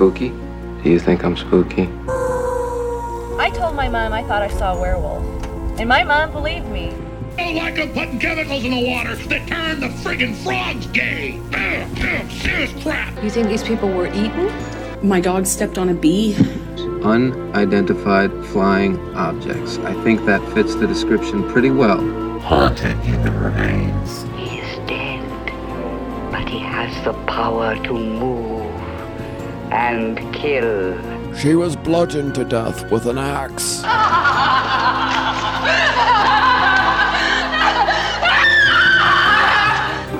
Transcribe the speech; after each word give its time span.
spooky? 0.00 0.30
Do 0.82 0.88
you 0.88 0.98
think 0.98 1.22
I'm 1.22 1.36
spooky? 1.36 1.82
I 3.38 3.50
told 3.52 3.76
my 3.76 3.86
mom 3.86 4.14
I 4.14 4.22
thought 4.22 4.40
I 4.40 4.48
saw 4.48 4.74
a 4.74 4.80
werewolf. 4.80 5.22
And 5.78 5.90
my 5.90 6.02
mom 6.04 6.32
believed 6.32 6.68
me. 6.68 6.88
don't 7.36 7.56
like 7.56 7.74
them 7.74 7.92
putting 7.92 8.18
chemicals 8.18 8.64
in 8.64 8.70
the 8.70 8.88
water 8.88 9.14
that 9.14 9.46
turn 9.46 9.78
the 9.78 9.88
friggin' 9.88 10.34
frogs 10.36 10.86
gay. 10.86 11.38
Ugh, 11.52 11.98
ugh, 12.00 12.30
serious 12.30 12.82
crap. 12.82 13.22
You 13.22 13.28
think 13.28 13.48
these 13.48 13.62
people 13.62 13.90
were 13.90 14.06
eaten? 14.06 14.50
My 15.06 15.20
dog 15.20 15.44
stepped 15.44 15.76
on 15.76 15.90
a 15.90 15.94
bee. 15.94 16.34
Unidentified 17.02 18.32
flying 18.46 18.96
objects. 19.14 19.76
I 19.80 19.92
think 20.02 20.24
that 20.24 20.40
fits 20.54 20.74
the 20.76 20.86
description 20.86 21.46
pretty 21.50 21.70
well. 21.70 22.00
Haunted 22.40 22.96
human 23.00 23.38
remains. 23.38 24.22
He 24.38 24.60
is 24.60 24.78
dead, 24.88 25.22
but 26.32 26.48
he 26.48 26.60
has 26.60 27.04
the 27.04 27.12
power 27.26 27.76
to 27.84 27.92
move 27.92 28.49
and 29.70 30.18
kill. 30.34 30.96
She 31.36 31.54
was 31.54 31.76
bludgeoned 31.76 32.34
to 32.34 32.44
death 32.44 32.90
with 32.90 33.06
an 33.06 33.18
axe. 33.18 33.82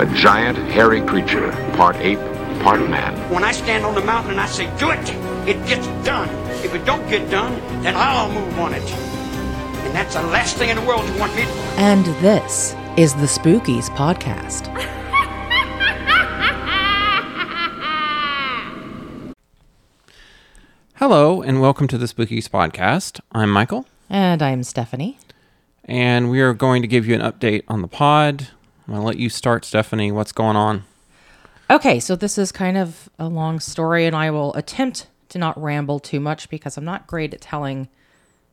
A 0.01 0.07
giant, 0.15 0.57
hairy 0.57 1.03
creature, 1.03 1.51
part 1.77 1.97
ape, 1.97 2.19
part 2.63 2.81
man. 2.89 3.15
When 3.31 3.45
I 3.45 3.53
stand 3.53 3.85
on 3.85 3.95
the 3.95 4.01
mountain 4.01 4.33
and 4.33 4.41
I 4.41 4.47
say, 4.47 4.65
do 4.79 4.91
it, 4.91 4.99
it 5.47 5.67
gets 5.67 5.87
done. 6.07 6.29
If 6.65 6.75
it 6.75 6.85
don't 6.85 7.07
get 7.09 7.31
done, 7.31 7.53
then 7.83 7.95
I'll 7.97 8.33
move 8.33 8.59
on 8.59 8.73
it. 8.73 8.83
And 8.83 9.95
that's 9.95 10.15
the 10.15 10.23
last 10.23 10.57
thing 10.57 10.71
in 10.71 10.77
the 10.77 10.83
world 10.87 11.07
you 11.09 11.19
want 11.19 11.35
me 11.35 11.43
to. 11.43 11.49
And 11.77 12.07
this 12.23 12.75
is 12.97 13.15
the 13.15 13.27
Spookies 13.27 13.91
Podcast. 13.91 14.69
Hello, 21.01 21.41
and 21.41 21.63
welcome 21.63 21.89
to 21.89 21.97
the 21.97 22.05
Spookies 22.05 22.47
Podcast. 22.47 23.21
I'm 23.33 23.51
Michael, 23.51 23.87
And 24.11 24.43
I'm 24.43 24.63
Stephanie. 24.63 25.19
and 25.87 26.31
we 26.31 26.41
are 26.43 26.53
going 26.53 26.83
to 26.83 26.89
give 26.89 27.07
you 27.07 27.15
an 27.15 27.23
update 27.23 27.63
on 27.69 27.81
the 27.81 27.89
pod. 27.89 28.49
I'm 28.87 28.93
going 28.95 29.01
to 29.01 29.07
let 29.07 29.17
you 29.17 29.31
start, 29.31 29.65
Stephanie. 29.65 30.13
What's 30.13 30.33
going 30.33 30.57
on? 30.57 30.85
Okay, 31.71 32.01
so 32.01 32.17
this 32.17 32.37
is 32.37 32.53
kind 32.53 32.77
of 32.77 33.09
a 33.19 33.29
long 33.29 33.61
story, 33.61 34.05
and 34.05 34.15
I 34.15 34.31
will 34.31 34.53
attempt 34.55 35.07
to 35.31 35.39
not 35.39 35.61
ramble 35.61 36.01
too 36.01 36.21
much 36.21 36.51
because 36.51 36.77
I'm 36.77 36.85
not 36.85 37.07
great 37.07 37.33
at 37.33 37.41
telling 37.41 37.89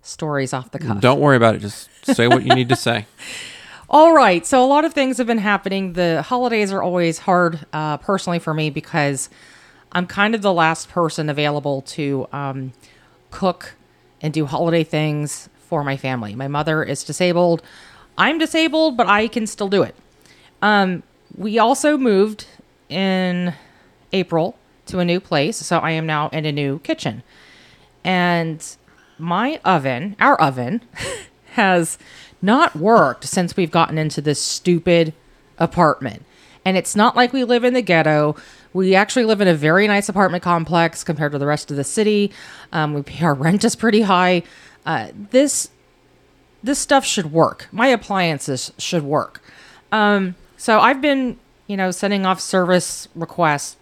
stories 0.02 0.53
off 0.53 0.71
the 0.71 0.80
cuff. 0.80 1.02
Don't 1.02 1.19
worry 1.19 1.36
about 1.36 1.55
it. 1.55 1.59
Just 1.59 1.89
say 2.05 2.30
what 2.30 2.45
you 2.45 2.55
need 2.55 2.69
to 2.69 2.77
say. 2.77 3.08
All 3.89 4.14
right. 4.14 4.45
So 4.45 4.64
a 4.64 4.67
lot 4.67 4.86
of 4.86 4.93
things 4.93 5.17
have 5.17 5.27
been 5.27 5.38
happening. 5.38 5.93
The 5.93 6.21
holidays 6.21 6.71
are 6.71 6.81
always 6.81 7.19
hard, 7.19 7.66
uh, 7.73 7.97
personally 7.97 8.39
for 8.39 8.53
me, 8.53 8.69
because 8.69 9.30
I'm 9.97 10.05
kind 10.05 10.35
of 10.35 10.43
the 10.43 10.53
last 10.53 10.89
person 10.89 11.27
available 11.27 11.81
to 11.81 12.27
um, 12.31 12.73
cook 13.31 13.73
and 14.21 14.31
do 14.31 14.45
holiday 14.45 14.83
things 14.83 15.49
for 15.57 15.83
my 15.83 15.97
family. 15.97 16.35
My 16.35 16.47
mother 16.47 16.83
is 16.83 17.03
disabled. 17.03 17.63
I'm 18.15 18.37
disabled, 18.37 18.95
but 18.95 19.07
I 19.07 19.27
can 19.27 19.47
still 19.47 19.69
do 19.69 19.81
it. 19.81 19.95
Um, 20.61 21.01
we 21.35 21.57
also 21.57 21.97
moved 21.97 22.45
in 22.89 23.55
April 24.13 24.55
to 24.85 24.99
a 24.99 25.05
new 25.05 25.19
place, 25.19 25.57
so 25.57 25.79
I 25.79 25.89
am 25.91 26.05
now 26.05 26.29
in 26.29 26.45
a 26.45 26.51
new 26.51 26.77
kitchen. 26.81 27.23
And 28.03 28.63
my 29.17 29.59
oven, 29.65 30.15
our 30.19 30.39
oven, 30.39 30.81
has 31.53 31.97
not 32.39 32.75
worked 32.75 33.23
since 33.23 33.57
we've 33.57 33.71
gotten 33.71 33.97
into 33.97 34.21
this 34.21 34.39
stupid 34.39 35.15
apartment. 35.57 36.23
And 36.63 36.77
it's 36.77 36.95
not 36.95 37.15
like 37.15 37.33
we 37.33 37.43
live 37.43 37.63
in 37.63 37.73
the 37.73 37.81
ghetto. 37.81 38.35
We 38.78 38.94
actually 38.94 39.25
live 39.25 39.42
in 39.42 39.47
a 39.47 39.56
very 39.56 39.88
nice 39.88 40.08
apartment 40.08 40.44
complex 40.44 41.03
compared 41.03 41.31
to 41.31 41.39
the 41.39 41.47
rest 41.47 41.72
of 41.72 41.78
the 41.78 41.83
city. 41.83 42.31
Um, 42.72 42.94
we 42.94 43.02
pay 43.02 43.25
our 43.25 43.33
rent 43.33 43.64
is 43.64 43.75
pretty 43.75 44.02
high. 44.02 44.44
Uh, 44.86 45.08
this 45.31 45.72
this 46.61 46.78
stuff 46.78 47.03
should 47.03 47.31
work. 47.31 47.67
My 47.72 47.88
appliances 47.88 48.72
should 48.78 49.02
work. 49.02 49.42
Um, 49.92 50.36
so 50.58 50.80
I've 50.80 51.02
been, 51.02 51.39
you 51.66 51.76
know, 51.76 51.89
sending 51.89 52.27
off 52.27 52.39
service 52.39 53.08
requests 53.16 53.77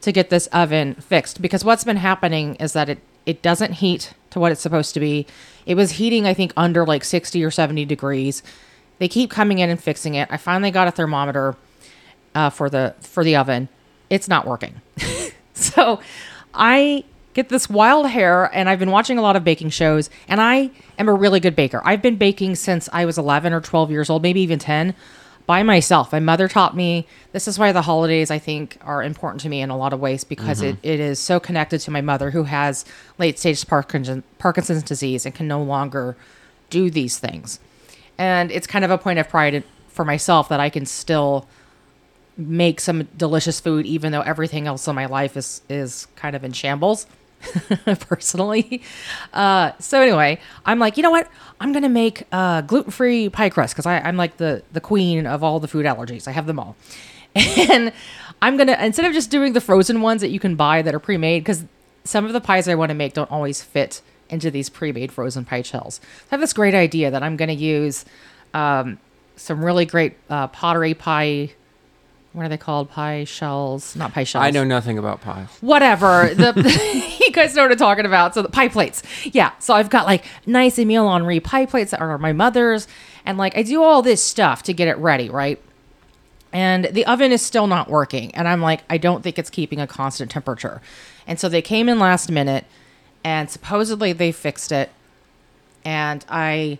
to 0.00 0.12
get 0.12 0.30
this 0.30 0.46
oven 0.46 0.94
fixed 0.94 1.42
because 1.42 1.62
what's 1.62 1.84
been 1.84 1.98
happening 1.98 2.54
is 2.54 2.72
that 2.72 2.88
it 2.88 3.00
it 3.26 3.42
doesn't 3.42 3.74
heat 3.74 4.14
to 4.30 4.40
what 4.40 4.50
it's 4.50 4.62
supposed 4.62 4.94
to 4.94 5.00
be. 5.00 5.26
It 5.66 5.74
was 5.74 5.92
heating 5.92 6.26
I 6.26 6.32
think 6.32 6.54
under 6.56 6.86
like 6.86 7.04
60 7.04 7.44
or 7.44 7.50
70 7.50 7.84
degrees. 7.84 8.42
They 8.98 9.08
keep 9.08 9.30
coming 9.30 9.58
in 9.58 9.68
and 9.68 9.82
fixing 9.82 10.14
it. 10.14 10.26
I 10.30 10.38
finally 10.38 10.70
got 10.70 10.88
a 10.88 10.90
thermometer 10.90 11.54
uh, 12.34 12.48
for 12.48 12.70
the 12.70 12.94
for 13.02 13.24
the 13.24 13.36
oven. 13.36 13.68
It's 14.12 14.28
not 14.28 14.46
working. 14.46 14.82
so 15.54 15.98
I 16.52 17.04
get 17.32 17.48
this 17.48 17.70
wild 17.70 18.10
hair 18.10 18.54
and 18.54 18.68
I've 18.68 18.78
been 18.78 18.90
watching 18.90 19.16
a 19.16 19.22
lot 19.22 19.36
of 19.36 19.42
baking 19.42 19.70
shows 19.70 20.10
and 20.28 20.38
I 20.38 20.70
am 20.98 21.08
a 21.08 21.14
really 21.14 21.40
good 21.40 21.56
baker. 21.56 21.80
I've 21.82 22.02
been 22.02 22.16
baking 22.16 22.56
since 22.56 22.90
I 22.92 23.06
was 23.06 23.16
11 23.16 23.54
or 23.54 23.62
12 23.62 23.90
years 23.90 24.10
old, 24.10 24.22
maybe 24.22 24.42
even 24.42 24.58
10 24.58 24.94
by 25.46 25.62
myself. 25.62 26.12
My 26.12 26.20
mother 26.20 26.46
taught 26.46 26.76
me. 26.76 27.06
This 27.32 27.48
is 27.48 27.58
why 27.58 27.72
the 27.72 27.80
holidays 27.80 28.30
I 28.30 28.38
think 28.38 28.76
are 28.82 29.02
important 29.02 29.40
to 29.40 29.48
me 29.48 29.62
in 29.62 29.70
a 29.70 29.78
lot 29.78 29.94
of 29.94 30.00
ways 30.00 30.24
because 30.24 30.60
it, 30.60 30.76
mm-hmm. 30.76 30.86
it 30.86 31.00
is 31.00 31.18
so 31.18 31.40
connected 31.40 31.78
to 31.80 31.90
my 31.90 32.02
mother 32.02 32.32
who 32.32 32.42
has 32.42 32.84
late 33.16 33.38
stage 33.38 33.66
Parkinson, 33.66 34.24
Parkinson's 34.38 34.82
disease 34.82 35.24
and 35.24 35.34
can 35.34 35.48
no 35.48 35.62
longer 35.62 36.18
do 36.68 36.90
these 36.90 37.18
things. 37.18 37.60
And 38.18 38.52
it's 38.52 38.66
kind 38.66 38.84
of 38.84 38.90
a 38.90 38.98
point 38.98 39.18
of 39.18 39.30
pride 39.30 39.64
for 39.88 40.04
myself 40.04 40.50
that 40.50 40.60
I 40.60 40.68
can 40.68 40.84
still 40.84 41.48
make 42.36 42.80
some 42.80 43.04
delicious 43.16 43.60
food 43.60 43.84
even 43.86 44.12
though 44.12 44.22
everything 44.22 44.66
else 44.66 44.86
in 44.88 44.94
my 44.94 45.06
life 45.06 45.36
is 45.36 45.60
is 45.68 46.06
kind 46.16 46.34
of 46.34 46.44
in 46.44 46.52
shambles 46.52 47.06
personally. 48.00 48.82
Uh 49.32 49.72
so 49.78 50.00
anyway 50.00 50.38
i'm 50.64 50.78
like 50.78 50.96
you 50.96 51.02
know 51.02 51.10
what? 51.10 51.28
I'm 51.60 51.72
gonna 51.72 51.88
make 51.88 52.24
uh 52.32 52.62
gluten-free 52.62 53.28
pie 53.30 53.50
crust 53.50 53.74
because 53.74 53.86
i'm 53.86 54.16
like 54.16 54.36
the 54.38 54.62
the 54.72 54.80
queen 54.80 55.26
of 55.26 55.42
all 55.44 55.60
the 55.60 55.68
food 55.68 55.84
allergies. 55.86 56.26
I 56.26 56.32
have 56.32 56.46
them 56.46 56.58
all. 56.58 56.76
And 57.34 57.92
i'm 58.40 58.56
gonna 58.56 58.76
instead 58.80 59.04
of 59.06 59.12
just 59.12 59.30
doing 59.30 59.52
the 59.52 59.60
frozen 59.60 60.00
ones 60.02 60.20
that 60.20 60.30
you 60.30 60.40
can 60.40 60.54
buy 60.54 60.82
that 60.82 60.94
are 60.94 60.98
pre-made 61.00 61.40
because 61.40 61.64
some 62.04 62.24
of 62.24 62.32
the 62.32 62.40
pies 62.40 62.66
i 62.68 62.74
want 62.74 62.90
to 62.90 62.94
make 62.94 63.14
don't 63.14 63.30
always 63.30 63.62
fit 63.62 64.02
into 64.28 64.50
these 64.50 64.68
pre-made 64.70 65.12
frozen 65.12 65.44
pie 65.44 65.62
shells. 65.62 66.00
I 66.02 66.34
have 66.34 66.40
this 66.40 66.52
great 66.52 66.74
idea 66.74 67.10
that 67.10 67.22
i'm 67.22 67.36
gonna 67.36 67.52
use 67.52 68.04
um 68.54 68.98
some 69.36 69.64
really 69.64 69.86
great 69.86 70.14
uh, 70.28 70.46
pottery 70.48 70.94
pie 70.94 71.52
what 72.32 72.46
are 72.46 72.48
they 72.48 72.56
called? 72.56 72.90
Pie 72.90 73.24
shells, 73.24 73.94
not 73.94 74.12
pie 74.12 74.24
shells. 74.24 74.44
I 74.44 74.50
know 74.50 74.64
nothing 74.64 74.98
about 74.98 75.20
pies. 75.20 75.48
Whatever. 75.60 76.34
The 76.42 77.16
you 77.20 77.32
guys 77.32 77.54
know 77.54 77.62
what 77.62 77.72
I'm 77.72 77.78
talking 77.78 78.06
about. 78.06 78.34
So 78.34 78.42
the 78.42 78.48
pie 78.48 78.68
plates. 78.68 79.02
Yeah. 79.24 79.52
So 79.58 79.74
I've 79.74 79.90
got 79.90 80.06
like 80.06 80.24
nice 80.46 80.78
Emile 80.78 81.10
Henry 81.12 81.40
pie 81.40 81.66
plates 81.66 81.90
that 81.90 82.00
are 82.00 82.16
my 82.18 82.32
mother's, 82.32 82.88
and 83.24 83.38
like 83.38 83.56
I 83.56 83.62
do 83.62 83.82
all 83.82 84.02
this 84.02 84.22
stuff 84.22 84.62
to 84.64 84.72
get 84.72 84.88
it 84.88 84.96
ready, 84.96 85.28
right? 85.28 85.60
And 86.52 86.86
the 86.86 87.06
oven 87.06 87.32
is 87.32 87.42
still 87.42 87.66
not 87.66 87.88
working, 87.88 88.34
and 88.34 88.46
I'm 88.48 88.60
like, 88.60 88.82
I 88.90 88.98
don't 88.98 89.22
think 89.22 89.38
it's 89.38 89.50
keeping 89.50 89.80
a 89.80 89.86
constant 89.86 90.30
temperature. 90.30 90.82
And 91.26 91.38
so 91.40 91.48
they 91.48 91.62
came 91.62 91.88
in 91.88 91.98
last 91.98 92.30
minute, 92.30 92.66
and 93.24 93.50
supposedly 93.50 94.12
they 94.12 94.32
fixed 94.32 94.72
it, 94.72 94.90
and 95.84 96.24
I 96.28 96.78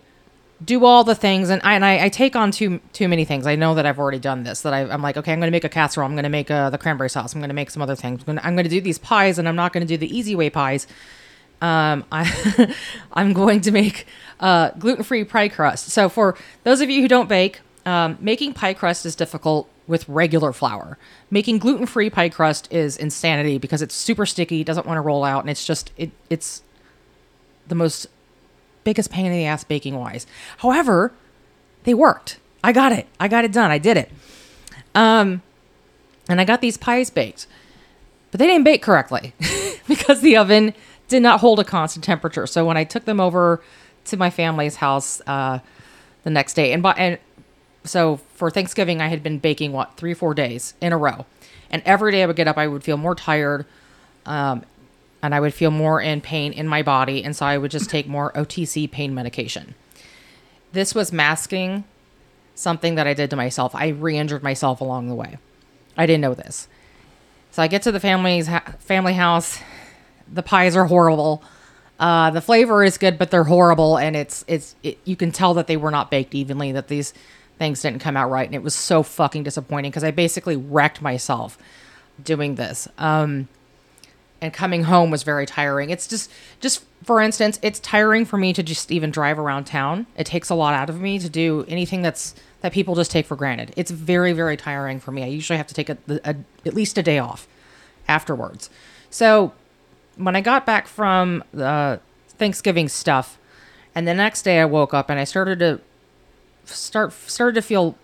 do 0.63 0.85
all 0.85 1.03
the 1.03 1.15
things 1.15 1.49
and 1.49 1.61
I, 1.63 1.75
and 1.75 1.85
I, 1.85 2.05
I 2.05 2.09
take 2.09 2.35
on 2.35 2.51
too 2.51 2.79
too 2.93 3.07
many 3.07 3.25
things. 3.25 3.47
I 3.47 3.55
know 3.55 3.75
that 3.75 3.85
I've 3.85 3.99
already 3.99 4.19
done 4.19 4.43
this. 4.43 4.61
That 4.61 4.73
I, 4.73 4.81
I'm 4.81 5.01
like, 5.01 5.17
okay, 5.17 5.33
I'm 5.33 5.39
going 5.39 5.47
to 5.47 5.55
make 5.55 5.63
a 5.63 5.69
casserole. 5.69 6.05
I'm 6.05 6.13
going 6.13 6.23
to 6.23 6.29
make 6.29 6.49
uh, 6.51 6.69
the 6.69 6.77
cranberry 6.77 7.09
sauce. 7.09 7.33
I'm 7.33 7.41
going 7.41 7.49
to 7.49 7.55
make 7.55 7.69
some 7.69 7.81
other 7.81 7.95
things. 7.95 8.23
I'm 8.27 8.55
going 8.55 8.63
to 8.63 8.69
do 8.69 8.81
these 8.81 8.97
pies, 8.97 9.39
and 9.39 9.47
I'm 9.47 9.55
not 9.55 9.73
going 9.73 9.85
to 9.85 9.87
do 9.87 9.97
the 9.97 10.15
easy 10.15 10.35
way 10.35 10.49
pies. 10.49 10.87
Um, 11.61 12.05
I 12.11 12.75
I'm 13.13 13.33
going 13.33 13.61
to 13.61 13.71
make 13.71 14.05
uh, 14.39 14.71
gluten 14.71 15.03
free 15.03 15.23
pie 15.23 15.49
crust. 15.49 15.89
So 15.89 16.09
for 16.09 16.37
those 16.63 16.81
of 16.81 16.89
you 16.89 17.01
who 17.01 17.07
don't 17.07 17.29
bake, 17.29 17.61
um, 17.85 18.17
making 18.19 18.53
pie 18.53 18.73
crust 18.73 19.05
is 19.05 19.15
difficult 19.15 19.69
with 19.87 20.07
regular 20.07 20.53
flour. 20.53 20.97
Making 21.29 21.57
gluten 21.57 21.85
free 21.85 22.09
pie 22.09 22.29
crust 22.29 22.71
is 22.71 22.95
insanity 22.95 23.57
because 23.57 23.81
it's 23.81 23.95
super 23.95 24.25
sticky, 24.25 24.63
doesn't 24.63 24.85
want 24.85 24.97
to 24.97 25.01
roll 25.01 25.23
out, 25.23 25.41
and 25.41 25.49
it's 25.49 25.65
just 25.65 25.91
it 25.97 26.11
it's 26.29 26.63
the 27.67 27.75
most 27.75 28.07
biggest 28.83 29.11
pain 29.11 29.25
in 29.25 29.31
the 29.31 29.45
ass 29.45 29.63
baking 29.63 29.95
wise. 29.95 30.25
However, 30.57 31.11
they 31.83 31.93
worked. 31.93 32.39
I 32.63 32.71
got 32.71 32.91
it. 32.91 33.07
I 33.19 33.27
got 33.27 33.45
it 33.45 33.51
done. 33.51 33.71
I 33.71 33.77
did 33.77 33.97
it. 33.97 34.11
Um, 34.95 35.41
and 36.29 36.39
I 36.39 36.45
got 36.45 36.61
these 36.61 36.77
pies 36.77 37.09
baked, 37.09 37.47
but 38.31 38.39
they 38.39 38.47
didn't 38.47 38.63
bake 38.63 38.81
correctly 38.81 39.33
because 39.87 40.21
the 40.21 40.37
oven 40.37 40.73
did 41.07 41.21
not 41.21 41.41
hold 41.41 41.59
a 41.59 41.63
constant 41.63 42.03
temperature. 42.03 42.47
So 42.47 42.65
when 42.65 42.77
I 42.77 42.83
took 42.83 43.05
them 43.05 43.19
over 43.19 43.61
to 44.05 44.17
my 44.17 44.29
family's 44.29 44.77
house 44.77 45.21
uh, 45.27 45.59
the 46.23 46.29
next 46.29 46.53
day, 46.53 46.71
and 46.71 46.81
by, 46.81 46.93
and 46.93 47.17
so 47.83 48.17
for 48.35 48.49
Thanksgiving, 48.49 49.01
I 49.01 49.07
had 49.07 49.23
been 49.23 49.39
baking 49.39 49.73
what 49.73 49.97
three, 49.97 50.13
four 50.13 50.33
days 50.33 50.73
in 50.79 50.93
a 50.93 50.97
row, 50.97 51.25
and 51.69 51.81
every 51.85 52.11
day 52.11 52.23
I 52.23 52.25
would 52.25 52.35
get 52.35 52.47
up, 52.47 52.57
I 52.57 52.67
would 52.67 52.83
feel 52.83 52.97
more 52.97 53.15
tired, 53.15 53.65
um, 54.25 54.63
and 55.23 55.33
I 55.33 55.39
would 55.39 55.53
feel 55.53 55.71
more 55.71 56.01
in 56.01 56.19
pain 56.19 56.51
in 56.51 56.67
my 56.67 56.83
body, 56.83 57.23
and 57.23 57.33
so 57.35 57.45
I 57.45 57.57
would 57.57 57.71
just 57.71 57.89
take 57.89 58.07
more 58.07 58.33
OTC 58.33 58.91
pain 58.91 59.15
medication. 59.15 59.73
This 60.73 60.93
was 60.93 61.13
masking 61.13 61.85
something 62.55 62.95
that 62.95 63.07
I 63.07 63.13
did 63.13 63.29
to 63.29 63.35
myself. 63.37 63.73
I 63.73 63.87
re-injured 63.87 64.43
myself 64.43 64.81
along 64.81 65.07
the 65.07 65.15
way. 65.15 65.37
I 65.97 66.05
didn't 66.05 66.21
know 66.21 66.33
this. 66.33 66.67
So 67.51 67.63
I 67.63 67.67
get 67.67 67.83
to 67.83 67.91
the 67.91 68.01
family's 68.01 68.47
ha- 68.47 68.75
family 68.79 69.13
house. 69.13 69.59
The 70.31 70.43
pies 70.43 70.75
are 70.75 70.85
horrible. 70.85 71.41
Uh, 71.99 72.31
the 72.31 72.41
flavor 72.41 72.83
is 72.83 72.97
good, 72.97 73.17
but 73.17 73.31
they're 73.31 73.45
horrible, 73.45 73.97
and 73.97 74.15
it's 74.15 74.43
it's 74.47 74.75
it, 74.83 74.97
you 75.05 75.15
can 75.15 75.31
tell 75.31 75.53
that 75.53 75.67
they 75.67 75.77
were 75.77 75.91
not 75.91 76.11
baked 76.11 76.35
evenly. 76.35 76.73
That 76.73 76.89
these 76.89 77.13
things 77.59 77.81
didn't 77.81 77.99
come 77.99 78.17
out 78.17 78.29
right, 78.29 78.47
and 78.47 78.55
it 78.55 78.63
was 78.63 78.75
so 78.75 79.03
fucking 79.03 79.43
disappointing 79.43 79.91
because 79.91 80.03
I 80.03 80.11
basically 80.11 80.57
wrecked 80.57 81.01
myself 81.01 81.57
doing 82.21 82.55
this. 82.55 82.89
Um, 82.97 83.47
and 84.43 84.51
coming 84.51 84.83
home 84.83 85.09
was 85.09 85.23
very 85.23 85.45
tiring. 85.45 85.89
It's 85.89 86.05
just 86.05 86.29
just 86.59 86.83
for 87.01 87.21
instance, 87.21 87.59
it's 87.61 87.79
tiring 87.79 88.25
for 88.25 88.37
me 88.37 88.51
to 88.51 88.61
just 88.61 88.91
even 88.91 89.09
drive 89.09 89.39
around 89.39 89.63
town. 89.63 90.05
It 90.17 90.25
takes 90.25 90.49
a 90.49 90.55
lot 90.55 90.73
out 90.73 90.89
of 90.89 90.99
me 90.99 91.17
to 91.17 91.29
do 91.29 91.65
anything 91.69 92.01
that's 92.01 92.35
that 92.59 92.73
people 92.73 92.93
just 92.93 93.09
take 93.09 93.25
for 93.25 93.37
granted. 93.37 93.73
It's 93.77 93.89
very 93.89 94.33
very 94.33 94.57
tiring 94.57 94.99
for 94.99 95.11
me. 95.11 95.23
I 95.23 95.27
usually 95.27 95.55
have 95.55 95.67
to 95.67 95.73
take 95.73 95.89
a, 95.89 95.97
a 96.09 96.35
at 96.65 96.73
least 96.73 96.97
a 96.97 97.03
day 97.03 97.19
off 97.19 97.47
afterwards. 98.09 98.69
So 99.09 99.53
when 100.17 100.35
I 100.35 100.41
got 100.41 100.65
back 100.65 100.87
from 100.87 101.41
the 101.53 102.01
Thanksgiving 102.27 102.89
stuff, 102.89 103.37
and 103.95 104.05
the 104.05 104.13
next 104.13 104.41
day 104.41 104.59
I 104.59 104.65
woke 104.65 104.93
up 104.93 105.09
and 105.09 105.21
I 105.21 105.23
started 105.23 105.59
to 105.59 105.79
start 106.65 107.13
started 107.13 107.55
to 107.55 107.61
feel 107.61 107.95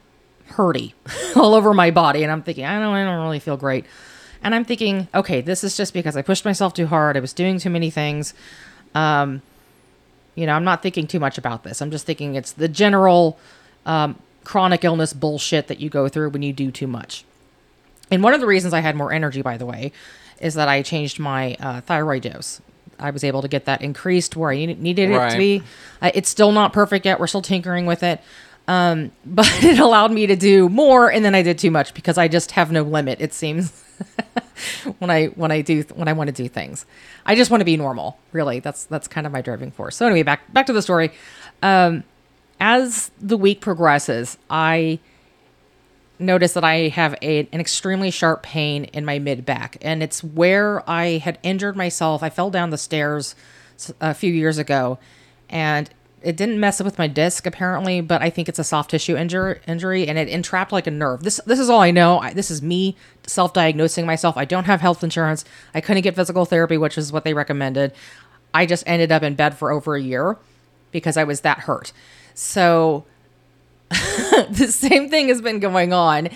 hurty 0.52 0.94
all 1.36 1.54
over 1.54 1.74
my 1.74 1.92
body, 1.92 2.24
and 2.24 2.32
I'm 2.32 2.44
thinking 2.44 2.64
I 2.64 2.80
don't 2.80 2.94
I 2.94 3.04
don't 3.04 3.24
really 3.24 3.40
feel 3.40 3.58
great. 3.58 3.84
And 4.44 4.56
I'm 4.56 4.64
thinking, 4.66 5.08
okay, 5.14 5.42
this 5.42 5.64
is 5.64 5.76
just 5.76 5.94
because 5.94 6.16
I 6.16 6.22
pushed 6.22 6.46
myself 6.46 6.74
too 6.74 6.88
hard. 6.88 7.18
I 7.18 7.20
was 7.20 7.34
doing 7.34 7.60
too 7.60 7.70
many 7.70 7.90
things. 7.90 8.34
Um, 8.96 9.42
you 10.36 10.46
know, 10.46 10.54
I'm 10.54 10.64
not 10.64 10.82
thinking 10.82 11.08
too 11.08 11.20
much 11.20 11.38
about 11.38 11.64
this. 11.64 11.82
I'm 11.82 11.92
just 11.92 12.06
thinking 12.06 12.36
it's 12.36 12.54
the 12.54 12.68
general 12.70 13.38
um, 13.86 14.18
chronic 14.46 14.84
illness 14.84 15.12
bullshit 15.14 15.68
that 15.68 15.80
you 15.82 15.90
go 15.90 16.08
through 16.08 16.30
when 16.30 16.42
you 16.42 16.54
do 16.54 16.72
too 16.72 16.88
much. 16.88 17.26
And 18.10 18.24
one 18.24 18.34
of 18.34 18.40
the 18.40 18.48
reasons 18.48 18.74
I 18.74 18.80
had 18.80 18.96
more 18.96 19.12
energy, 19.12 19.42
by 19.42 19.58
the 19.58 19.66
way, 19.66 19.92
is 20.40 20.54
that 20.54 20.70
I 20.70 20.82
changed 20.82 21.20
my 21.20 21.56
uh, 21.60 21.82
thyroid 21.82 22.24
dose. 22.24 22.62
I 22.98 23.12
was 23.12 23.24
able 23.24 23.42
to 23.42 23.48
get 23.48 23.66
that 23.66 23.82
increased 23.82 24.36
where 24.36 24.52
I 24.52 24.66
needed 24.66 25.10
it 25.12 25.18
Right. 25.18 25.32
to 25.32 25.38
be. 25.38 25.64
Uh, 26.02 26.12
it's 26.14 26.30
still 26.30 26.52
not 26.52 26.74
perfect 26.74 27.06
yet. 27.06 27.20
We're 27.20 27.28
still 27.28 27.42
tinkering 27.42 27.86
with 27.86 28.04
it. 28.04 28.22
Um, 28.68 29.12
but 29.26 29.48
it 29.64 29.80
allowed 29.80 30.12
me 30.12 30.28
to 30.28 30.36
do 30.36 30.70
more, 30.70 31.12
and 31.12 31.24
then 31.26 31.36
I 31.36 31.42
did 31.42 31.58
too 31.60 31.72
much 31.72 31.94
because 31.94 32.18
I 32.18 32.28
just 32.30 32.52
have 32.52 32.72
no 32.72 32.84
limit. 32.84 33.20
It 33.22 33.34
seems 33.34 33.84
when 35.00 35.10
I 35.10 35.28
when 35.28 35.52
I 35.52 35.62
do 35.62 35.84
when 35.94 36.08
I 36.08 36.14
want 36.14 36.28
to 36.28 36.34
do 36.34 36.48
things, 36.48 36.86
I 37.26 37.36
just 37.36 37.52
want 37.52 37.62
to 37.62 37.66
be 37.66 37.78
normal. 37.78 38.18
Really, 38.32 38.60
that's 38.60 38.86
that's 38.86 39.08
kind 39.08 39.26
of 39.26 39.34
my 39.34 39.42
driving 39.42 39.72
force. 39.72 39.96
So 39.96 40.06
anyway, 40.06 40.24
back 40.24 40.52
back 40.54 40.66
to 40.68 40.74
the 40.74 40.82
story. 40.82 41.12
Um, 41.62 42.04
as 42.60 43.12
the 43.20 43.38
week 43.38 43.62
progresses, 43.62 44.38
I 44.50 45.00
notice 46.20 46.54
that 46.54 46.64
I 46.64 46.90
have 46.90 47.16
a, 47.22 47.48
an 47.52 47.62
extremely 47.62 48.12
sharp 48.12 48.44
pain 48.44 48.86
in 48.86 49.06
my 49.06 49.20
mid 49.20 49.46
back, 49.46 49.78
and 49.82 50.04
it's 50.04 50.24
where 50.24 50.88
I 50.90 51.18
had 51.18 51.40
injured 51.44 51.76
myself. 51.76 52.22
I 52.22 52.30
fell 52.30 52.50
down 52.50 52.70
the 52.70 52.78
stairs 52.78 53.36
a 54.02 54.14
few 54.14 54.32
years 54.32 54.58
ago, 54.58 55.00
and 55.50 55.90
it 56.22 56.36
didn't 56.36 56.60
mess 56.60 56.82
up 56.82 56.86
with 56.86 56.98
my 56.98 57.08
disc 57.08 57.46
apparently, 57.46 58.02
but 58.02 58.22
I 58.22 58.30
think 58.30 58.50
it's 58.50 58.60
a 58.60 58.64
soft 58.64 58.92
tissue 58.92 59.16
injury, 59.16 59.60
injury, 59.68 60.08
and 60.08 60.18
it 60.18 60.28
entrapped 60.28 60.72
like 60.72 60.88
a 60.88 60.92
nerve. 60.92 61.24
This 61.24 61.40
this 61.46 61.60
is 61.60 61.70
all 61.70 61.82
I 61.82 61.92
know. 61.92 62.20
I, 62.20 62.34
this 62.34 62.52
is 62.52 62.62
me 62.62 62.96
self-diagnosing 63.26 64.06
myself. 64.06 64.36
I 64.38 64.46
don't 64.46 64.66
have 64.66 64.82
health 64.82 65.04
insurance. 65.04 65.46
I 65.74 65.82
couldn't 65.82 66.04
get 66.04 66.16
physical 66.16 66.46
therapy, 66.46 66.78
which 66.78 66.98
is 66.98 67.12
what 67.12 67.24
they 67.24 67.34
recommended. 67.34 67.94
I 68.54 68.66
just 68.66 68.84
ended 68.88 69.12
up 69.12 69.24
in 69.24 69.36
bed 69.36 69.58
for 69.58 69.72
over 69.72 69.96
a 69.96 70.02
year 70.02 70.38
because 70.92 71.18
I 71.18 71.24
was 71.24 71.42
that 71.42 71.60
hurt. 71.60 71.94
So 72.34 73.06
the 73.90 74.68
same 74.70 75.10
thing 75.10 75.30
has 75.30 75.42
been 75.42 75.60
going 75.60 75.94
on. 75.94 76.30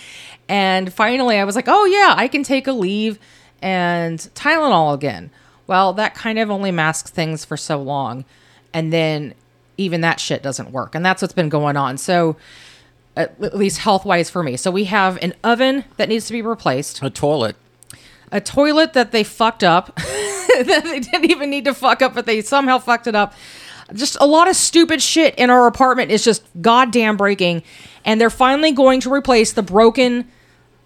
And 0.49 0.93
finally, 0.93 1.37
I 1.37 1.43
was 1.43 1.55
like, 1.55 1.67
oh, 1.67 1.85
yeah, 1.85 2.13
I 2.17 2.27
can 2.27 2.43
take 2.43 2.65
Aleve 2.65 3.17
and 3.61 4.19
Tylenol 4.35 4.93
again. 4.93 5.31
Well, 5.67 5.93
that 5.93 6.13
kind 6.13 6.37
of 6.37 6.51
only 6.51 6.71
masks 6.71 7.09
things 7.09 7.45
for 7.45 7.55
so 7.55 7.81
long. 7.81 8.25
And 8.73 8.91
then 8.91 9.33
even 9.77 10.01
that 10.01 10.19
shit 10.19 10.43
doesn't 10.43 10.71
work. 10.71 10.95
And 10.95 11.05
that's 11.05 11.21
what's 11.21 11.33
been 11.33 11.49
going 11.49 11.77
on. 11.77 11.97
So, 11.97 12.35
at 13.15 13.55
least 13.55 13.77
health 13.79 14.05
wise 14.05 14.29
for 14.29 14.43
me. 14.43 14.57
So, 14.57 14.71
we 14.71 14.85
have 14.85 15.17
an 15.23 15.33
oven 15.43 15.85
that 15.97 16.09
needs 16.09 16.27
to 16.27 16.33
be 16.33 16.41
replaced, 16.41 17.01
A 17.03 17.09
toilet. 17.09 17.55
a 18.31 18.41
toilet 18.41 18.93
that 18.93 19.11
they 19.11 19.23
fucked 19.23 19.63
up, 19.63 19.95
that 19.95 20.81
they 20.83 20.99
didn't 20.99 21.29
even 21.29 21.49
need 21.49 21.65
to 21.65 21.73
fuck 21.73 22.01
up, 22.01 22.13
but 22.13 22.25
they 22.25 22.41
somehow 22.41 22.77
fucked 22.79 23.07
it 23.07 23.15
up. 23.15 23.33
Just 23.93 24.17
a 24.19 24.25
lot 24.25 24.47
of 24.49 24.55
stupid 24.55 25.01
shit 25.01 25.35
in 25.35 25.49
our 25.49 25.67
apartment 25.67 26.09
is 26.09 26.23
just 26.23 26.43
goddamn 26.61 27.17
breaking. 27.17 27.63
And 28.05 28.19
they're 28.19 28.29
finally 28.29 28.71
going 28.71 28.99
to 29.01 29.13
replace 29.13 29.53
the 29.53 29.61
broken 29.61 30.27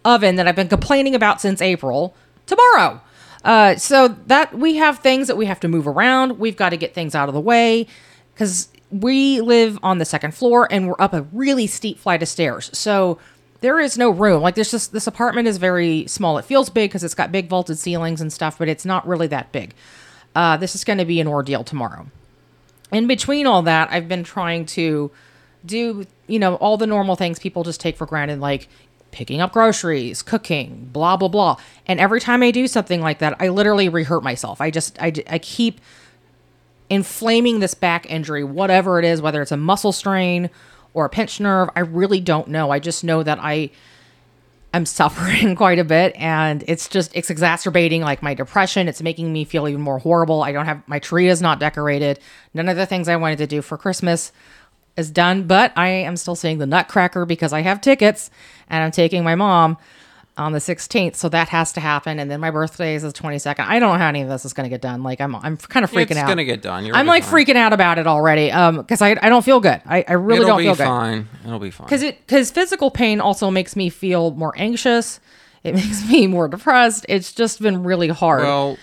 oven 0.03 0.35
that 0.37 0.47
I've 0.47 0.55
been 0.55 0.67
complaining 0.67 1.15
about 1.15 1.39
since 1.41 1.61
April 1.61 2.15
tomorrow. 2.45 3.01
Uh, 3.43 3.75
so 3.75 4.09
that 4.27 4.57
we 4.57 4.75
have 4.75 4.99
things 4.99 5.27
that 5.27 5.37
we 5.37 5.45
have 5.45 5.59
to 5.61 5.67
move 5.67 5.87
around. 5.87 6.39
We've 6.39 6.57
got 6.57 6.69
to 6.69 6.77
get 6.77 6.93
things 6.93 7.15
out 7.15 7.29
of 7.29 7.33
the 7.35 7.39
way 7.41 7.87
because 8.33 8.69
we 8.91 9.41
live 9.41 9.77
on 9.83 9.97
the 9.97 10.05
second 10.05 10.33
floor 10.33 10.67
and 10.71 10.87
we're 10.87 10.95
up 10.99 11.13
a 11.13 11.23
really 11.33 11.67
steep 11.67 11.99
flight 11.99 12.21
of 12.21 12.27
stairs. 12.27 12.69
So 12.73 13.19
there 13.61 13.79
is 13.79 13.97
no 13.97 14.09
room. 14.09 14.41
Like 14.41 14.55
there's 14.55 14.71
just 14.71 14.93
this 14.93 15.07
apartment 15.07 15.47
is 15.47 15.57
very 15.57 16.07
small. 16.07 16.37
It 16.37 16.45
feels 16.45 16.69
big 16.69 16.89
because 16.89 17.03
it's 17.03 17.15
got 17.15 17.31
big 17.31 17.49
vaulted 17.49 17.77
ceilings 17.77 18.21
and 18.21 18.31
stuff, 18.31 18.57
but 18.57 18.69
it's 18.69 18.85
not 18.85 19.07
really 19.07 19.27
that 19.27 19.51
big. 19.51 19.73
Uh, 20.35 20.57
this 20.57 20.75
is 20.75 20.83
going 20.83 20.99
to 20.99 21.05
be 21.05 21.19
an 21.19 21.27
ordeal 21.27 21.63
tomorrow. 21.63 22.07
In 22.91 23.07
between 23.07 23.47
all 23.47 23.63
that, 23.63 23.89
I've 23.91 24.07
been 24.07 24.23
trying 24.23 24.65
to 24.67 25.11
do, 25.65 26.05
you 26.27 26.39
know, 26.39 26.55
all 26.55 26.77
the 26.77 26.87
normal 26.87 27.15
things 27.15 27.39
people 27.39 27.63
just 27.63 27.81
take 27.81 27.97
for 27.97 28.05
granted, 28.05 28.39
like 28.39 28.69
picking 29.11 29.41
up 29.41 29.51
groceries, 29.51 30.21
cooking, 30.21 30.89
blah, 30.93 31.17
blah, 31.17 31.27
blah. 31.27 31.57
And 31.87 31.99
every 31.99 32.21
time 32.21 32.43
I 32.43 32.51
do 32.51 32.67
something 32.67 33.01
like 33.01 33.19
that, 33.19 33.35
I 33.39 33.49
literally 33.49 33.89
rehurt 33.89 34.21
myself. 34.21 34.61
I 34.61 34.69
just, 34.69 35.01
I, 35.01 35.11
I 35.27 35.39
keep 35.39 35.81
inflaming 36.89 37.59
this 37.59 37.73
back 37.73 38.09
injury, 38.09 38.43
whatever 38.43 38.99
it 38.99 39.05
is, 39.05 39.21
whether 39.21 39.41
it's 39.41 39.51
a 39.51 39.57
muscle 39.57 39.91
strain 39.91 40.49
or 40.93 41.05
a 41.05 41.09
pinched 41.09 41.39
nerve. 41.39 41.69
I 41.75 41.81
really 41.81 42.19
don't 42.21 42.47
know. 42.47 42.71
I 42.71 42.79
just 42.79 43.03
know 43.03 43.23
that 43.23 43.39
I 43.41 43.71
I'm 44.73 44.85
suffering 44.99 45.55
quite 45.55 45.79
a 45.79 45.83
bit 45.83 46.15
and 46.15 46.63
it's 46.67 46.89
just 46.89 47.15
it's 47.15 47.29
exacerbating 47.29 48.01
like 48.01 48.21
my 48.21 48.33
depression. 48.33 48.87
It's 48.87 49.01
making 49.01 49.31
me 49.31 49.43
feel 49.43 49.67
even 49.67 49.81
more 49.81 49.99
horrible. 49.99 50.43
I 50.43 50.51
don't 50.51 50.65
have 50.65 50.87
my 50.87 50.99
tree 50.99 51.27
is 51.27 51.41
not 51.41 51.59
decorated. 51.59 52.19
None 52.53 52.69
of 52.69 52.77
the 52.77 52.85
things 52.85 53.07
I 53.07 53.15
wanted 53.15 53.37
to 53.39 53.47
do 53.47 53.61
for 53.61 53.77
Christmas 53.77 54.31
is 54.95 55.11
done, 55.11 55.43
but 55.43 55.71
I 55.75 55.89
am 55.89 56.17
still 56.17 56.35
seeing 56.35 56.57
the 56.57 56.65
Nutcracker 56.65 57.25
because 57.25 57.53
I 57.53 57.61
have 57.61 57.81
tickets 57.81 58.31
and 58.69 58.83
I'm 58.83 58.91
taking 58.91 59.23
my 59.23 59.35
mom 59.35 59.77
on 60.37 60.51
the 60.51 60.59
16th, 60.59 61.15
so 61.15 61.29
that 61.29 61.49
has 61.49 61.73
to 61.73 61.79
happen. 61.79 62.19
And 62.19 62.29
then 62.29 62.39
my 62.39 62.51
birthday 62.51 62.95
is 62.95 63.01
the 63.03 63.11
22nd. 63.11 63.59
I 63.59 63.79
don't 63.79 63.93
know 63.93 63.97
how 63.99 64.07
any 64.07 64.21
of 64.21 64.29
this 64.29 64.45
is 64.45 64.53
going 64.53 64.65
to 64.65 64.69
get 64.69 64.81
done. 64.81 65.03
Like 65.03 65.19
I'm, 65.19 65.35
I'm 65.35 65.57
kind 65.57 65.83
of 65.83 65.91
freaking 65.91 66.11
It's 66.11 66.19
out. 66.19 66.27
gonna 66.27 66.45
get 66.45 66.61
done. 66.61 66.85
You're 66.85 66.95
I'm 66.95 67.05
like 67.07 67.23
be 67.23 67.29
fine. 67.29 67.45
freaking 67.45 67.55
out 67.55 67.73
about 67.73 67.97
it 67.97 68.07
already. 68.07 68.51
Um, 68.51 68.77
because 68.77 69.01
I, 69.01 69.17
I 69.21 69.29
don't 69.29 69.43
feel 69.43 69.59
good. 69.59 69.81
I, 69.85 70.05
I 70.07 70.13
really 70.13 70.41
It'll 70.41 70.49
don't 70.49 70.57
be 70.59 70.63
feel 70.65 70.75
good 70.75 70.83
fine. 70.85 71.27
It'll 71.45 71.59
be 71.59 71.71
fine. 71.71 71.87
because 71.87 72.03
it 72.03 72.19
because 72.25 72.51
physical 72.51 72.91
pain 72.91 73.19
also 73.19 73.49
makes 73.51 73.75
me 73.75 73.89
feel 73.89 74.31
more 74.31 74.53
anxious 74.57 75.19
it 75.63 75.73
makes 75.81 76.07
me 76.07 76.27
more 76.27 76.47
depressed 76.47 77.05
it's 77.09 77.33
just 77.33 77.59
been 77.61 77.83
really 77.83 78.07
hard 78.09 78.43
well, 78.43 78.77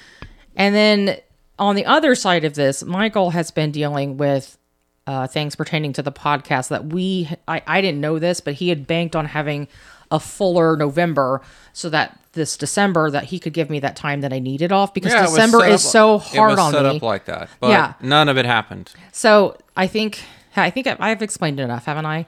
and 0.57 0.75
then 0.75 1.17
on 1.59 1.77
the 1.77 1.87
other 1.87 2.15
side 2.17 2.45
of 2.45 2.55
this 2.55 2.83
michael 2.83 3.31
has 3.31 3.51
been 3.53 3.71
dealing 3.71 4.17
with 4.17 4.59
uh, 5.07 5.27
things 5.27 5.55
pertaining 5.55 5.93
to 5.93 6.03
the 6.03 6.11
podcast 6.13 6.69
that 6.69 6.87
we 6.87 7.29
I, 7.47 7.63
I 7.67 7.81
didn't 7.81 8.01
know 8.01 8.19
this 8.19 8.41
but 8.41 8.55
he 8.55 8.71
had 8.71 8.87
banked 8.87 9.15
on 9.15 9.25
having 9.27 9.69
a 10.15 10.21
fuller 10.21 10.77
november 10.77 11.41
so 11.73 11.89
that 11.91 12.19
this 12.33 12.57
december 12.57 13.11
that 13.11 13.25
he 13.25 13.39
could 13.39 13.53
give 13.53 13.69
me 13.71 13.79
that 13.81 13.97
time 13.97 14.21
that 14.23 14.33
i 14.33 14.39
needed 14.39 14.71
off 14.73 14.93
because 14.95 15.13
yeah, 15.13 15.23
december 15.27 15.65
is 15.65 15.85
up- 15.85 15.91
so 15.93 16.15
it 16.17 16.23
hard 16.39 16.51
was 16.51 16.59
on 16.59 16.73
set 16.73 16.83
me 16.85 16.97
up 16.97 17.03
like 17.03 17.25
that, 17.27 17.49
but 17.61 17.69
Yeah. 17.71 17.95
none 18.01 18.29
of 18.29 18.37
it 18.39 18.47
happened. 18.47 18.93
so 19.13 19.57
i 19.77 19.87
think 19.87 20.21
i 20.57 20.71
think 20.71 20.87
i've 20.87 21.23
explained 21.23 21.59
it 21.61 21.65
enough 21.65 21.85
haven't 21.87 22.07
i 22.07 22.27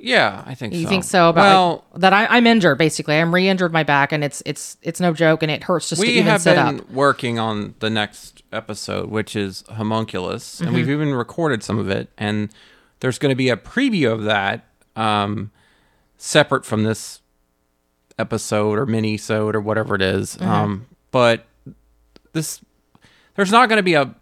Yeah, 0.00 0.42
I 0.44 0.54
think 0.56 0.74
You 0.74 0.82
so. 0.82 0.88
think 0.88 1.04
so 1.04 1.28
about 1.28 1.42
well, 1.42 1.84
like, 1.92 2.00
that? 2.00 2.12
I, 2.12 2.26
I'm 2.36 2.44
injured 2.48 2.76
basically. 2.76 3.14
I'm 3.20 3.32
re-injured 3.32 3.72
my 3.72 3.84
back, 3.84 4.10
and 4.10 4.24
it's 4.24 4.42
it's 4.44 4.76
it's 4.82 4.98
no 5.00 5.12
joke, 5.12 5.44
and 5.44 5.50
it 5.52 5.62
hurts 5.62 5.90
just 5.90 6.02
to 6.02 6.08
we 6.08 6.20
have 6.22 6.40
sit 6.42 6.56
been 6.56 6.80
up. 6.80 6.90
working 6.90 7.38
on 7.38 7.74
the 7.78 7.88
next 7.88 8.42
episode, 8.52 9.10
which 9.10 9.36
is 9.36 9.62
homunculus, 9.70 10.58
and 10.58 10.68
Mm-hmm. 10.70 10.76
we've 10.76 10.90
even 10.90 11.14
recorded 11.14 11.62
some 11.62 11.78
of 11.78 11.88
it. 11.88 12.08
And 12.18 12.48
there's 12.98 13.18
going 13.20 13.30
to 13.30 13.36
be 13.36 13.48
a 13.48 13.56
preview 13.56 14.10
of 14.12 14.24
that, 14.24 14.64
um, 14.96 15.52
separate 16.22 16.64
from 16.64 16.84
this 16.84 17.20
episode 18.16 18.78
or 18.78 18.86
mini-sode 18.86 19.56
or 19.56 19.60
whatever 19.60 19.96
it 19.96 20.02
is. 20.02 20.36
Mm-hmm. 20.36 20.48
Um, 20.50 20.86
but 21.10 21.44
this, 22.32 22.60
there's 23.34 23.50
not 23.50 23.68
going 23.68 23.78
to 23.78 23.82
be 23.82 23.94
a. 23.94 24.14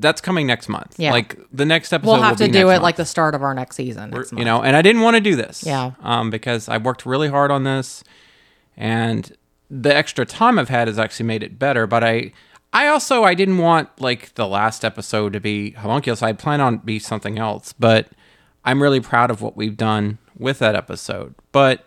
That's 0.00 0.22
coming 0.22 0.46
next 0.46 0.68
month. 0.68 0.98
Yeah. 0.98 1.12
Like 1.12 1.38
the 1.52 1.66
next 1.66 1.92
episode. 1.92 2.10
We'll 2.10 2.22
have 2.22 2.32
will 2.40 2.46
to 2.46 2.52
be 2.52 2.52
do 2.52 2.68
it 2.70 2.72
month 2.72 2.82
like 2.82 2.96
the 2.96 3.04
start 3.04 3.34
of 3.34 3.42
our 3.42 3.52
next 3.54 3.76
season. 3.76 4.10
Next 4.10 4.32
you 4.32 4.46
know 4.46 4.62
and 4.62 4.74
i 4.74 4.80
didn't 4.80 5.02
want 5.02 5.16
to 5.16 5.20
do 5.20 5.36
this 5.36 5.62
Yeah. 5.62 5.92
um 6.00 6.30
because 6.30 6.70
i 6.70 6.78
worked 6.78 7.04
really 7.04 7.28
hard 7.28 7.50
on 7.50 7.64
this 7.64 8.02
and 8.78 9.36
the 9.70 9.94
extra 9.94 10.24
time 10.24 10.58
i've 10.58 10.70
had 10.70 10.88
has 10.88 10.98
actually 10.98 11.26
made 11.26 11.42
it 11.42 11.58
better 11.58 11.86
but 11.86 12.02
i 12.02 12.32
i 12.72 12.86
also 12.86 13.24
i 13.24 13.34
didn't 13.34 13.58
want 13.58 13.90
like 14.00 14.34
the 14.36 14.46
last 14.48 14.86
episode 14.86 15.34
to 15.34 15.40
be 15.40 15.72
homunculus 15.72 16.22
i 16.22 16.32
plan 16.32 16.62
on 16.62 16.78
be 16.78 16.98
something 16.98 17.38
else 17.38 17.74
but 17.74 18.08
i'm 18.64 18.82
really 18.82 19.00
proud 19.00 19.30
of 19.30 19.42
what 19.42 19.54
we've 19.54 19.76
done 19.76 20.16
with 20.40 20.58
that 20.58 20.74
episode 20.74 21.34
but 21.52 21.86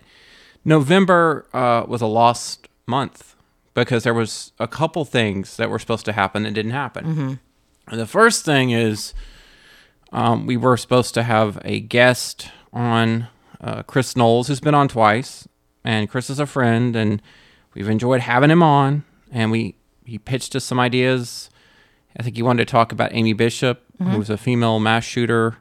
november 0.64 1.46
uh 1.54 1.84
was 1.88 2.02
a 2.02 2.06
lost 2.08 2.68
month 2.88 3.36
because 3.74 4.04
there 4.04 4.14
was 4.14 4.52
a 4.60 4.68
couple 4.68 5.04
things 5.06 5.58
that 5.58 5.70
were 5.70 5.80
supposed 5.80 6.06
to 6.06 6.14
happen 6.14 6.44
that 6.44 6.54
didn't 6.54 6.72
happen. 6.72 7.40
And 7.88 8.00
the 8.00 8.06
first 8.06 8.46
thing 8.46 8.70
is 8.70 9.14
um, 10.12 10.46
we 10.46 10.58
were 10.58 10.78
supposed 10.78 11.14
to 11.16 11.24
have 11.24 11.60
a 11.66 11.80
guest 11.80 12.50
on 12.72 13.28
uh, 13.60 13.82
Chris 13.84 14.16
Knowles, 14.16 14.48
who's 14.48 14.60
been 14.60 14.76
on 14.76 14.88
twice, 14.88 15.48
and 15.84 16.08
Chris 16.10 16.30
is 16.30 16.40
a 16.40 16.46
friend, 16.46 16.96
and 16.96 17.20
we've 17.74 17.90
enjoyed 17.90 18.22
having 18.22 18.52
him 18.52 18.62
on. 18.62 19.04
And 19.32 19.50
we 19.52 19.76
he 20.06 20.20
pitched 20.20 20.56
us 20.56 20.64
some 20.64 20.80
ideas. 20.80 21.50
I 22.18 22.22
think 22.22 22.36
he 22.36 22.44
wanted 22.44 22.68
to 22.68 22.72
talk 22.72 22.92
about 22.92 23.10
Amy 23.14 23.34
Bishop, 23.34 23.82
who 23.98 24.20
was 24.20 24.30
a 24.30 24.38
female 24.38 24.80
mass 24.80 25.04
shooter. 25.04 25.58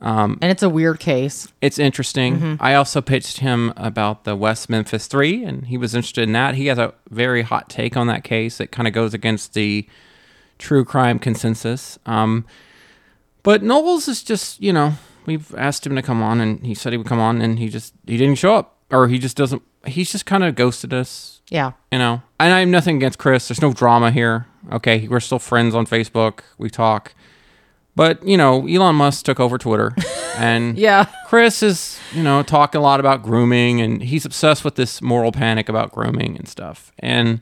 And 0.00 0.44
it's 0.44 0.62
a 0.62 0.68
weird 0.68 1.00
case. 1.00 1.48
It's 1.60 1.78
interesting. 1.78 2.58
I 2.60 2.74
also 2.74 3.00
pitched 3.00 3.38
him 3.38 3.72
about 3.76 4.24
the 4.24 4.36
West 4.36 4.68
Memphis 4.68 5.06
Three, 5.06 5.44
and 5.44 5.66
he 5.66 5.76
was 5.78 5.94
interested 5.94 6.22
in 6.22 6.32
that. 6.32 6.54
He 6.54 6.66
has 6.66 6.78
a 6.78 6.94
very 7.10 7.42
hot 7.42 7.68
take 7.68 7.96
on 7.96 8.06
that 8.08 8.24
case. 8.24 8.60
It 8.60 8.70
kind 8.72 8.86
of 8.86 8.92
goes 8.94 9.14
against 9.14 9.54
the 9.54 9.88
true 10.58 10.84
crime 10.84 11.18
consensus. 11.18 11.98
Um, 12.06 12.44
but 13.42 13.62
Knowles 13.62 14.08
is 14.08 14.22
just, 14.22 14.60
you 14.60 14.72
know, 14.72 14.94
we've 15.24 15.54
asked 15.54 15.86
him 15.86 15.94
to 15.96 16.02
come 16.02 16.22
on, 16.22 16.40
and 16.40 16.64
he 16.66 16.74
said 16.74 16.92
he 16.92 16.96
would 16.98 17.06
come 17.06 17.20
on, 17.20 17.40
and 17.40 17.58
he 17.58 17.68
just 17.68 17.94
he 18.06 18.16
didn't 18.16 18.36
show 18.38 18.54
up, 18.54 18.76
or 18.90 19.08
he 19.08 19.18
just 19.18 19.36
doesn't. 19.36 19.62
He's 19.86 20.10
just 20.10 20.26
kind 20.26 20.42
of 20.42 20.56
ghosted 20.56 20.92
us, 20.92 21.40
Yeah. 21.48 21.72
you 21.92 21.98
know. 21.98 22.22
And 22.40 22.52
I 22.52 22.58
have 22.60 22.68
nothing 22.68 22.96
against 22.96 23.18
Chris. 23.18 23.46
There's 23.48 23.62
no 23.62 23.72
drama 23.72 24.10
here. 24.10 24.46
Okay, 24.72 25.06
we're 25.06 25.20
still 25.20 25.38
friends 25.38 25.74
on 25.76 25.86
Facebook. 25.86 26.40
We 26.58 26.70
talk. 26.70 27.14
But 27.96 28.24
you 28.24 28.36
know, 28.36 28.66
Elon 28.68 28.94
Musk 28.94 29.24
took 29.24 29.40
over 29.40 29.58
Twitter, 29.58 29.94
and 30.36 30.78
Yeah. 30.78 31.06
Chris 31.26 31.62
is, 31.62 31.98
you 32.12 32.22
know, 32.22 32.42
talking 32.42 32.78
a 32.78 32.82
lot 32.82 33.00
about 33.00 33.22
grooming 33.22 33.80
and 33.80 34.02
he's 34.02 34.24
obsessed 34.24 34.64
with 34.64 34.76
this 34.76 35.02
moral 35.02 35.32
panic 35.32 35.68
about 35.68 35.92
grooming 35.92 36.36
and 36.36 36.46
stuff. 36.46 36.92
And, 37.00 37.40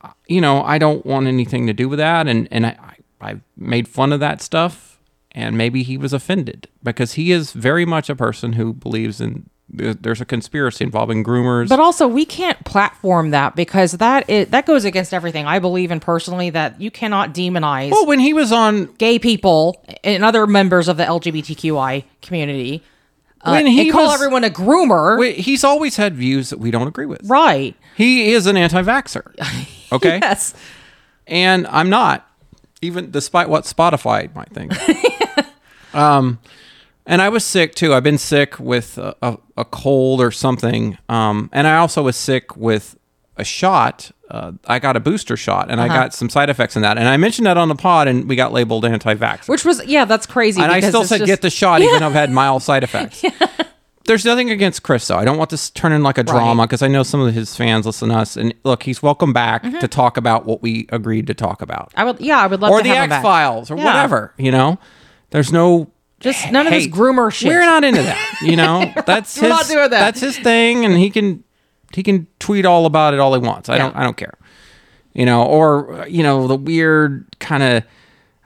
uh, 0.00 0.12
you 0.26 0.40
know, 0.40 0.62
I 0.62 0.78
don't 0.78 1.04
want 1.04 1.26
anything 1.26 1.66
to 1.66 1.72
do 1.74 1.88
with 1.88 1.98
that. 1.98 2.26
And, 2.26 2.48
and 2.50 2.66
I, 2.66 2.96
I, 3.20 3.40
made 3.56 3.88
fun 3.88 4.12
of 4.12 4.20
that 4.20 4.40
stuff 4.40 5.00
and 5.32 5.58
maybe 5.58 5.82
he 5.82 5.98
was 5.98 6.12
offended 6.12 6.68
because 6.82 7.14
he 7.14 7.32
is 7.32 7.52
very 7.52 7.84
much 7.84 8.08
a 8.08 8.16
person 8.16 8.54
who 8.54 8.72
believes 8.72 9.20
in 9.20 9.50
there's 9.70 10.20
a 10.20 10.24
conspiracy 10.24 10.82
involving 10.84 11.22
groomers. 11.22 11.68
But 11.68 11.78
also, 11.80 12.08
we 12.08 12.24
can't 12.24 12.62
platform 12.64 13.30
that 13.30 13.54
because 13.54 13.92
that 13.92 14.28
it, 14.30 14.50
that 14.50 14.64
goes 14.66 14.84
against 14.84 15.12
everything 15.12 15.46
I 15.46 15.58
believe 15.58 15.90
in 15.90 16.00
personally. 16.00 16.50
That 16.50 16.80
you 16.80 16.90
cannot 16.90 17.34
demonize 17.34 17.90
well, 17.90 18.06
when 18.06 18.18
he 18.18 18.32
was 18.32 18.50
on, 18.52 18.86
gay 18.94 19.18
people 19.18 19.84
and 20.02 20.24
other 20.24 20.46
members 20.46 20.88
of 20.88 20.96
the 20.96 21.04
LGBTQI 21.04 22.04
community. 22.22 22.82
Uh, 23.40 23.52
When 23.52 23.66
he 23.66 23.82
and 23.82 23.92
call 23.92 24.06
was- 24.06 24.14
everyone 24.14 24.42
a 24.42 24.50
groomer, 24.50 25.32
he's 25.34 25.62
always 25.62 25.96
had 25.96 26.16
views 26.16 26.50
that 26.50 26.58
we 26.58 26.70
don't 26.72 26.88
agree 26.88 27.06
with. 27.06 27.20
right? 27.28 27.76
He 27.96 28.32
is 28.32 28.46
an 28.46 28.56
anti-vaxer. 28.56 29.34
Okay. 29.92 30.18
Yes. 30.20 30.52
and 31.26 31.66
I'm 31.68 31.88
not, 31.88 32.28
even 32.82 33.10
despite 33.10 33.48
what 33.48 33.64
Spotify 33.64 34.34
might 34.34 34.50
think. 34.50 34.72
um, 35.94 36.38
and 37.08 37.20
I 37.20 37.28
was 37.28 37.44
sick 37.44 37.74
too. 37.74 37.92
I've 37.92 38.04
been 38.04 38.18
sick 38.18 38.60
with 38.60 38.96
a, 38.98 39.16
a, 39.22 39.38
a 39.56 39.64
cold 39.64 40.20
or 40.20 40.30
something. 40.30 40.96
Um, 41.08 41.50
and 41.52 41.66
I 41.66 41.78
also 41.78 42.02
was 42.04 42.16
sick 42.16 42.56
with 42.56 42.96
a 43.36 43.44
shot. 43.44 44.12
Uh, 44.30 44.52
I 44.66 44.78
got 44.78 44.94
a 44.96 45.00
booster 45.00 45.36
shot, 45.36 45.70
and 45.70 45.80
I 45.80 45.88
got 45.88 46.12
some 46.12 46.28
side 46.28 46.50
effects 46.50 46.76
in 46.76 46.82
that. 46.82 46.98
And 46.98 47.08
I 47.08 47.16
mentioned 47.16 47.46
that 47.46 47.56
on 47.56 47.68
the 47.68 47.74
pod, 47.74 48.06
and 48.08 48.28
we 48.28 48.36
got 48.36 48.52
labeled 48.52 48.84
anti-vax. 48.84 49.48
Which 49.48 49.64
was 49.64 49.84
yeah, 49.86 50.04
that's 50.04 50.26
crazy. 50.26 50.60
and 50.60 50.70
I 50.70 50.80
still 50.80 51.04
said 51.04 51.18
just- 51.18 51.26
get 51.28 51.40
the 51.42 51.50
shot, 51.50 51.80
even 51.80 51.98
though 52.00 52.06
I've 52.06 52.12
had 52.12 52.30
mild 52.30 52.62
side 52.62 52.84
effects. 52.84 53.24
There's 54.04 54.24
nothing 54.24 54.50
against 54.50 54.82
Chris 54.82 55.06
though. 55.06 55.18
I 55.18 55.24
don't 55.26 55.36
want 55.36 55.50
this 55.50 55.68
turning 55.68 56.02
like 56.02 56.16
a 56.16 56.22
drama 56.22 56.62
because 56.66 56.80
I 56.80 56.88
know 56.88 57.02
some 57.02 57.20
of 57.20 57.34
his 57.34 57.54
fans 57.54 57.84
listen 57.84 58.08
to 58.08 58.14
us. 58.16 58.38
And 58.38 58.54
look, 58.64 58.82
he's 58.84 59.02
welcome 59.02 59.34
back 59.34 59.62
Mm-hmm. 59.62 59.78
to 59.80 59.88
talk 59.88 60.16
about 60.16 60.46
what 60.46 60.62
we 60.62 60.86
agreed 60.90 61.26
to 61.26 61.34
talk 61.34 61.60
about 61.60 61.92
I 61.94 62.04
would 62.04 62.18
yeah, 62.18 62.38
I 62.38 62.46
would 62.46 62.60
love 62.60 62.70
or 62.70 62.82
the 62.82 62.88
X. 62.90 63.22
Files 63.22 63.70
or 63.70 63.76
Yeah. 63.76 63.84
whatever. 63.84 64.32
You 64.38 64.50
know, 64.50 64.78
there's 65.30 65.52
no 65.52 65.90
Just 66.20 66.50
none 66.50 66.66
of 66.66 66.72
this 66.72 66.86
groomer 66.88 67.32
shit. 67.32 67.48
We're 67.48 67.60
not 67.60 67.84
into 67.84 68.02
that. 68.02 68.38
You 68.42 68.56
know, 68.56 68.92
that's 69.06 69.36
We're 69.36 69.48
his, 69.48 69.50
not 69.50 69.66
doing 69.68 69.90
that. 69.90 69.90
That's 69.90 70.20
his 70.20 70.38
thing, 70.38 70.84
and 70.84 70.96
he 70.96 71.10
can 71.10 71.44
he 71.92 72.02
can 72.02 72.26
tweet 72.40 72.64
all 72.66 72.86
about 72.86 73.14
it 73.14 73.20
all 73.20 73.32
he 73.34 73.40
wants. 73.40 73.68
I 73.68 73.78
don't 73.78 73.94
I 73.94 74.02
don't 74.02 74.16
care. 74.16 74.34
You 75.14 75.26
know, 75.26 75.44
or 75.44 76.06
you 76.08 76.22
know 76.22 76.46
the 76.46 76.56
weird 76.56 77.26
kind 77.38 77.62
of. 77.62 77.84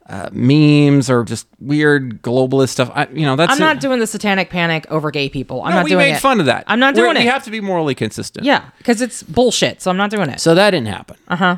Uh, 0.04 0.28
memes 0.32 1.08
or 1.08 1.24
just 1.24 1.46
weird 1.58 2.20
globalist 2.20 2.70
stuff. 2.70 2.90
I, 2.92 3.06
you 3.14 3.24
know, 3.24 3.34
that's 3.34 3.52
I'm 3.52 3.58
not 3.60 3.76
it. 3.76 3.80
doing 3.80 3.98
the 3.98 4.06
satanic 4.06 4.50
panic 4.50 4.84
over 4.90 5.10
gay 5.10 5.30
people. 5.30 5.62
I'm 5.62 5.70
No, 5.70 5.76
not 5.76 5.84
we 5.84 5.90
doing 5.90 6.06
made 6.10 6.16
it. 6.16 6.20
fun 6.20 6.38
of 6.40 6.46
that. 6.46 6.64
I'm 6.66 6.80
not 6.80 6.94
We're- 6.94 7.06
doing 7.06 7.16
it. 7.16 7.20
We 7.20 7.26
have 7.30 7.44
to 7.44 7.50
be 7.50 7.60
morally 7.62 7.94
consistent. 7.94 8.44
yeah, 8.44 8.64
because 8.78 9.00
it's 9.00 9.22
bullshit. 9.22 9.80
So 9.80 9.90
I'm 9.90 9.96
not 9.96 10.10
doing 10.10 10.28
it. 10.28 10.40
So 10.40 10.54
that 10.54 10.70
didn't 10.72 10.88
happen. 10.88 11.16
Uh 11.28 11.36
huh. 11.36 11.56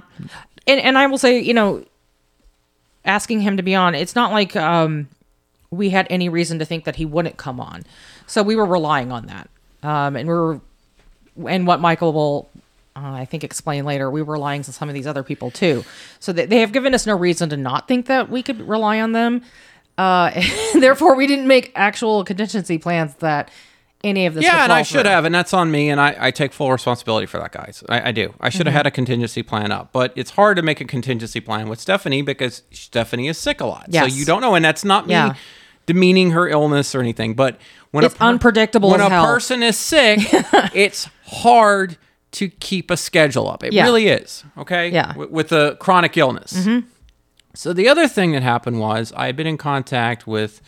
And 0.69 0.79
and 0.79 0.97
I 0.97 1.07
will 1.09 1.19
say, 1.19 1.41
you 1.41 1.55
know, 1.55 1.85
asking 3.05 3.41
him 3.41 3.57
to 3.57 3.63
be 3.63 3.75
on, 3.75 3.95
it's 3.95 4.15
not 4.15 4.31
like 4.31 4.55
um, 4.55 5.09
we 5.75 5.91
had 5.91 6.07
any 6.11 6.29
reason 6.29 6.59
to 6.61 6.65
think 6.65 6.85
that 6.85 6.97
he 6.97 7.05
wouldn't 7.05 7.37
come 7.37 7.61
on. 7.61 7.83
So 8.27 8.43
we 8.43 8.57
were 8.57 8.67
relying 8.67 9.13
on 9.13 9.27
that, 9.27 9.49
um, 9.83 10.17
and 10.17 10.29
we 10.29 10.35
were, 10.35 10.61
and 11.49 11.67
what 11.67 11.81
Michael 11.81 12.13
will, 12.13 12.49
uh, 12.97 13.01
I 13.13 13.25
think, 13.25 13.45
explain 13.45 13.85
later. 13.85 14.11
We 14.11 14.23
were 14.23 14.35
relying 14.35 14.61
on 14.61 14.65
some 14.65 14.89
of 14.89 14.95
these 14.95 15.07
other 15.07 15.23
people 15.23 15.51
too. 15.51 15.85
So 16.21 16.33
they, 16.33 16.47
they 16.47 16.61
have 16.61 16.73
given 16.73 16.95
us 16.95 17.07
no 17.07 17.17
reason 17.17 17.49
to 17.51 17.57
not 17.57 17.87
think 17.89 18.07
that 18.07 18.31
we 18.31 18.43
could 18.43 18.67
rely 18.67 19.01
on 19.01 19.13
them. 19.13 19.43
Uh, 19.99 20.31
therefore, 20.75 21.15
we 21.15 21.27
didn't 21.27 21.47
make 21.47 21.71
actual 21.75 22.25
contingency 22.25 22.79
plans 22.79 23.15
that 23.17 23.51
any 24.03 24.27
of 24.27 24.35
this. 24.35 24.43
would 24.45 24.49
Yeah, 24.53 24.65
and 24.65 24.73
I 24.73 24.83
should 24.83 25.03
through. 25.03 25.11
have, 25.11 25.25
and 25.25 25.35
that's 25.35 25.55
on 25.55 25.71
me, 25.71 25.89
and 25.89 25.99
I, 26.01 26.15
I 26.19 26.31
take 26.31 26.53
full 26.53 26.71
responsibility 26.71 27.27
for 27.27 27.39
that, 27.39 27.53
guys. 27.53 27.83
I, 27.89 28.09
I 28.09 28.13
do. 28.13 28.35
I 28.41 28.49
should 28.51 28.67
have 28.67 28.73
Mm-hmm. 28.73 28.77
had 28.77 28.87
a 28.87 28.91
contingency 28.91 29.43
plan 29.43 29.73
up, 29.73 29.91
but 29.93 30.13
it's 30.17 30.33
hard 30.33 30.57
to 30.59 30.63
make 30.63 30.81
a 30.81 30.85
contingency 30.85 31.41
plan 31.41 31.69
with 31.69 31.81
Stephanie 31.81 32.21
because 32.23 32.63
Stephanie 32.71 33.29
is 33.29 33.39
sick 33.39 33.61
a 33.61 33.67
lot. 33.67 33.87
So 33.93 34.05
you 34.05 34.25
don't 34.25 34.41
know, 34.43 34.55
and 34.55 34.65
that's 34.65 34.85
not 34.85 35.07
me 35.07 35.13
Yeah. 35.15 35.35
Demeaning 35.87 36.31
her 36.33 36.49
illness 36.49 36.95
or 36.95 37.01
anything. 37.01 37.35
But 37.35 37.59
when 37.91 38.05
It's 38.05 38.15
a 38.15 38.19
per- 38.19 38.25
unpredictable 38.27 38.91
when 38.91 39.01
a 39.01 39.09
hell. 39.09 39.25
person 39.27 39.63
is 39.63 39.77
sick, 39.79 40.19
it's 40.75 41.09
hard 41.27 41.97
to 42.33 42.49
keep 42.49 42.91
a 42.91 42.97
schedule 42.97 43.49
up. 43.49 43.63
It 43.63 43.73
Yeah. 43.73 43.85
really 43.85 44.09
is. 44.09 44.45
Okay. 44.59 44.89
Yeah. 44.91 45.09
W- 45.09 45.31
with 45.31 45.53
a 45.53 45.77
chronic 45.81 46.17
illness. 46.17 46.67
So 47.55 47.73
the 47.73 47.89
other 47.89 48.09
thing 48.09 48.33
that 48.33 48.43
happened 48.43 48.81
was 48.81 49.13
I 49.17 49.27
had 49.27 49.37
been 49.37 49.47
in 49.47 49.57
contact 49.59 50.27
with 50.27 50.61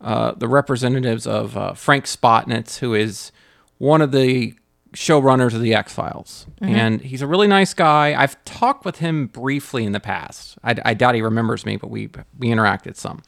uh, 0.00 0.32
the 0.32 0.48
representatives 0.48 1.26
of 1.26 1.56
uh, 1.56 1.74
Frank 1.74 2.06
Spotnitz, 2.06 2.78
who 2.78 2.94
is 2.94 3.30
one 3.78 4.00
of 4.00 4.12
the 4.12 4.54
showrunners 4.94 5.54
of 5.54 5.60
the 5.60 5.74
X 5.74 5.92
Files, 5.92 6.46
and 6.60 7.00
he's 7.00 7.20
a 7.20 7.26
really 7.26 7.48
nice 7.48 7.74
guy. 7.74 8.14
I've 8.14 8.42
talked 8.44 8.84
with 8.84 8.98
him 8.98 9.26
briefly 9.26 9.84
in 9.84 9.92
the 9.92 10.00
past. 10.00 10.56
I, 10.62 10.76
I 10.84 10.94
doubt 10.94 11.14
he 11.16 11.20
remembers 11.22 11.66
me, 11.66 11.76
but 11.76 11.90
we 11.90 12.08
we 12.38 12.48
interacted 12.48 12.96
some. 12.96 13.22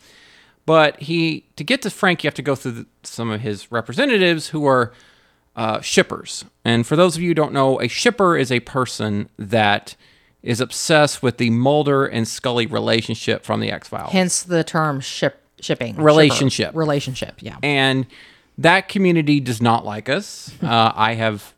But 0.67 1.01
he 1.01 1.47
to 1.57 1.65
get 1.65 1.83
to 1.83 1.91
Frank, 1.91 2.25
you 2.25 2.29
have 2.29 2.35
to 2.35 2.43
go 2.43 2.55
through 2.55 2.73
the, 2.73 2.87
some 3.05 3.31
of 3.31 3.41
his 3.41 3.71
representatives 3.71 4.49
who 4.49 4.67
are 4.67 4.93
uh, 5.55 5.81
shippers. 5.81 6.45
And 6.65 6.87
for 6.87 6.97
those 6.97 7.17
of 7.17 7.23
you 7.23 7.29
who 7.29 7.35
don't 7.35 7.53
know, 7.53 7.81
a 7.81 7.89
shipper 7.89 8.37
is 8.37 8.53
a 8.53 8.61
person 8.61 9.29
that 9.39 9.97
is 10.43 10.61
obsessed 10.61 11.23
with 11.23 11.39
the 11.39 11.51
Mulder 11.51 12.05
and 12.05 12.29
Scully 12.29 12.67
relationship 12.67 13.45
from 13.45 13.61
the 13.61 13.71
X 13.71 13.89
Files. 13.89 14.13
Hence 14.13 14.43
the 14.43 14.63
term 14.63 15.01
ship 15.01 15.43
shipping 15.61 15.95
shipper. 15.95 16.03
Relationship. 16.03 16.75
relationship. 16.75 17.37
Yeah. 17.41 17.57
and 17.63 18.07
that 18.59 18.89
community 18.89 19.41
does 19.41 19.61
not 19.61 19.85
like 19.85 20.09
us. 20.09 20.53
Uh, 20.63 20.93
I 20.95 21.15
have 21.15 21.55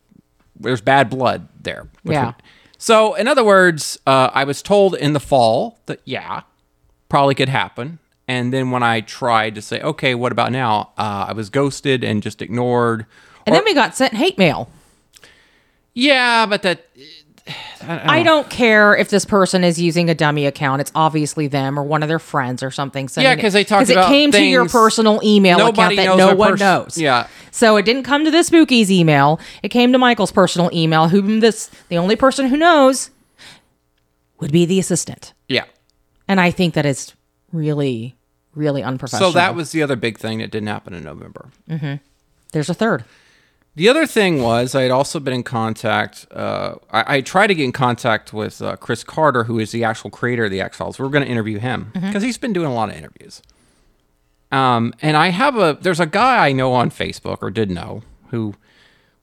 there's 0.61 0.81
bad 0.81 1.09
blood 1.09 1.49
there. 1.63 1.89
Yeah. 2.05 2.33
So 2.77 3.15
in 3.15 3.27
other 3.27 3.45
words, 3.45 3.99
uh, 4.07 4.31
I 4.33 4.45
was 4.45 4.61
told 4.61 4.95
in 4.95 5.13
the 5.13 5.21
fall 5.21 5.79
that 5.87 6.01
yeah, 6.05 6.43
probably 7.09 7.35
could 7.35 7.49
happen. 7.49 8.01
And 8.29 8.53
then 8.53 8.71
when 8.71 8.83
I 8.83 9.01
tried 9.01 9.55
to 9.57 9.63
say, 9.63 9.81
okay, 9.81 10.15
what 10.15 10.31
about 10.33 10.53
now? 10.53 10.91
Uh, 10.99 11.27
I 11.29 11.33
was 11.33 11.49
ghosted 11.51 12.05
and 12.05 12.23
just 12.23 12.43
ignored. 12.43 13.07
And 13.47 13.55
then 13.57 13.65
we 13.65 13.73
got 13.75 13.97
sent 13.97 14.13
hate 14.15 14.37
mail. 14.37 14.69
Yeah, 15.95 16.45
but 16.47 16.63
that 16.63 16.87
I 17.83 18.23
don't 18.23 18.51
care 18.51 18.95
if 18.95 19.09
this 19.09 19.25
person 19.25 19.65
is 19.65 19.81
using 19.81 20.11
a 20.11 20.15
dummy 20.15 20.45
account. 20.45 20.83
It's 20.83 20.93
obviously 20.95 21.47
them 21.47 21.79
or 21.79 21.83
one 21.83 22.03
of 22.03 22.09
their 22.11 22.19
friends 22.19 22.63
or 22.63 22.71
something. 22.71 23.09
Yeah, 23.17 23.33
it. 23.33 23.41
'cause 23.41 23.55
they 23.55 23.65
talked 23.65 23.89
about 23.89 24.05
it 24.07 24.09
came 24.13 24.31
to 24.33 24.45
your 24.45 24.69
personal 24.69 25.21
email 25.25 25.59
account 25.67 25.97
that 25.97 26.17
no 26.19 26.35
one 26.35 26.51
pers- 26.51 26.61
knows. 26.61 26.99
Yeah. 26.99 27.27
So 27.51 27.77
it 27.77 27.85
didn't 27.87 28.03
come 28.03 28.25
to 28.27 28.31
the 28.31 28.39
Spookies 28.39 28.91
email. 28.91 29.41
It 29.63 29.71
came 29.71 29.93
to 29.93 29.99
Michael's 29.99 30.31
personal 30.33 30.69
email. 30.75 31.09
Whom 31.09 31.41
this 31.41 31.71
the 31.89 31.97
only 31.97 32.15
person 32.17 32.49
who 32.49 32.57
knows 32.59 33.09
would 34.39 34.53
be 34.53 34.67
the 34.67 34.79
assistant. 34.79 35.33
yeah. 35.49 35.65
And 36.29 36.39
I 36.43 36.51
think 36.51 36.75
that 36.75 36.85
is 36.85 37.15
really, 37.53 38.15
really 38.59 38.83
unprofessional. 38.83 39.31
So 39.31 39.35
that 39.35 39.55
was 39.55 39.73
the 39.73 39.83
other 39.83 39.97
big 39.97 40.19
thing 40.19 40.39
that 40.39 40.51
didn't 40.51 40.69
happen 40.69 40.93
in 40.95 41.05
November. 41.05 41.51
there's 42.53 42.69
a 42.69 42.75
third. 42.75 43.05
The 43.77 43.89
other 43.89 44.07
thing 44.07 44.43
was 44.43 44.75
I 44.75 44.83
had 44.83 44.91
also 44.91 45.21
been 45.21 45.33
in 45.35 45.45
contact. 45.45 46.27
Uh, 46.33 46.75
I, 46.91 47.17
I 47.17 47.21
tried 47.21 47.47
to 47.47 47.55
get 47.55 47.63
in 47.65 47.71
contact 47.71 48.33
with 48.33 48.61
uh, 48.61 48.75
Chris 48.77 49.05
Carter, 49.05 49.45
who 49.45 49.61
is 49.61 49.71
the 49.71 49.85
actual 49.85 50.11
creator 50.11 50.47
of 50.47 50.51
the 50.51 50.61
X 50.61 50.79
Files. 50.79 50.99
We 50.99 51.05
were 51.05 51.11
going 51.13 51.25
to 51.25 51.31
interview 51.31 51.59
him 51.61 51.93
because 51.95 52.25
he's 52.25 52.39
been 52.39 52.53
doing 52.53 52.67
a 52.67 52.75
lot 52.75 52.89
of 52.91 52.97
interviews. 52.97 53.41
Um, 54.51 54.95
and 55.01 55.17
I 55.17 55.29
have 55.29 55.57
a 55.57 55.79
there's 55.81 56.01
a 56.01 56.07
guy 56.07 56.49
I 56.49 56.53
know 56.53 56.73
on 56.73 56.91
Facebook 56.91 57.39
or 57.41 57.51
did 57.51 57.71
know 57.71 58.03
who 58.31 58.55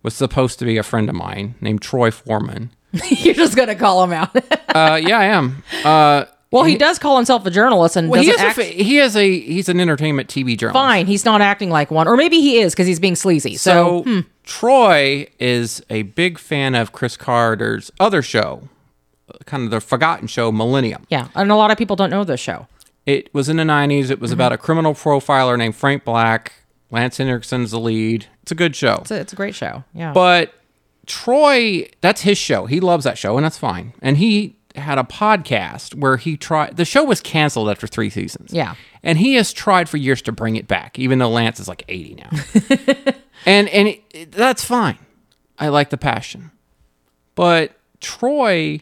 was 0.03 0.13
supposed 0.13 0.59
to 0.59 0.65
be 0.65 0.77
a 0.77 0.83
friend 0.83 1.09
of 1.09 1.15
mine 1.15 1.55
named 1.59 1.81
Troy 1.81 2.09
Foreman. 2.11 2.69
You're 3.09 3.33
just 3.33 3.57
gonna 3.57 3.75
call 3.75 4.03
him 4.03 4.13
out. 4.13 4.35
Uh, 4.75 4.99
yeah, 5.01 5.17
I 5.17 5.23
am. 5.25 5.63
Uh, 5.85 6.25
well, 6.55 6.63
he 6.63 6.77
does 6.77 6.97
call 6.99 7.15
himself 7.17 7.45
a 7.45 7.51
journalist 7.51 7.95
and 7.95 8.09
well, 8.09 8.21
he 8.21 8.27
doesn't 8.31 8.39
is 8.39 8.43
a 8.43 8.47
act 8.47 8.55
fa- 8.75 8.83
he 8.83 8.97
is 8.99 9.15
a 9.15 9.39
he's 9.39 9.69
an 9.69 9.79
entertainment 9.79 10.29
TV 10.29 10.57
journalist. 10.57 10.73
fine. 10.83 11.05
He's 11.07 11.25
not 11.25 11.41
acting 11.41 11.69
like 11.69 11.91
one, 11.91 12.07
or 12.07 12.17
maybe 12.17 12.41
he 12.41 12.59
is 12.59 12.73
because 12.73 12.87
he's 12.87 12.99
being 12.99 13.15
sleazy. 13.15 13.55
So, 13.57 13.71
So 13.71 14.03
hmm. 14.03 14.19
Troy 14.43 15.27
is 15.39 15.83
a 15.89 16.03
big 16.03 16.37
fan 16.39 16.75
of 16.75 16.91
Chris 16.91 17.17
Carter's 17.17 17.91
other 17.99 18.21
show, 18.21 18.69
kind 19.45 19.63
of 19.65 19.71
the 19.71 19.79
forgotten 19.81 20.27
show, 20.27 20.51
Millennium. 20.51 21.05
yeah, 21.09 21.27
and 21.35 21.51
a 21.51 21.55
lot 21.55 21.71
of 21.71 21.77
people 21.77 21.95
don't 21.95 22.09
know 22.09 22.23
this 22.23 22.39
show. 22.39 22.67
It 23.05 23.33
was 23.33 23.49
in 23.49 23.57
the 23.57 23.63
90s. 23.63 24.09
It 24.09 24.19
was 24.19 24.31
Mm-hmm. 24.31 24.37
about 24.37 24.51
a 24.53 24.57
criminal 24.57 24.93
profiler 24.95 25.57
named 25.57 25.75
Frank 25.75 26.03
Black. 26.03 26.53
Lance 26.91 27.17
Henriksen's 27.19 27.71
the 27.71 27.79
lead. 27.79 28.27
It's 28.43 28.51
a 28.51 28.55
good 28.55 28.75
show. 28.75 28.99
It's 29.01 29.11
a, 29.11 29.19
it's 29.19 29.33
a 29.33 29.35
great 29.35 29.53
show. 29.55 29.83
Yeah, 29.93 30.13
But 30.13 30.53
Troy, 31.05 31.87
that's 32.01 32.21
his 32.21 32.37
show. 32.37 32.65
He 32.65 32.79
loves 32.79 33.03
that 33.03 33.17
show, 33.17 33.37
and 33.37 33.45
that's 33.45 33.57
fine. 33.57 33.93
And 34.01 34.17
he 34.17 34.54
had 34.75 34.97
a 34.97 35.03
podcast 35.03 35.95
where 35.95 36.17
he 36.17 36.37
tried. 36.37 36.77
The 36.77 36.85
show 36.85 37.03
was 37.03 37.21
canceled 37.21 37.69
after 37.69 37.87
three 37.87 38.09
seasons. 38.09 38.51
Yeah. 38.53 38.75
and 39.03 39.17
he 39.17 39.35
has 39.35 39.51
tried 39.53 39.87
for 39.89 39.97
years 39.97 40.21
to 40.23 40.31
bring 40.31 40.55
it 40.55 40.67
back, 40.67 40.97
even 40.99 41.19
though 41.19 41.29
Lance 41.29 41.59
is 41.59 41.67
like 41.67 41.83
eighty 41.87 42.15
now. 42.15 42.29
and 43.45 43.67
and 43.69 43.87
it, 43.87 44.03
it- 44.11 44.31
that's 44.31 44.63
fine. 44.63 44.97
I 45.57 45.69
like 45.69 45.89
the 45.89 45.97
passion, 45.97 46.51
but 47.35 47.71
Troy 48.01 48.81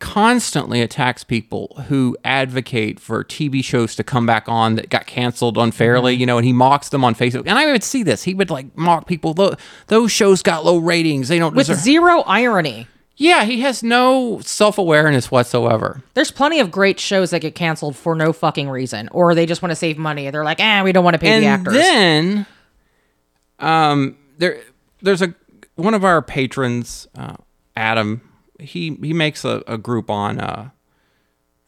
constantly 0.00 0.80
attacks 0.80 1.22
people 1.22 1.80
who 1.86 2.16
advocate 2.24 2.98
for 2.98 3.22
TV 3.22 3.62
shows 3.62 3.94
to 3.94 4.02
come 4.02 4.26
back 4.26 4.48
on 4.48 4.74
that 4.74 4.88
got 4.90 5.06
canceled 5.06 5.56
unfairly, 5.56 6.14
mm-hmm. 6.14 6.20
you 6.20 6.26
know, 6.26 6.38
and 6.38 6.44
he 6.44 6.52
mocks 6.52 6.88
them 6.88 7.04
on 7.04 7.14
Facebook. 7.14 7.44
And 7.46 7.56
I 7.56 7.70
would 7.70 7.84
see 7.84 8.02
this. 8.02 8.24
He 8.24 8.34
would 8.34 8.50
like 8.50 8.76
mock 8.76 9.06
people. 9.06 9.32
"Tho- 9.32 9.54
Those 9.86 10.10
shows 10.10 10.42
got 10.42 10.64
low 10.64 10.78
ratings. 10.78 11.28
They 11.28 11.38
don't 11.38 11.54
with 11.54 11.68
deserve. 11.68 11.84
zero 11.84 12.22
irony. 12.22 12.88
Yeah, 13.16 13.44
he 13.44 13.60
has 13.60 13.82
no 13.82 14.40
self 14.40 14.78
awareness 14.78 15.30
whatsoever. 15.30 16.02
There's 16.14 16.30
plenty 16.30 16.60
of 16.60 16.70
great 16.70 16.98
shows 16.98 17.30
that 17.30 17.40
get 17.40 17.54
canceled 17.54 17.96
for 17.96 18.14
no 18.14 18.32
fucking 18.32 18.68
reason, 18.68 19.08
or 19.12 19.34
they 19.34 19.46
just 19.46 19.62
want 19.62 19.70
to 19.70 19.76
save 19.76 19.98
money. 19.98 20.30
They're 20.30 20.44
like, 20.44 20.60
ah, 20.60 20.82
we 20.82 20.92
don't 20.92 21.04
want 21.04 21.14
to 21.14 21.18
pay 21.20 21.28
and 21.32 21.42
the 21.42 21.48
actors. 21.48 21.74
then, 21.74 22.46
um, 23.58 24.16
there, 24.38 24.60
there's 25.02 25.22
a 25.22 25.34
one 25.76 25.94
of 25.94 26.04
our 26.04 26.22
patrons, 26.22 27.06
uh, 27.16 27.36
Adam. 27.76 28.22
He 28.58 28.96
he 29.02 29.12
makes 29.12 29.44
a, 29.44 29.62
a 29.66 29.76
group 29.76 30.08
on 30.08 30.40
uh, 30.40 30.70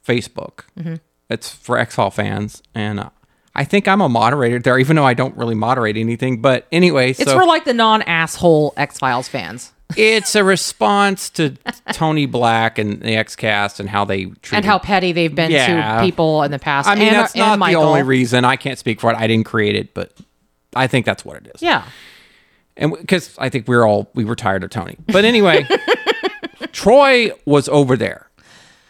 Facebook. 0.07 0.65
Mm-hmm. 0.79 0.95
It's 1.29 1.53
for 1.53 1.79
X 1.79 1.97
File 1.97 2.11
fans, 2.11 2.63
and 2.75 3.01
uh, 3.01 3.11
I 3.55 3.65
think 3.65 3.87
I'm 3.87 4.01
a 4.01 4.09
moderator 4.09 4.59
there, 4.59 4.79
even 4.79 4.97
though 4.97 5.05
I 5.05 5.15
don't 5.15 5.37
really 5.37 5.55
moderate 5.55 5.97
anything. 5.97 6.41
But 6.41 6.67
anyway, 6.73 7.11
it's 7.11 7.25
so 7.25 7.39
for 7.39 7.45
like 7.45 7.65
the 7.65 7.75
non-asshole 7.75 8.73
X 8.77 8.99
Files 8.99 9.29
fans, 9.29 9.73
it's 9.97 10.35
a 10.35 10.43
response 10.43 11.31
to 11.31 11.51
Tony 11.93 12.27
Black 12.27 12.79
and 12.79 13.01
the 13.03 13.15
X 13.17 13.37
Cast 13.37 13.81
and 13.81 13.89
how 13.89 14.05
they 14.05 14.25
treat 14.25 14.55
and 14.57 14.65
how 14.65 14.79
petty 14.79 15.13
they've 15.13 15.35
been 15.35 15.51
Yeah. 15.51 15.97
to 15.99 16.05
people 16.05 16.43
in 16.43 16.51
the 16.51 16.59
past. 16.59 16.89
I 16.89 16.95
mean, 16.95 17.09
and, 17.09 17.17
uh, 17.17 17.21
that's 17.21 17.35
and 17.35 17.61
not 17.61 17.69
the 17.69 17.77
only 17.77 18.03
reason. 18.03 18.45
I 18.45 18.57
can't 18.57 18.79
speak 18.79 19.01
for 19.01 19.11
it. 19.13 19.17
I 19.17 19.27
didn't 19.27 19.45
create 19.47 19.77
it, 19.77 19.95
but 19.95 20.13
I 20.75 20.87
think 20.87 21.07
that's 21.07 21.25
what 21.25 21.37
it 21.37 21.53
is. 21.55 21.63
Yeah, 21.63 21.85
and 22.77 22.93
because 22.93 23.37
I 23.39 23.49
think 23.49 23.69
we 23.69 23.77
are 23.77 23.87
all 23.87 24.11
we 24.15 24.25
were 24.25 24.35
tired 24.37 24.65
of 24.65 24.71
Tony. 24.71 24.97
But 25.07 25.25
anyway, 25.25 25.67
Troy 26.73 27.31
was 27.45 27.69
over 27.69 27.97
there, 27.97 28.29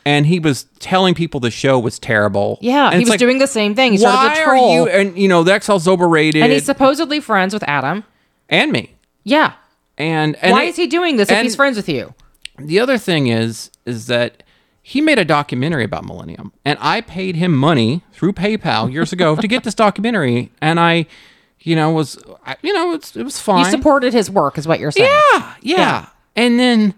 and 0.07 0.27
he 0.27 0.39
was 0.39 0.65
telling 0.79 1.15
people 1.15 1.41
the 1.41 1.51
show 1.51 1.79
was 1.79 1.99
terrible. 1.99 2.59
yeah, 2.63 2.87
And 2.87 2.95
he 2.95 3.01
was 3.01 3.11
like, 3.11 3.19
doing 3.19 3.39
the 3.39 3.47
same 3.47 3.75
thing. 3.75 3.93
He 3.93 3.99
started 3.99 4.41
Why 4.41 4.45
are 4.45 4.57
you? 4.57 4.89
And 4.89 5.19
you 5.19 5.29
know, 5.29 5.43
the 5.43 5.53
XL's 5.53 5.87
overrated, 5.89 6.43
and 6.43 6.53
he's 6.53 6.65
supposedly 6.65 7.21
friends 7.21 7.53
with 7.53 7.65
Adam. 7.65 8.05
and 8.49 8.73
me. 8.73 8.95
Yeah, 9.25 9.53
And, 9.99 10.37
and 10.43 10.53
why 10.53 10.65
it- 10.65 10.71
is 10.71 10.77
he 10.77 10.87
doing 10.87 11.17
this 11.17 11.31
if 11.31 11.43
he's 11.43 11.57
friends 11.57 11.77
with 11.77 11.89
you? 11.89 12.15
The 12.59 12.79
other 12.81 12.99
thing 12.99 13.27
is, 13.27 13.71
is 13.85 14.07
that 14.07 14.43
he 14.83 15.01
made 15.01 15.19
a 15.19 15.25
documentary 15.25 15.83
about 15.85 16.05
Millennium, 16.05 16.53
and 16.65 16.79
I 16.81 17.01
paid 17.01 17.37
him 17.37 17.57
money 17.57 18.03
through 18.13 18.33
PayPal 18.35 18.93
years 18.93 19.13
ago 19.13 19.35
to 19.37 19.49
get 19.49 19.65
this 19.65 19.75
documentary, 19.75 20.53
and 20.61 20.79
I, 20.79 21.07
you 21.61 21.75
know, 21.75 21.91
was, 21.91 22.19
I, 22.47 22.57
you 22.63 22.73
know, 22.73 22.93
it's, 22.93 23.17
it 23.17 23.23
was 23.25 23.41
fine. 23.41 23.65
You 23.65 23.71
supported 23.71 24.13
his 24.13 24.31
work, 24.31 24.59
is 24.59 24.69
what 24.69 24.79
you're 24.79 24.91
saying. 24.93 25.09
Yeah, 25.33 25.55
yeah. 25.63 26.07
And 26.37 26.59
then, 26.61 26.95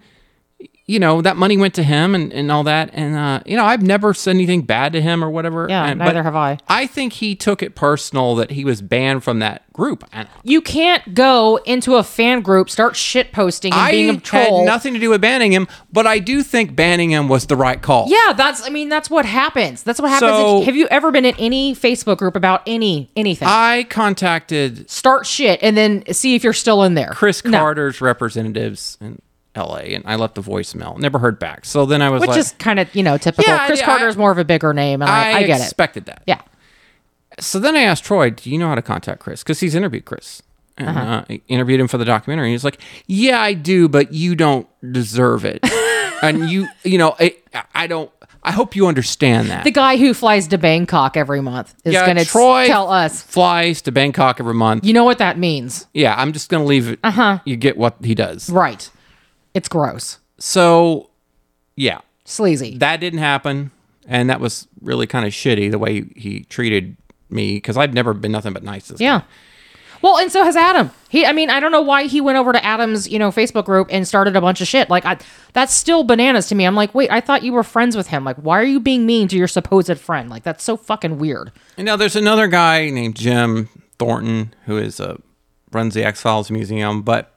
you 0.88 1.00
know, 1.00 1.20
that 1.20 1.36
money 1.36 1.56
went 1.56 1.74
to 1.74 1.82
him 1.82 2.14
and, 2.14 2.32
and 2.32 2.50
all 2.52 2.62
that. 2.62 2.90
And, 2.92 3.16
uh, 3.16 3.40
you 3.44 3.56
know, 3.56 3.64
I've 3.64 3.82
never 3.82 4.14
said 4.14 4.36
anything 4.36 4.62
bad 4.62 4.92
to 4.92 5.00
him 5.00 5.24
or 5.24 5.28
whatever. 5.30 5.66
Yeah, 5.68 5.84
and, 5.84 5.98
neither 5.98 6.22
have 6.22 6.36
I. 6.36 6.58
I 6.68 6.86
think 6.86 7.14
he 7.14 7.34
took 7.34 7.60
it 7.60 7.74
personal 7.74 8.36
that 8.36 8.52
he 8.52 8.64
was 8.64 8.82
banned 8.82 9.24
from 9.24 9.40
that 9.40 9.64
group. 9.72 10.04
And 10.12 10.28
You 10.44 10.60
can't 10.60 11.12
go 11.12 11.56
into 11.66 11.96
a 11.96 12.04
fan 12.04 12.40
group, 12.40 12.70
start 12.70 12.94
shit 12.94 13.32
posting 13.32 13.72
and 13.72 13.80
I 13.82 13.90
being 13.90 14.22
a 14.24 14.28
had 14.28 14.64
nothing 14.64 14.94
to 14.94 15.00
do 15.00 15.10
with 15.10 15.20
banning 15.20 15.52
him, 15.52 15.66
but 15.92 16.06
I 16.06 16.20
do 16.20 16.44
think 16.44 16.76
banning 16.76 17.10
him 17.10 17.28
was 17.28 17.46
the 17.46 17.56
right 17.56 17.82
call. 17.82 18.06
Yeah, 18.08 18.32
that's. 18.32 18.64
I 18.64 18.70
mean, 18.70 18.88
that's 18.88 19.10
what 19.10 19.26
happens. 19.26 19.82
That's 19.82 20.00
what 20.00 20.10
happens. 20.10 20.30
So- 20.30 20.62
have 20.62 20.76
you 20.76 20.86
ever 20.88 21.10
been 21.10 21.24
in 21.24 21.34
any 21.36 21.74
Facebook 21.74 22.18
group 22.18 22.36
about 22.36 22.62
any 22.64 23.10
anything? 23.16 23.48
I 23.50 23.84
contacted 23.90 24.88
Start 24.88 25.26
shit 25.26 25.60
and 25.62 25.76
then 25.76 26.04
see 26.12 26.36
if 26.36 26.44
you're 26.44 26.52
still 26.52 26.84
in 26.84 26.94
there. 26.94 27.10
Chris 27.12 27.44
No. 27.44 27.58
Carter's 27.58 28.00
representatives 28.00 28.96
in 29.00 29.20
LA 29.56 29.76
and 29.94 30.04
I 30.06 30.16
left 30.16 30.34
the 30.34 30.42
voicemail. 30.42 30.98
Never 30.98 31.18
heard 31.18 31.38
back. 31.38 31.64
So 31.64 31.86
then 31.86 32.02
I 32.02 32.10
was 32.10 32.20
which 32.20 32.28
like, 32.30 32.38
is 32.38 32.52
kind 32.58 32.78
of 32.78 32.94
you 32.94 33.02
know 33.02 33.18
typical. 33.18 33.52
Yeah, 33.52 33.66
Chris 33.66 33.80
I- 33.80 33.84
Carter 33.84 34.08
is 34.08 34.16
more 34.16 34.30
of 34.30 34.38
a 34.38 34.44
bigger 34.44 34.72
name, 34.72 35.02
and 35.02 35.10
I, 35.10 35.32
I, 35.38 35.42
get 35.44 35.60
it. 35.60 35.64
expected 35.64 36.06
that. 36.06 36.22
Yeah, 36.26 36.40
So 37.38 37.58
then 37.58 37.76
I 37.76 37.80
asked 37.82 38.04
Troy, 38.04 38.30
"Do 38.30 38.50
you 38.50 38.58
know 38.58 38.68
how 38.68 38.74
to 38.74 38.82
contact 38.82 39.20
Chris?" 39.20 39.42
Because 39.42 39.60
he's 39.60 39.74
interviewed 39.74 40.04
Chris. 40.04 40.42
And 40.78 40.88
Uh-huh. 40.90 41.00
uh, 41.00 41.24
I 41.30 41.40
interviewed 41.48 41.80
him 41.80 41.88
for 41.88 41.96
the 41.98 42.04
documentary. 42.04 42.48
And 42.48 42.52
he's 42.52 42.64
like, 42.64 42.78
"Yeah, 43.06 43.40
I 43.40 43.54
do, 43.54 43.88
but 43.88 44.12
you 44.12 44.34
don't 44.34 44.66
deserve 44.92 45.44
it, 45.44 45.60
and 46.22 46.50
you, 46.50 46.68
you 46.84 46.98
know, 46.98 47.14
I, 47.18 47.36
I 47.74 47.86
don't. 47.86 48.10
I 48.42 48.52
hope 48.52 48.76
you 48.76 48.86
understand 48.86 49.48
that." 49.50 49.64
the 49.64 49.70
guy 49.70 49.96
who 49.96 50.12
flies 50.14 50.46
to 50.48 50.58
Bangkok 50.58 51.16
every 51.16 51.40
month 51.40 51.74
is 51.84 51.94
yeah, 51.94 52.04
going 52.04 52.18
to 52.18 52.24
tell 52.26 52.90
us. 52.90 53.22
flies 53.22 53.80
to 53.82 53.90
Bangkok 53.92 54.38
every 54.38 54.54
month. 54.54 54.84
You 54.84 54.92
know 54.92 55.04
what 55.04 55.18
that 55.18 55.38
means, 55.38 55.86
yeah, 55.94 56.14
I'm 56.16 56.32
just 56.34 56.48
gonna 56.50 56.64
leave 56.64 56.88
it. 56.88 56.98
Uh 57.02 57.10
huh. 57.10 57.38
You 57.46 57.56
get 57.56 57.76
what 57.78 57.96
he 58.04 58.14
does. 58.14 58.48
right? 58.50 58.88
It's 59.56 59.68
gross, 59.68 60.18
So, 60.38 61.08
yeah, 61.76 62.00
sleazy. 62.24 62.76
that 62.78 63.00
didn't 63.00 63.20
happen, 63.20 63.70
and 64.06 64.28
that 64.30 64.38
was 64.40 64.68
really 64.82 65.06
kind 65.06 65.24
of 65.26 65.32
shitty 65.32 65.70
the 65.70 65.78
way 65.78 66.04
he 66.14 66.44
treated 66.44 66.96
me 67.30 67.54
because 67.54 67.76
I've 67.76 67.94
never 67.94 68.12
been 68.14 68.32
nothing 68.32 68.52
but 68.52 68.62
nice. 68.62 68.86
To 68.86 68.92
this 68.92 69.00
guy. 69.00 69.04
Yeah. 69.06 69.22
Well, 70.02 70.18
and 70.18 70.30
so 70.30 70.44
has 70.44 70.56
Adam. 70.56 70.90
He, 71.08 71.24
I 71.24 71.32
mean, 71.32 71.48
I 71.48 71.58
don't 71.58 71.72
know 71.72 71.80
why 71.80 72.04
he 72.06 72.20
went 72.20 72.36
over 72.36 72.52
to 72.52 72.62
Adam's, 72.62 73.08
you 73.08 73.18
know, 73.18 73.30
Facebook 73.30 73.64
group 73.64 73.88
and 73.90 74.06
started 74.06 74.36
a 74.36 74.40
bunch 74.42 74.60
of 74.60 74.68
shit. 74.68 74.90
Like, 74.90 75.06
I, 75.06 75.16
that's 75.54 75.72
still 75.72 76.04
bananas 76.04 76.48
to 76.48 76.54
me. 76.54 76.66
I'm 76.66 76.74
like, 76.76 76.94
wait, 76.94 77.10
I 77.10 77.20
thought 77.22 77.42
you 77.42 77.52
were 77.54 77.62
friends 77.64 77.96
with 77.96 78.08
him. 78.08 78.22
Like, 78.22 78.36
why 78.36 78.60
are 78.60 78.64
you 78.64 78.78
being 78.78 79.06
mean 79.06 79.26
to 79.28 79.36
your 79.36 79.48
supposed 79.48 79.98
friend? 79.98 80.28
Like, 80.28 80.42
that's 80.42 80.62
so 80.62 80.76
fucking 80.76 81.18
weird. 81.18 81.50
And 81.78 81.86
now 81.86 81.96
there's 81.96 82.14
another 82.14 82.46
guy 82.46 82.90
named 82.90 83.16
Jim 83.16 83.70
Thornton 83.98 84.54
who 84.66 84.76
is 84.76 85.00
a 85.00 85.18
runs 85.72 85.94
the 85.94 86.04
X 86.04 86.20
Files 86.20 86.50
Museum, 86.50 87.00
but 87.02 87.32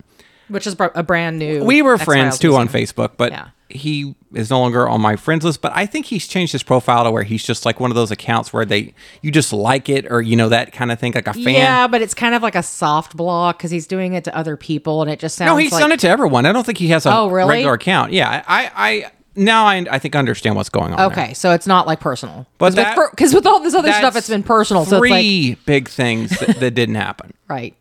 Which 0.50 0.68
is 0.68 0.76
a 0.80 1.04
brand 1.04 1.40
new. 1.40 1.64
we 1.64 1.82
were 1.82 1.94
X-Files 1.96 2.06
friends 2.06 2.40
too 2.40 2.56
on. 2.56 2.68
Facebook. 2.68 3.12
But 3.18 3.32
Yeah. 3.32 3.48
he 3.70 4.16
is 4.34 4.50
no 4.50 4.60
longer 4.60 4.88
on 4.90 5.00
my 5.02 5.16
friends 5.16 5.46
list. 5.46 5.62
But 5.62 5.72
I 5.76 5.86
think 5.86 6.08
he's 6.08 6.28
changed 6.28 6.52
his 6.52 6.64
profile 6.64 7.04
to 7.04 7.12
where 7.12 7.24
he's 7.24 7.44
just 7.44 7.66
like 7.66 7.80
one 7.80 7.92
of 7.92 7.96
those 7.96 8.12
accounts 8.12 8.52
where 8.52 8.66
they 8.66 8.94
you 9.22 9.32
just 9.32 9.54
like 9.54 9.90
it 9.90 10.06
or 10.12 10.22
you 10.22 10.36
know 10.36 10.50
that 10.50 10.74
kind 10.74 10.92
of 10.92 11.00
thing, 11.00 11.14
like 11.14 11.28
a 11.28 11.34
fan. 11.34 11.48
Yeah, 11.54 11.88
but 11.88 12.02
it's 12.02 12.14
kind 12.14 12.36
of 12.36 12.42
like 12.42 12.56
a 12.56 12.64
soft 12.64 13.16
block 13.16 13.58
because 13.58 13.72
he's 13.72 13.88
doing 13.88 14.14
it 14.14 14.24
to 14.26 14.36
other 14.36 14.58
people, 14.58 15.02
and 15.02 15.10
it 15.12 15.20
just 15.20 15.36
sounds. 15.36 15.50
no, 15.52 15.58
he's 15.58 15.72
like, 15.72 15.82
done 15.82 15.92
it 15.92 16.00
to 16.02 16.10
everyone. 16.10 16.46
I 16.46 16.52
don't 16.52 16.66
think 16.66 16.78
he 16.80 16.88
has 16.90 17.06
a 17.06 17.16
Oh, 17.16 17.30
really? 17.30 17.50
regular 17.58 17.74
account. 17.74 18.12
Yeah, 18.12 18.44
I, 18.48 18.72
I 18.76 19.12
now 19.36 19.66
I, 19.66 19.86
I 19.90 20.00
think 20.00 20.16
I 20.16 20.20
understand 20.20 20.56
what's 20.56 20.70
going 20.70 20.92
on. 20.94 20.98
there. 20.98 21.06
Okay, 21.24 21.34
so 21.34 21.52
it's 21.52 21.68
not 21.68 21.86
like 21.88 22.00
personal. 22.00 22.46
But 22.58 22.76
because 22.76 23.32
that- 23.32 23.36
with, 23.38 23.46
all 23.46 23.60
this 23.62 23.74
other 23.76 23.94
stuff, 23.94 24.16
it's 24.16 24.28
been 24.30 24.44
personal. 24.44 24.84
So 24.86 24.98
it's 24.98 25.02
like 25.12 25.22
Three 25.22 25.56
big 25.66 25.88
things 25.88 26.32
that, 26.40 26.60
that 26.60 26.72
didn't 26.72 26.96
happen. 26.96 27.34
right. 27.48 27.76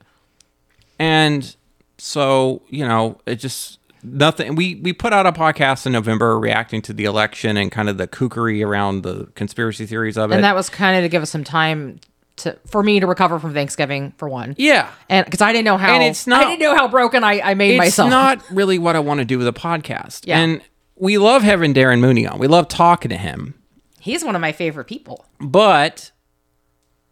And 0.98 1.54
so, 1.98 2.62
you 2.68 2.86
know, 2.86 3.20
it 3.26 3.36
just 3.36 3.78
nothing. 4.02 4.54
We 4.54 4.76
we 4.76 4.92
put 4.92 5.12
out 5.12 5.26
a 5.26 5.32
podcast 5.32 5.86
in 5.86 5.92
November 5.92 6.38
reacting 6.38 6.80
to 6.82 6.92
the 6.92 7.04
election 7.04 7.56
and 7.56 7.70
kind 7.70 7.88
of 7.88 7.98
the 7.98 8.06
kookery 8.08 8.64
around 8.64 9.02
the 9.02 9.26
conspiracy 9.34 9.86
theories 9.86 10.16
of 10.16 10.30
it. 10.30 10.36
And 10.36 10.44
that 10.44 10.54
was 10.54 10.70
kind 10.70 10.96
of 10.96 11.02
to 11.04 11.08
give 11.08 11.22
us 11.22 11.30
some 11.30 11.44
time 11.44 12.00
to 12.36 12.56
for 12.66 12.82
me 12.82 13.00
to 13.00 13.06
recover 13.06 13.38
from 13.40 13.52
Thanksgiving 13.52 14.12
for 14.16 14.28
one. 14.28 14.54
yeah. 14.58 14.90
and 15.08 15.24
because 15.24 15.40
I 15.40 15.52
didn't 15.52 15.64
know 15.64 15.76
how 15.76 15.92
And 15.92 16.04
it's 16.04 16.26
not- 16.26 16.44
I 16.46 16.50
didn't 16.50 16.60
know 16.60 16.76
how 16.76 16.86
broken 16.86 17.24
I, 17.24 17.40
I 17.40 17.54
made 17.54 17.72
It's 17.72 17.78
myself. 17.78 18.06
It's 18.06 18.10
not 18.12 18.44
really 18.50 18.78
what 18.78 18.94
I 18.94 19.00
want 19.00 19.18
to 19.18 19.24
do 19.24 19.38
with 19.38 19.48
a 19.48 19.52
podcast. 19.52 20.24
Yeah. 20.24 20.38
And 20.38 20.60
we 20.94 21.18
love 21.18 21.42
having 21.42 21.74
Darren 21.74 21.98
Mooney 22.00 22.26
on. 22.28 22.38
We 22.38 22.46
love 22.46 22.68
talking 22.68 23.08
to 23.08 23.16
him. 23.16 23.54
He's 23.98 24.24
one 24.24 24.36
of 24.36 24.40
my 24.40 24.52
favorite 24.52 24.84
people. 24.86 25.24
But 25.40 26.12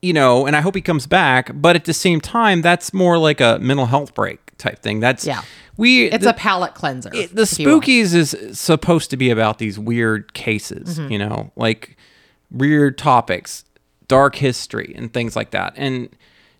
you 0.03 0.13
know, 0.13 0.47
and 0.47 0.55
I 0.55 0.61
hope 0.61 0.77
he 0.77 0.81
comes 0.83 1.07
back, 1.09 1.51
but 1.55 1.75
at 1.75 1.87
the 1.87 1.95
same 1.95 2.21
time, 2.21 2.63
that's 2.63 2.93
more 2.95 3.19
like 3.19 3.41
a 3.41 3.59
mental 3.61 3.87
health 3.87 4.15
break 4.15 4.46
type 4.59 4.81
thing. 4.83 5.01
That's 5.01 5.27
Yeah. 5.27 5.43
We 5.77 6.07
It's 6.07 6.25
the- 6.25 6.31
a 6.31 6.35
palate 6.35 6.75
cleanser. 6.75 7.11
it- 7.13 7.35
the 7.35 7.43
if 7.43 7.59
you 7.59 7.69
will. 7.69 7.81
spookies 7.81 8.15
is 8.15 8.37
supposed 8.59 9.11
to 9.11 9.17
be 9.17 9.31
about 9.31 9.59
these 9.59 9.79
weird 9.79 10.33
cases 10.35 10.99
Mm-hmm. 10.99 11.13
you 11.13 11.19
know 11.19 11.51
like 11.57 11.97
weird 12.51 12.97
topics 12.99 13.65
dark 14.09 14.37
history 14.37 14.95
and 14.97 15.13
things 15.13 15.35
like 15.37 15.51
that 15.51 15.73
and 15.77 16.09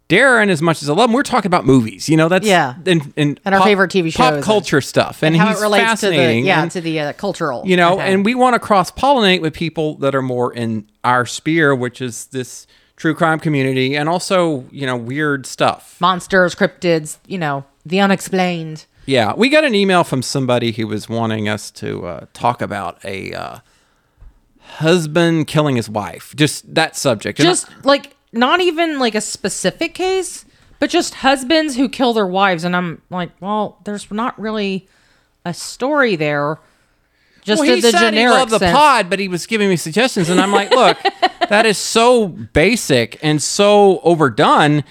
Darren, 0.09 0.51
as 0.51 0.63
much 0.63 0.83
as 0.85 0.89
I 0.89 0.93
love 0.93 1.11
him, 1.11 1.15
we're 1.15 1.25
talking 1.25 1.49
about 1.49 1.67
movies. 1.67 2.09
You 2.09 2.17
know, 2.17 2.29
that's 2.29 2.47
Yeah. 2.47 2.75
and 2.87 3.13
and, 3.17 3.41
And 3.45 3.55
our 3.57 3.63
favorite 3.65 3.91
TV 3.91 4.13
show. 4.13 4.19
pop 4.23 4.35
shows 4.35 4.45
culture 4.45 4.81
stuff, 4.81 5.21
and, 5.25 5.37
how 5.37 5.49
he's 5.49 5.59
it 5.59 5.63
relates 5.63 6.01
to 6.03 6.11
the 6.11 6.41
yeah 6.43 6.63
and- 6.63 6.71
to 6.71 6.81
the 6.81 7.01
uh, 7.01 7.13
cultural. 7.15 7.65
you 7.67 7.77
know, 7.77 7.95
Okay. 7.95 8.13
and 8.13 8.25
we 8.25 8.37
want 8.37 8.55
to 8.55 8.61
cross 8.61 8.93
pollinate 8.93 9.41
with 9.41 9.53
people 9.53 9.97
that 9.97 10.15
are 10.15 10.23
more 10.23 10.55
in 10.55 10.87
our 11.03 11.27
sphere, 11.27 11.75
which 11.75 12.01
is 12.01 12.27
this 12.27 12.69
true 12.97 13.17
crime 13.17 13.41
community, 13.41 13.97
and 13.97 14.09
also 14.09 14.67
you 14.71 14.87
know 14.87 14.95
weird 14.97 15.45
stuff. 15.45 15.97
monsters, 15.99 16.55
cryptids, 16.55 17.17
you 17.27 17.39
know, 17.39 17.65
the 17.87 18.01
unexplained. 18.01 18.87
Yeah, 19.07 19.33
we 19.35 19.49
got 19.49 19.65
an 19.65 19.75
email 19.75 20.03
from 20.03 20.21
somebody 20.21 20.73
who 20.73 20.89
was 20.89 21.09
wanting 21.09 21.49
us 21.49 21.71
to 21.73 22.07
uh, 22.07 22.27
talk 22.33 22.61
about 22.61 23.03
a 23.05 23.33
uh, 23.33 23.59
husband 24.61 25.47
killing 25.47 25.77
his 25.77 25.89
wife, 25.89 26.35
just 26.37 26.75
that 26.75 26.97
subject. 26.97 27.39
And 27.39 27.47
Just 27.47 27.69
like 27.85 28.17
not 28.33 28.61
even 28.61 28.99
like 28.99 29.15
a 29.15 29.21
specific 29.21 29.95
case, 29.95 30.45
but 30.81 30.91
just 30.91 31.15
husbands 31.15 31.77
who 31.77 31.89
kill 31.89 32.13
their 32.13 32.27
wives, 32.27 32.65
and 32.65 32.75
I'm 32.75 33.01
like, 33.09 33.31
well, 33.41 33.79
there's 33.85 34.11
not 34.11 34.39
really 34.39 34.89
a 35.45 35.55
story 35.55 36.17
there. 36.17 36.59
Just 37.43 37.61
well, 37.63 37.77
he 37.77 37.81
the 37.81 37.93
said 37.93 38.11
generic 38.11 38.35
he 38.35 38.39
loved 38.41 38.51
the 38.51 38.59
pod, 38.59 39.09
but 39.09 39.21
he 39.21 39.29
was 39.29 39.47
giving 39.47 39.69
me 39.69 39.77
suggestions, 39.77 40.29
and 40.29 40.41
I'm 40.41 40.51
like, 40.51 40.73
look, 40.73 40.99
that 41.49 41.65
is 41.65 41.79
so 41.79 42.27
basic 42.27 43.21
and 43.23 43.41
so 43.41 44.01
overdone. 44.01 44.83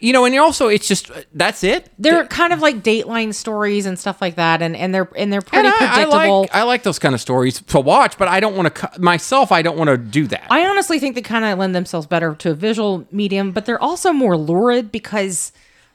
You 0.00 0.12
know, 0.14 0.24
and 0.24 0.34
you're 0.34 0.42
also 0.44 0.68
it's 0.68 0.88
just 0.88 1.10
that's 1.34 1.62
it. 1.62 1.90
They're 1.98 2.26
kind 2.26 2.52
of 2.52 2.60
like 2.60 2.82
Dateline 2.82 3.34
stories 3.34 3.84
and 3.84 3.98
stuff 3.98 4.20
like 4.22 4.36
that, 4.36 4.62
and 4.62 4.74
and 4.74 4.94
they're 4.94 5.08
and 5.14 5.30
they're 5.32 5.42
pretty 5.42 5.68
And 5.68 5.74
I, 5.78 5.84
I 5.84 6.04
predictable. 6.04 6.40
like 6.42 6.54
I 6.54 6.62
like 6.62 6.82
those 6.84 6.98
kind 6.98 7.14
of 7.14 7.20
stories 7.20 7.60
to 7.60 7.80
watch, 7.80 8.16
but 8.16 8.26
I 8.26 8.40
don't 8.40 8.56
want 8.56 8.74
to 8.74 8.90
myself. 8.98 9.52
I 9.52 9.60
don't 9.62 9.76
want 9.76 9.88
to 9.88 9.98
do 9.98 10.26
that. 10.28 10.46
I 10.50 10.64
honestly 10.66 10.98
think 10.98 11.16
they 11.16 11.22
kind 11.22 11.44
of 11.44 11.58
lend 11.58 11.74
themselves 11.74 12.06
better 12.06 12.34
to 12.34 12.50
a 12.52 12.54
visual 12.54 13.06
medium, 13.12 13.52
but 13.52 13.66
they're 13.66 13.82
also 13.82 14.12
more 14.12 14.36
lurid 14.38 14.90
because 14.90 15.52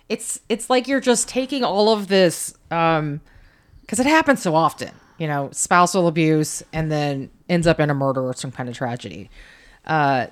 it's 0.07 0.39
it's 0.49 0.69
like 0.69 0.87
you're 0.87 1.01
just 1.01 1.27
taking 1.27 1.63
all 1.63 1.89
of 1.91 2.07
this 2.07 2.53
um 2.69 3.21
because 3.81 3.99
it 3.99 4.05
happens 4.05 4.41
so 4.41 4.53
often, 4.55 4.91
you 5.17 5.25
know, 5.27 5.49
spousal 5.51 6.07
abuse 6.07 6.61
and 6.71 6.91
then 6.91 7.31
ends 7.49 7.65
up 7.65 7.79
in 7.79 7.89
a 7.89 7.93
murder 7.95 8.21
or 8.21 8.33
some 8.35 8.51
kind 8.51 8.69
of 8.69 8.75
tragedy. 8.75 9.31
Uh 9.85 10.27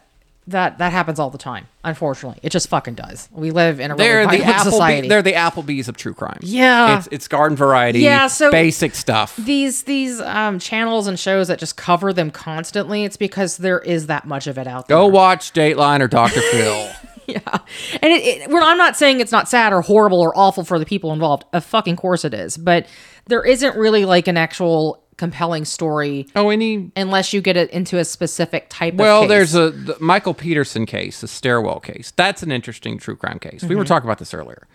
that 0.47 0.77
that 0.79 0.91
happens 0.91 1.19
all 1.19 1.29
the 1.29 1.37
time. 1.37 1.67
Unfortunately, 1.83 2.39
it 2.43 2.49
just 2.51 2.67
fucking 2.69 2.95
does. 2.95 3.29
We 3.31 3.51
live 3.51 3.79
in 3.79 3.91
a 3.91 3.95
really 3.95 4.05
they're 4.07 4.21
the 4.27 4.37
violent 4.37 4.55
Applebee, 4.55 4.63
society. 4.71 5.07
They're 5.07 5.21
the 5.21 5.33
Applebee's 5.33 5.87
of 5.87 5.97
true 5.97 6.13
crime. 6.13 6.39
Yeah. 6.41 6.97
it's, 6.97 7.07
it's 7.11 7.27
garden 7.27 7.55
variety. 7.57 7.99
Yeah, 7.99 8.27
so- 8.27 8.51
basic 8.51 8.95
stuff. 8.95 9.35
these 9.37 9.83
these 9.83 10.19
um 10.21 10.59
channels 10.59 11.07
and 11.07 11.19
shows 11.19 11.47
that 11.47 11.59
just 11.59 11.77
cover 11.77 12.13
them 12.13 12.31
constantly. 12.31 13.03
It's 13.03 13.17
because 13.17 13.57
there 13.57 13.79
is 13.79 14.07
that 14.07 14.25
much 14.25 14.47
of 14.47 14.57
it 14.57 14.67
out 14.67 14.87
there. 14.87 14.97
Go 14.97 15.07
watch 15.07 15.53
Dateline 15.53 16.01
or 16.01 16.07
Doctor 16.07 16.41
Phil. 16.51 16.89
Yeah, 17.25 17.39
and 18.01 18.11
it, 18.11 18.21
it, 18.41 18.49
well, 18.49 18.65
I'm 18.65 18.77
not 18.77 18.97
saying 18.97 19.21
it's 19.21 19.31
not 19.31 19.47
sad 19.47 19.71
or 19.71 19.81
horrible 19.81 20.19
or 20.19 20.37
awful 20.37 20.65
for 20.65 20.77
the 20.77 20.85
people 20.85 21.13
involved. 21.13 21.45
Of 21.53 21.63
fucking 21.63 21.95
course 21.95 22.25
it 22.25 22.33
is, 22.33 22.57
but 22.57 22.85
there 23.27 23.45
isn't 23.45 23.77
really 23.77 24.03
like 24.03 24.27
an 24.27 24.35
actual 24.35 25.02
compelling 25.17 25.65
story. 25.65 26.27
Oh, 26.35 26.49
any 26.49 26.91
unless 26.95 27.33
you 27.33 27.41
get 27.41 27.55
it 27.57 27.69
into 27.71 27.97
a 27.99 28.05
specific 28.05 28.67
type. 28.69 28.95
Well, 28.95 29.27
there's 29.27 29.53
a 29.55 29.69
the 29.71 29.95
Michael 29.99 30.33
Peterson 30.33 30.85
case, 30.85 31.21
the 31.21 31.27
stairwell 31.27 31.79
case. 31.79 32.11
That's 32.15 32.41
an 32.43 32.51
interesting 32.51 32.97
true 32.97 33.15
crime 33.15 33.39
case. 33.39 33.63
We 33.63 33.75
were 33.75 33.83
Mhm. 33.83 33.87
talking 33.87 34.07
about 34.07 34.19
this 34.19 34.33
earlier. 34.33 34.67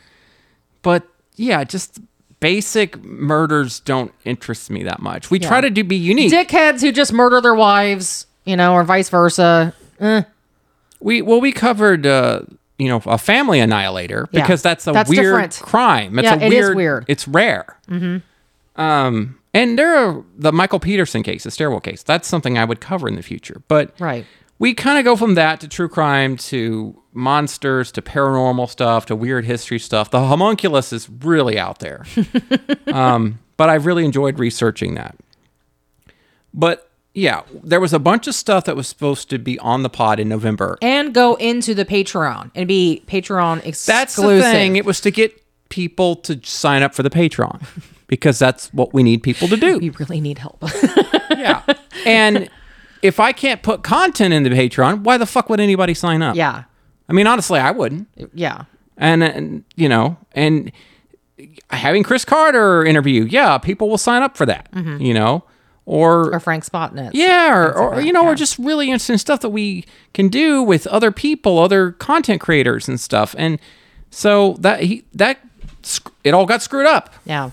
But 0.83 1.05
yeah, 1.37 1.65
just 1.65 1.99
basic 2.41 3.03
murders 3.03 3.81
don't 3.81 4.13
interest 4.25 4.71
me 4.71 4.85
that 4.85 5.01
much. 5.03 5.31
We 5.31 5.41
Yeah. 5.41 5.49
try 5.49 5.61
to 5.61 5.71
do 5.71 5.83
be 5.83 5.97
unique. 5.97 6.33
dickheads 6.33 6.83
who 6.83 6.93
just 6.93 7.13
murder 7.13 7.41
their 7.41 7.55
wives, 7.55 8.27
you 8.45 8.57
know, 8.57 8.75
or 8.75 8.85
vice 8.85 9.09
versa. 9.09 9.75
Eh. 10.01 10.23
We 11.01 11.23
well, 11.23 11.41
we 11.41 11.51
covered 11.53 12.07
uh, 12.07 12.43
you 12.79 12.89
know 12.89 13.03
a 13.07 13.19
family 13.19 13.59
annihilator 13.59 14.29
Yeah. 14.31 14.43
because 14.43 14.63
that's 14.63 14.87
a 14.87 14.93
That's 14.93 15.11
weird 15.11 15.25
different. 15.25 15.59
crime. 15.61 16.19
It's 16.19 16.27
Yeah, 16.27 16.35
a 16.35 16.47
it 16.47 16.53
is 16.53 16.65
weird, 16.67 16.77
weird. 16.77 17.05
It's 17.09 17.27
rare. 17.27 17.77
Mm-hmm. 17.91 18.81
Um, 18.81 19.38
and 19.59 19.79
there 19.79 19.97
are 19.97 20.25
the 20.37 20.53
Michael 20.53 20.81
Peterson 20.81 21.23
case, 21.23 21.45
the 21.45 21.51
stairwell 21.51 21.81
case. 21.81 22.03
That's 22.03 22.29
something 22.29 22.57
I 22.59 22.65
would 22.65 22.81
cover 22.81 23.09
in 23.09 23.15
the 23.17 23.23
future. 23.23 23.63
But 23.69 23.95
Right. 23.99 24.25
we 24.59 24.75
kind 24.75 24.99
of 24.99 25.05
go 25.05 25.17
from 25.17 25.35
that 25.35 25.61
to 25.61 25.69
true 25.69 25.89
crime 25.89 26.37
to 26.37 27.01
monsters 27.13 27.91
to 27.93 28.03
paranormal 28.03 28.69
stuff 28.69 29.07
to 29.07 29.17
weird 29.17 29.45
history 29.45 29.79
stuff. 29.79 30.11
The 30.11 30.21
homunculus 30.21 30.93
is 30.93 31.09
really 31.11 31.59
out 31.59 31.81
there. 31.81 32.05
um, 32.93 33.41
but 33.57 33.69
I've 33.69 33.87
really 33.87 34.05
enjoyed 34.05 34.39
researching 34.39 34.95
that. 34.95 35.17
But 36.55 36.91
yeah, 37.15 37.43
there 37.65 37.81
was 37.81 37.93
a 37.93 37.99
bunch 37.99 38.27
of 38.29 38.35
stuff 38.35 38.65
that 38.67 38.77
was 38.77 38.87
supposed 38.87 39.29
to 39.31 39.39
be 39.39 39.59
on 39.59 39.83
the 39.83 39.91
pod 39.91 40.21
in 40.21 40.29
November. 40.29 40.79
And 40.81 41.13
go 41.13 41.35
into 41.37 41.75
the 41.75 41.85
Patreon 41.85 42.51
and 42.55 42.69
be 42.69 43.03
Patreon 43.07 43.59
exclusive. 43.67 43.87
That's 43.87 44.15
the 44.17 44.41
thing. 44.41 44.77
It 44.77 44.85
was 44.85 45.01
to 45.01 45.11
get 45.11 45.43
people 45.69 46.17
to 46.17 46.41
sign 46.45 46.83
up 46.83 46.95
for 46.95 47.03
the 47.03 47.11
Patreon 47.11 47.67
because 48.09 48.39
that's 48.39 48.73
what 48.75 48.93
we 48.93 49.03
need 49.05 49.23
people 49.23 49.47
to 49.49 49.57
do. 49.57 49.79
You 49.83 49.93
really 49.99 50.21
need 50.21 50.39
help. 50.39 50.63
yeah. 51.31 51.63
And 52.07 52.49
if 53.03 53.21
I 53.21 53.33
can't 53.33 53.63
put 53.63 53.83
content 53.83 54.33
in 54.35 54.43
the 54.45 54.51
Patreon, 54.51 55.03
why 55.03 55.19
the 55.19 55.27
fuck 55.27 55.49
would 55.51 55.61
anybody 55.61 55.95
sign 55.95 56.23
up? 56.23 56.35
Yeah. 56.37 56.65
I 57.09 57.13
mean, 57.13 57.27
honestly, 57.27 57.59
I 57.61 57.71
wouldn't. 57.71 58.09
Yeah. 58.35 58.65
And, 58.97 59.23
and 59.23 59.65
you 59.77 59.89
know, 59.89 60.17
and 60.33 60.73
having 61.71 62.03
Chris 62.03 62.25
Carter 62.25 62.85
interview, 62.85 63.25
yeah, 63.25 63.59
people 63.59 63.89
will 63.89 63.99
sign 63.99 64.23
up 64.23 64.37
for 64.37 64.47
that. 64.47 64.71
Mhm. 64.73 65.01
You 65.05 65.15
know, 65.15 65.45
or 65.87 66.33
or 66.35 66.41
Frank 66.41 66.65
Spotnitz. 66.65 67.11
yeah, 67.15 67.55
or, 67.55 67.73
Things 67.73 67.97
like 67.97 68.07
you 68.07 68.13
know, 68.13 68.23
yeah. 68.23 68.29
or 68.31 68.35
just 68.35 68.59
really 68.59 68.87
interesting 68.87 69.19
stuff 69.19 69.41
that 69.41 69.51
we 69.51 69.85
can 70.15 70.29
do 70.29 70.63
with 70.63 70.87
other 70.89 71.11
people, 71.11 71.59
other 71.59 71.93
content 71.93 72.41
creators 72.41 72.89
and 72.89 72.99
stuff. 73.01 73.35
And 73.39 73.59
so 74.11 74.55
that 74.61 74.83
he 74.83 75.05
that 75.15 75.39
it 76.25 76.33
all 76.35 76.47
got 76.47 76.63
screwed 76.63 76.87
up. 76.87 77.15
Yeah. 77.25 77.51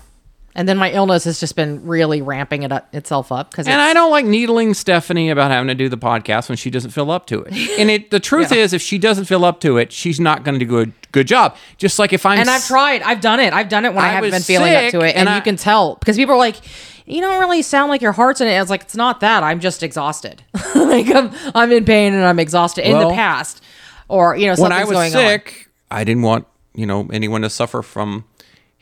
And 0.58 0.66
then 0.66 0.78
my 0.78 0.90
illness 0.90 1.24
has 1.24 1.38
just 1.38 1.54
been 1.54 1.86
really 1.86 2.22
ramping 2.22 2.62
it 2.62 2.72
up 2.72 2.92
itself 2.94 3.30
up 3.30 3.50
because 3.50 3.68
And 3.68 3.78
I 3.80 3.92
don't 3.92 4.10
like 4.10 4.24
needling 4.24 4.72
Stephanie 4.72 5.28
about 5.28 5.50
having 5.50 5.68
to 5.68 5.74
do 5.74 5.88
the 5.90 5.98
podcast 5.98 6.48
when 6.48 6.56
she 6.56 6.70
doesn't 6.70 6.92
feel 6.92 7.10
up 7.10 7.26
to 7.26 7.42
it. 7.46 7.52
And 7.78 7.90
it 7.90 8.10
the 8.10 8.18
truth 8.20 8.50
Yeah. 8.50 8.62
is, 8.62 8.72
if 8.72 8.80
she 8.80 8.96
doesn't 8.96 9.26
feel 9.26 9.44
up 9.44 9.60
to 9.60 9.76
it, 9.76 9.92
she's 9.92 10.18
not 10.18 10.44
going 10.44 10.58
to 10.58 10.64
do 10.64 10.78
a 10.80 10.86
good 11.12 11.26
job. 11.26 11.56
Just 11.76 11.98
like 11.98 12.14
if 12.14 12.24
I'm 12.24 12.38
and 12.38 12.48
I've 12.48 12.56
s- 12.62 12.68
tried. 12.68 13.02
I've 13.02 13.20
done 13.20 13.38
it. 13.38 13.52
I've 13.52 13.68
done 13.68 13.84
it 13.84 13.92
when 13.92 14.02
I, 14.02 14.08
I 14.08 14.12
haven't 14.12 14.30
been 14.30 14.40
feeling 14.42 14.74
up 14.74 14.90
to 14.92 15.00
it, 15.02 15.10
and, 15.10 15.18
and 15.18 15.28
I- 15.28 15.36
you 15.36 15.42
can 15.42 15.56
tell 15.56 15.96
because 15.96 16.16
people 16.16 16.34
are 16.34 16.38
like, 16.38 16.56
"You 17.04 17.20
don't 17.20 17.38
really 17.38 17.60
sound 17.60 17.90
like 17.90 18.00
your 18.00 18.12
heart's 18.12 18.40
in 18.40 18.48
it." 18.48 18.56
I 18.56 18.60
was 18.60 18.70
like, 18.70 18.82
"It's 18.82 18.96
not 18.96 19.20
that. 19.20 19.42
I'm 19.42 19.60
just 19.60 19.82
exhausted. 19.82 20.42
like 20.74 21.10
I'm, 21.14 21.30
I'm 21.54 21.70
in 21.70 21.84
pain 21.84 22.14
and 22.14 22.24
I'm 22.24 22.38
exhausted 22.38 22.88
in 22.88 22.98
the 22.98 23.10
past, 23.10 23.62
or 24.08 24.34
you 24.36 24.46
know, 24.46 24.54
when 24.56 24.72
I 24.72 24.84
was 24.84 25.12
sick, 25.12 25.68
I 25.90 26.02
didn't 26.04 26.22
want 26.22 26.46
you 26.74 26.86
know 26.86 27.08
anyone 27.12 27.42
to 27.42 27.50
suffer 27.50 27.82
from 27.82 28.24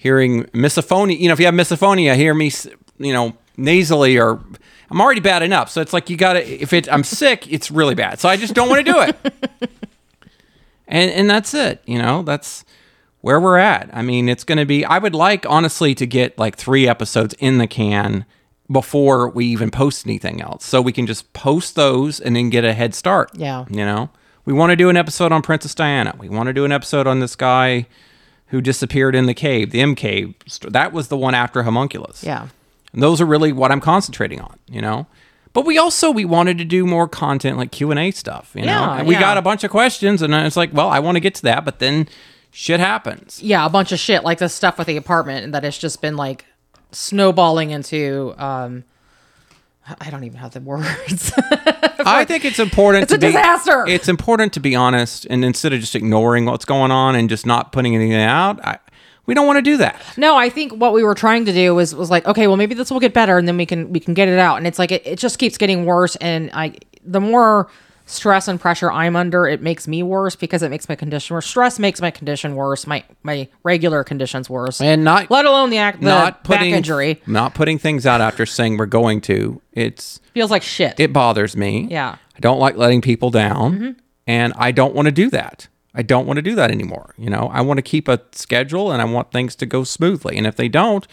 hearing 0.05 0.45
misophonia. 0.53 1.19
You 1.19 1.29
know, 1.29 1.33
if 1.33 1.41
you 1.41 1.47
have 1.47 1.55
misophonia, 1.55 2.15
hear 2.15 2.35
me, 2.35 2.53
you 2.99 3.13
know, 3.13 3.33
nasally 3.57 4.17
or. 4.19 4.39
I'm 4.91 5.01
already 5.01 5.23
bad 5.23 5.43
enough, 5.43 5.71
so 5.71 5.81
it's 5.81 5.95
like 5.95 6.11
you 6.11 6.17
gotta. 6.17 6.47
If 6.63 6.73
it, 6.75 6.93
I'm 6.93 7.03
sick, 7.03 7.51
it's 7.51 7.71
really 7.71 7.95
bad. 7.97 8.21
So 8.21 8.29
I 8.29 8.37
just 8.37 8.55
don't 8.55 8.69
want 8.69 8.87
to 8.87 8.93
do 8.93 9.01
it. 9.01 9.17
and 10.87 11.11
and 11.11 11.29
that's 11.29 11.55
it. 11.55 11.83
You 11.87 11.99
know, 11.99 12.23
that's 12.23 12.65
where 13.23 13.41
we're 13.41 13.57
at. 13.57 13.89
I 13.95 14.03
mean, 14.03 14.29
it's 14.29 14.45
going 14.45 14.59
to 14.59 14.67
be. 14.67 14.85
I 14.85 14.99
would 14.99 15.15
like 15.15 15.47
honestly 15.47 15.95
to 15.97 16.07
get 16.07 16.39
like 16.39 16.57
three 16.57 16.87
episodes 16.87 17.35
in 17.39 17.57
the 17.57 17.67
can 17.67 18.27
before 18.71 19.31
we 19.31 19.47
even 19.47 19.71
post 19.71 20.07
anything 20.07 20.43
else, 20.43 20.67
so 20.67 20.83
we 20.83 20.93
can 20.93 21.07
just 21.07 21.33
post 21.33 21.77
those 21.77 22.21
and 22.21 22.37
then 22.37 22.51
get 22.51 22.65
a 22.65 22.75
head 22.75 22.95
start. 22.95 23.31
Yeah. 23.35 23.65
You 23.71 23.87
know, 23.87 24.11
we 24.45 24.53
want 24.53 24.71
to 24.71 24.77
do 24.77 24.91
an 24.91 24.99
episode 24.99 25.33
on 25.33 25.41
Princess 25.41 25.75
Diana. 25.75 26.15
We 26.19 26.29
want 26.29 26.49
to 26.49 26.53
do 26.53 26.67
an 26.67 26.73
episode 26.73 27.07
on 27.07 27.21
this 27.21 27.35
guy 27.35 27.87
who 28.49 28.61
disappeared 28.61 29.15
in 29.15 29.27
the 29.27 29.35
cave, 29.35 29.71
the 29.71 29.81
M 29.81 29.95
cave. 29.95 30.35
That 30.63 30.93
was 30.93 31.09
the 31.09 31.17
one 31.17 31.35
after 31.35 31.63
Homunculus. 31.63 32.23
Yeah. 32.23 32.49
And 32.93 33.03
those 33.03 33.21
are 33.21 33.27
really 33.27 33.53
what 33.53 33.73
I'm 33.73 33.81
concentrating 33.81 34.41
on, 34.41 34.59
you 34.69 34.81
know. 34.81 35.07
But 35.53 35.65
we 35.65 35.79
also 35.79 36.11
we 36.11 36.25
wanted 36.25 36.59
to 36.59 36.65
do 36.65 36.85
more 36.87 37.09
content 37.09 37.57
like 37.59 37.71
Q 37.71 37.91
and 37.91 38.01
A 38.01 38.11
stuff, 38.11 38.53
you 38.55 38.63
know. 38.63 38.67
Yeah, 38.67 38.99
and 38.99 39.09
we 39.09 39.15
yeah. 39.15 39.21
got 39.21 39.39
a 39.39 39.43
bunch 39.43 39.65
of 39.65 39.71
questions, 39.71 40.21
and 40.23 40.35
it's 40.35 40.57
like, 40.57 40.73
well, 40.73 40.89
I 40.89 40.99
want 40.99 41.17
to 41.17 41.21
get 41.21 41.35
to 41.37 41.43
that, 41.43 41.65
but 41.65 41.79
then 41.79 42.09
shit 42.51 42.81
happens. 42.81 43.43
Yeah, 43.43 43.65
a 43.65 43.71
bunch 43.71 43.93
of 43.93 43.99
shit 43.99 44.25
like 44.25 44.39
the 44.39 44.49
stuff 44.49 44.79
with 44.79 44.87
the 44.87 44.97
apartment 44.97 45.53
that 45.53 45.65
has 45.65 45.79
just 45.79 46.01
been 46.01 46.17
like 46.17 46.45
snowballing 46.93 47.71
into. 47.71 48.35
um 48.39 48.85
I 50.01 50.11
don't 50.11 50.25
even 50.25 50.39
have 50.39 50.53
the 50.53 50.61
words. 50.61 51.33
I 52.07 52.25
think 52.25 52.45
it's 52.45 52.59
important 52.59 53.03
It's 53.03 53.13
to 53.13 53.17
a 53.17 53.21
be 53.21 53.27
disaster. 53.27 53.85
It's 53.87 54.09
important 54.09 54.53
to 54.55 54.61
be 54.61 54.75
honest, 54.75 55.27
and 55.29 55.45
instead 55.45 55.73
of 55.73 55.81
just 55.81 55.95
ignoring 55.95 56.47
what's 56.47 56.65
going 56.65 56.91
on 56.91 57.15
and 57.15 57.29
just 57.29 57.45
not 57.45 57.73
putting 57.73 57.95
anything 57.95 58.15
out, 58.15 58.65
I, 58.65 58.79
we 59.27 59.35
don't 59.35 59.47
want 59.47 59.59
to 59.59 59.63
do 59.63 59.77
that. 59.79 60.01
No, 60.17 60.37
I 60.37 60.49
think 60.49 60.73
what 60.73 60.93
we 60.93 61.03
were 61.03 61.15
trying 61.15 61.45
to 61.47 61.53
do 61.53 61.75
was 61.75 61.95
was 61.95 62.11
like, 62.11 62.27
okay, 62.27 62.47
well 62.47 62.57
maybe 62.57 62.75
this 62.75 62.91
will 62.91 63.01
get 63.01 63.13
better 63.15 63.39
and 63.39 63.47
then 63.47 63.57
we 63.57 63.67
can 63.67 63.93
we 63.93 64.01
can 64.01 64.15
get 64.15 64.29
it 64.29 64.39
out. 64.39 64.57
And 64.57 64.67
it's 64.67 64.79
like 64.79 64.93
it, 64.93 65.07
it 65.07 65.19
just 65.19 65.39
keeps 65.39 65.59
getting 65.59 65.85
worse 65.85 66.17
and 66.17 66.51
I 66.53 66.75
the 67.05 67.21
more 67.21 67.69
stress 68.07 68.49
and 68.49 68.61
pressure 68.61 68.91
I'm 68.93 69.17
under, 69.17 69.47
it 69.47 69.63
makes 69.63 69.89
me 69.89 70.03
worse 70.03 70.37
because 70.37 70.63
it 70.63 70.69
makes 70.69 70.89
my 70.89 70.95
condition 70.95 71.35
worse. 71.35 71.47
Stress 71.47 71.79
makes 71.79 72.01
my 72.01 72.11
condition 72.11 72.55
worse, 72.55 72.87
my 72.87 73.03
my 73.23 73.49
regular 73.63 74.05
conditions 74.05 74.51
worse. 74.51 74.81
And 74.81 75.05
not 75.05 75.31
let 75.31 75.45
alone 75.47 75.71
the 75.71 75.79
act 75.79 76.01
the 76.01 76.07
not 76.07 76.35
back 76.35 76.45
putting 76.45 76.75
injury. 76.75 77.21
not 77.27 77.55
putting 77.55 77.79
things 77.79 78.05
out 78.07 78.21
after 78.21 78.45
saying 78.47 78.77
we're 78.77 78.87
going 78.87 79.21
to. 79.23 79.61
It's 79.73 80.21
Feels 80.35 80.51
like 80.51 80.63
shit. 80.63 80.99
it 81.01 81.13
bothers 81.13 81.57
me. 81.57 81.87
Yeah. 81.91 82.17
I 82.37 82.41
don't 82.41 82.59
like 82.59 82.77
letting 82.77 83.01
people 83.01 83.31
down, 83.31 83.79
Mhm. 83.79 83.97
and 84.27 84.53
I 84.57 84.73
don't 84.73 84.95
want 84.95 85.07
to 85.07 85.13
do 85.13 85.31
that. 85.31 85.69
I 85.95 86.03
don't 86.03 86.27
want 86.27 86.39
to 86.39 86.43
do 86.43 86.57
that 86.57 86.73
anymore. 86.73 87.15
You 87.17 87.31
know, 87.31 87.49
I 87.53 87.61
want 87.61 87.79
to 87.79 87.83
keep 87.83 88.09
a 88.09 88.21
schedule 88.33 88.91
and 88.91 89.01
I 89.01 89.05
want 89.05 89.31
things 89.31 89.55
to 89.57 89.67
go 89.67 89.85
smoothly. 89.85 90.37
And 90.37 90.45
if 90.45 90.57
they 90.57 90.69
don't, 90.69 91.07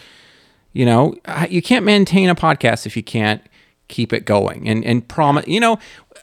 you 0.72 0.84
know, 0.84 1.14
you 1.48 1.62
can't 1.62 1.84
maintain 1.84 2.28
a 2.28 2.34
podcast 2.34 2.84
if 2.84 2.96
you 2.96 3.02
can't 3.04 3.40
keep 3.86 4.12
it 4.12 4.24
going 4.24 4.68
and 4.68 4.84
and 4.84 5.06
promise. 5.06 5.46
You 5.46 5.60
know, 5.60 5.78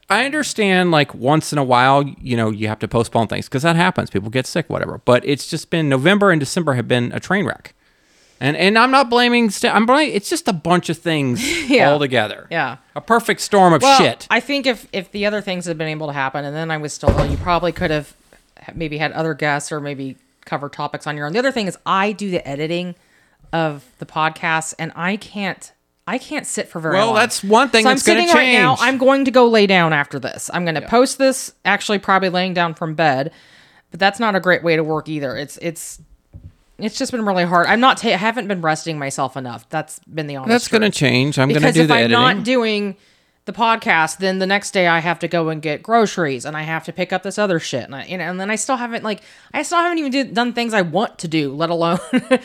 I 0.09 0.25
understand 0.25 0.91
like 0.91 1.13
once 1.13 1.51
in 1.53 1.59
a 1.59 1.63
while, 1.63 2.03
you 2.03 2.35
know, 2.35 2.49
you 2.49 2.67
have 2.67 2.79
to 2.79 2.87
postpone 2.87 3.27
things 3.27 3.47
because 3.47 3.63
that 3.63 3.75
happens. 3.75 4.09
People 4.09 4.29
get 4.29 4.47
sick, 4.47 4.69
whatever. 4.69 5.01
But 5.05 5.23
it's 5.25 5.47
just 5.47 5.69
been 5.69 5.87
November 5.89 6.31
and 6.31 6.39
December 6.39 6.73
have 6.73 6.87
been 6.87 7.11
a 7.13 7.19
train 7.19 7.45
wreck. 7.45 7.73
And 8.41 8.55
and 8.55 8.77
I'm 8.79 8.89
not 8.91 9.09
blaming. 9.09 9.49
St- 9.49 9.73
I'm 9.75 9.85
blaming. 9.85 10.15
It's 10.15 10.29
just 10.29 10.47
a 10.47 10.53
bunch 10.53 10.89
of 10.89 10.97
things 10.97 11.41
Yeah. 11.69 11.91
all 11.91 11.99
together. 11.99 12.47
Yeah. 12.49 12.77
a 12.95 13.01
perfect 13.01 13.41
storm 13.41 13.73
of 13.73 13.81
Well, 13.81 13.97
shit. 13.97 14.27
I 14.31 14.39
think 14.39 14.65
if 14.65 14.87
if 14.93 15.11
the 15.11 15.25
other 15.25 15.41
things 15.41 15.65
had 15.65 15.77
been 15.77 15.89
able 15.89 16.07
to 16.07 16.13
happen, 16.13 16.45
and 16.45 16.55
then 16.55 16.71
I 16.71 16.77
was 16.77 16.93
still, 16.93 17.09
you 17.29 17.37
probably 17.37 17.71
could 17.73 17.91
have 17.91 18.15
maybe 18.73 18.97
had 18.97 19.11
other 19.11 19.33
guests 19.33 19.71
or 19.71 19.79
maybe 19.81 20.15
cover 20.45 20.69
topics 20.69 21.05
on 21.05 21.17
your 21.17 21.25
own. 21.27 21.33
The 21.33 21.39
other 21.39 21.51
thing 21.51 21.67
is, 21.67 21.77
I 21.85 22.13
do 22.13 22.31
the 22.31 22.47
editing 22.47 22.95
of 23.51 23.83
the 23.99 24.05
podcast, 24.05 24.73
and 24.79 24.91
I 24.95 25.17
can't. 25.17 25.71
I 26.09 26.17
can't 26.17 26.45
sit 26.47 26.67
for 26.67 26.79
very 26.79 26.95
Well, 26.95 27.07
long. 27.07 27.15
that's 27.15 27.43
one 27.43 27.69
thing 27.69 27.83
so 27.83 27.89
that's 27.89 28.07
I'm 28.07 28.15
gonna 28.15 28.27
sitting 28.27 28.35
right 28.35 28.53
now. 28.53 28.75
I'm 28.79 28.97
going 28.97 29.25
to 29.25 29.31
go 29.31 29.47
lay 29.47 29.67
down 29.67 29.93
after 29.93 30.17
this. 30.19 30.49
I'm 30.53 30.65
going 30.65 30.75
to 30.75 30.81
post 30.87 31.17
this 31.17 31.53
actually 31.65 31.99
probably 31.99 32.29
laying 32.29 32.53
down 32.53 32.73
from 32.73 32.95
bed, 32.95 33.31
but 33.91 33.99
that's 33.99 34.19
not 34.19 34.35
a 34.35 34.39
great 34.39 34.63
way 34.63 34.75
to 34.75 34.83
work 34.83 35.07
either. 35.07 35.37
It's 35.37 35.57
it's 35.61 36.01
it's 36.79 36.97
just 36.97 37.11
been 37.11 37.25
really 37.25 37.43
hard. 37.43 37.67
I'm 37.67 37.79
not. 37.79 37.97
Ta- 37.97 38.09
I 38.09 38.11
haven't 38.13 38.47
been 38.47 38.61
resting 38.61 38.97
myself 38.97 39.35
enough. 39.37 39.69
That's 39.69 39.99
been 39.99 40.27
the 40.27 40.37
honest. 40.37 40.49
That's 40.49 40.67
going 40.69 40.81
to 40.81 40.89
change. 40.89 41.37
I'm 41.37 41.49
going 41.49 41.55
to 41.55 41.67
because 41.67 41.75
do 41.75 41.81
if 41.81 41.87
the 41.89 41.93
I'm 41.93 41.99
editing. 42.05 42.19
not 42.37 42.43
doing 42.43 42.95
the 43.45 43.53
podcast, 43.53 44.17
then 44.19 44.39
the 44.39 44.45
next 44.47 44.71
day 44.71 44.87
I 44.87 44.99
have 44.99 45.19
to 45.19 45.27
go 45.27 45.49
and 45.49 45.61
get 45.61 45.81
groceries 45.83 46.45
and 46.45 46.55
I 46.55 46.61
have 46.63 46.85
to 46.85 46.93
pick 46.93 47.11
up 47.11 47.23
this 47.23 47.37
other 47.39 47.59
shit, 47.59 47.83
and 47.83 47.95
I, 47.95 48.05
you 48.05 48.17
know, 48.17 48.29
and 48.29 48.39
then 48.39 48.49
I 48.51 48.55
still 48.55 48.77
haven't 48.77 49.03
like 49.03 49.21
I 49.53 49.63
still 49.63 49.79
haven't 49.79 49.97
even 49.97 50.11
did, 50.11 50.33
done 50.33 50.53
things 50.53 50.73
I 50.73 50.81
want 50.83 51.19
to 51.19 51.27
do, 51.27 51.51
let 51.53 51.69
alone 51.69 51.99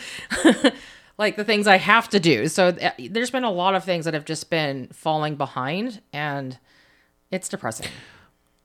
like 1.19 1.37
the 1.37 1.45
things 1.45 1.67
I 1.67 1.77
have 1.77 2.09
to 2.11 2.21
do. 2.21 2.49
So 2.49 2.73
th- 2.73 3.11
there's 3.11 3.31
been 3.31 3.45
a 3.45 3.51
lot 3.51 3.75
of 3.75 3.85
things 3.85 4.05
that 4.05 4.15
have 4.15 4.25
just 4.25 4.51
been 4.51 4.89
falling 4.89 5.37
behind, 5.37 6.01
and 6.13 6.59
it's 7.31 7.49
depressing. 7.49 7.89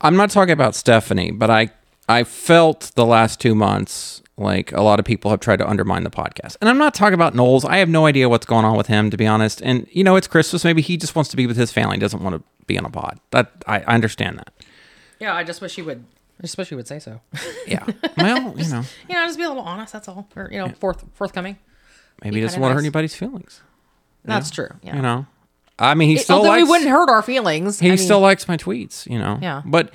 I'm 0.00 0.16
not 0.16 0.30
talking 0.30 0.52
about 0.52 0.74
Stephanie, 0.74 1.30
but 1.30 1.50
I 1.50 1.70
I 2.08 2.24
felt 2.24 2.92
the 2.96 3.06
last 3.06 3.40
two 3.40 3.54
months 3.54 4.22
like 4.36 4.72
a 4.72 4.80
lot 4.80 4.98
of 4.98 5.04
people 5.04 5.30
have 5.30 5.40
tried 5.40 5.58
to 5.58 5.68
undermine 5.68 6.02
the 6.02 6.10
podcast. 6.10 6.56
And 6.60 6.70
I'm 6.70 6.78
not 6.78 6.94
talking 6.94 7.14
about 7.14 7.34
Knowles. 7.34 7.64
I 7.64 7.76
have 7.76 7.90
no 7.90 8.06
idea 8.06 8.28
what's 8.28 8.46
going 8.46 8.64
on 8.64 8.76
with 8.76 8.86
him, 8.86 9.10
to 9.10 9.16
be 9.16 9.26
honest. 9.26 9.60
And 9.62 9.86
you 9.92 10.02
know, 10.02 10.16
it's 10.16 10.26
Christmas. 10.26 10.64
Maybe 10.64 10.82
he 10.82 10.96
just 10.96 11.14
wants 11.14 11.30
to 11.30 11.36
be 11.36 11.46
with 11.46 11.56
his 11.56 11.70
family. 11.70 11.98
Doesn't 11.98 12.22
want 12.22 12.36
to 12.36 12.42
be 12.66 12.78
on 12.78 12.84
a 12.86 12.90
pod. 12.90 13.20
That 13.30 13.52
I, 13.66 13.80
I 13.80 13.94
understand 13.94 14.38
that. 14.38 14.52
Yeah, 15.20 15.34
I 15.34 15.44
just 15.44 15.60
wish 15.60 15.76
you 15.76 15.84
would. 15.84 16.04
I 16.38 16.42
just 16.42 16.56
wish 16.56 16.70
you 16.70 16.78
would 16.78 16.88
say 16.88 16.98
so. 16.98 17.20
Yeah. 17.66 17.84
Well, 18.16 18.58
you 18.58 18.68
know, 18.70 18.82
you 19.08 19.14
know, 19.14 19.26
just 19.26 19.36
be 19.36 19.44
a 19.44 19.48
little 19.48 19.62
honest. 19.62 19.92
That's 19.92 20.08
all. 20.08 20.26
Or 20.34 20.48
you 20.50 20.58
know, 20.58 20.70
forth 20.70 21.04
forthcoming. 21.12 21.58
Maybe 22.22 22.36
he 22.36 22.42
doesn't 22.42 22.60
want 22.60 22.70
to 22.72 22.74
hurt 22.74 22.80
anybody's 22.80 23.14
feelings. 23.14 23.62
That's 24.24 24.50
true. 24.50 24.68
Yeah. 24.82 24.96
You 24.96 25.02
know, 25.02 25.26
I 25.78 25.94
mean, 25.94 26.08
he 26.10 26.16
It- 26.16 26.20
still 26.22 26.36
although 26.36 26.50
likes. 26.50 26.64
we 26.64 26.68
wouldn't 26.70 26.90
hurt 26.90 27.08
our 27.08 27.22
feelings. 27.22 27.80
He 27.80 27.90
I 27.90 27.96
still 27.96 28.20
likes 28.20 28.46
my 28.46 28.56
tweets, 28.56 29.08
you 29.10 29.18
know. 29.18 29.38
Yeah. 29.40 29.62
But 29.64 29.90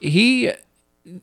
he, 0.00 0.50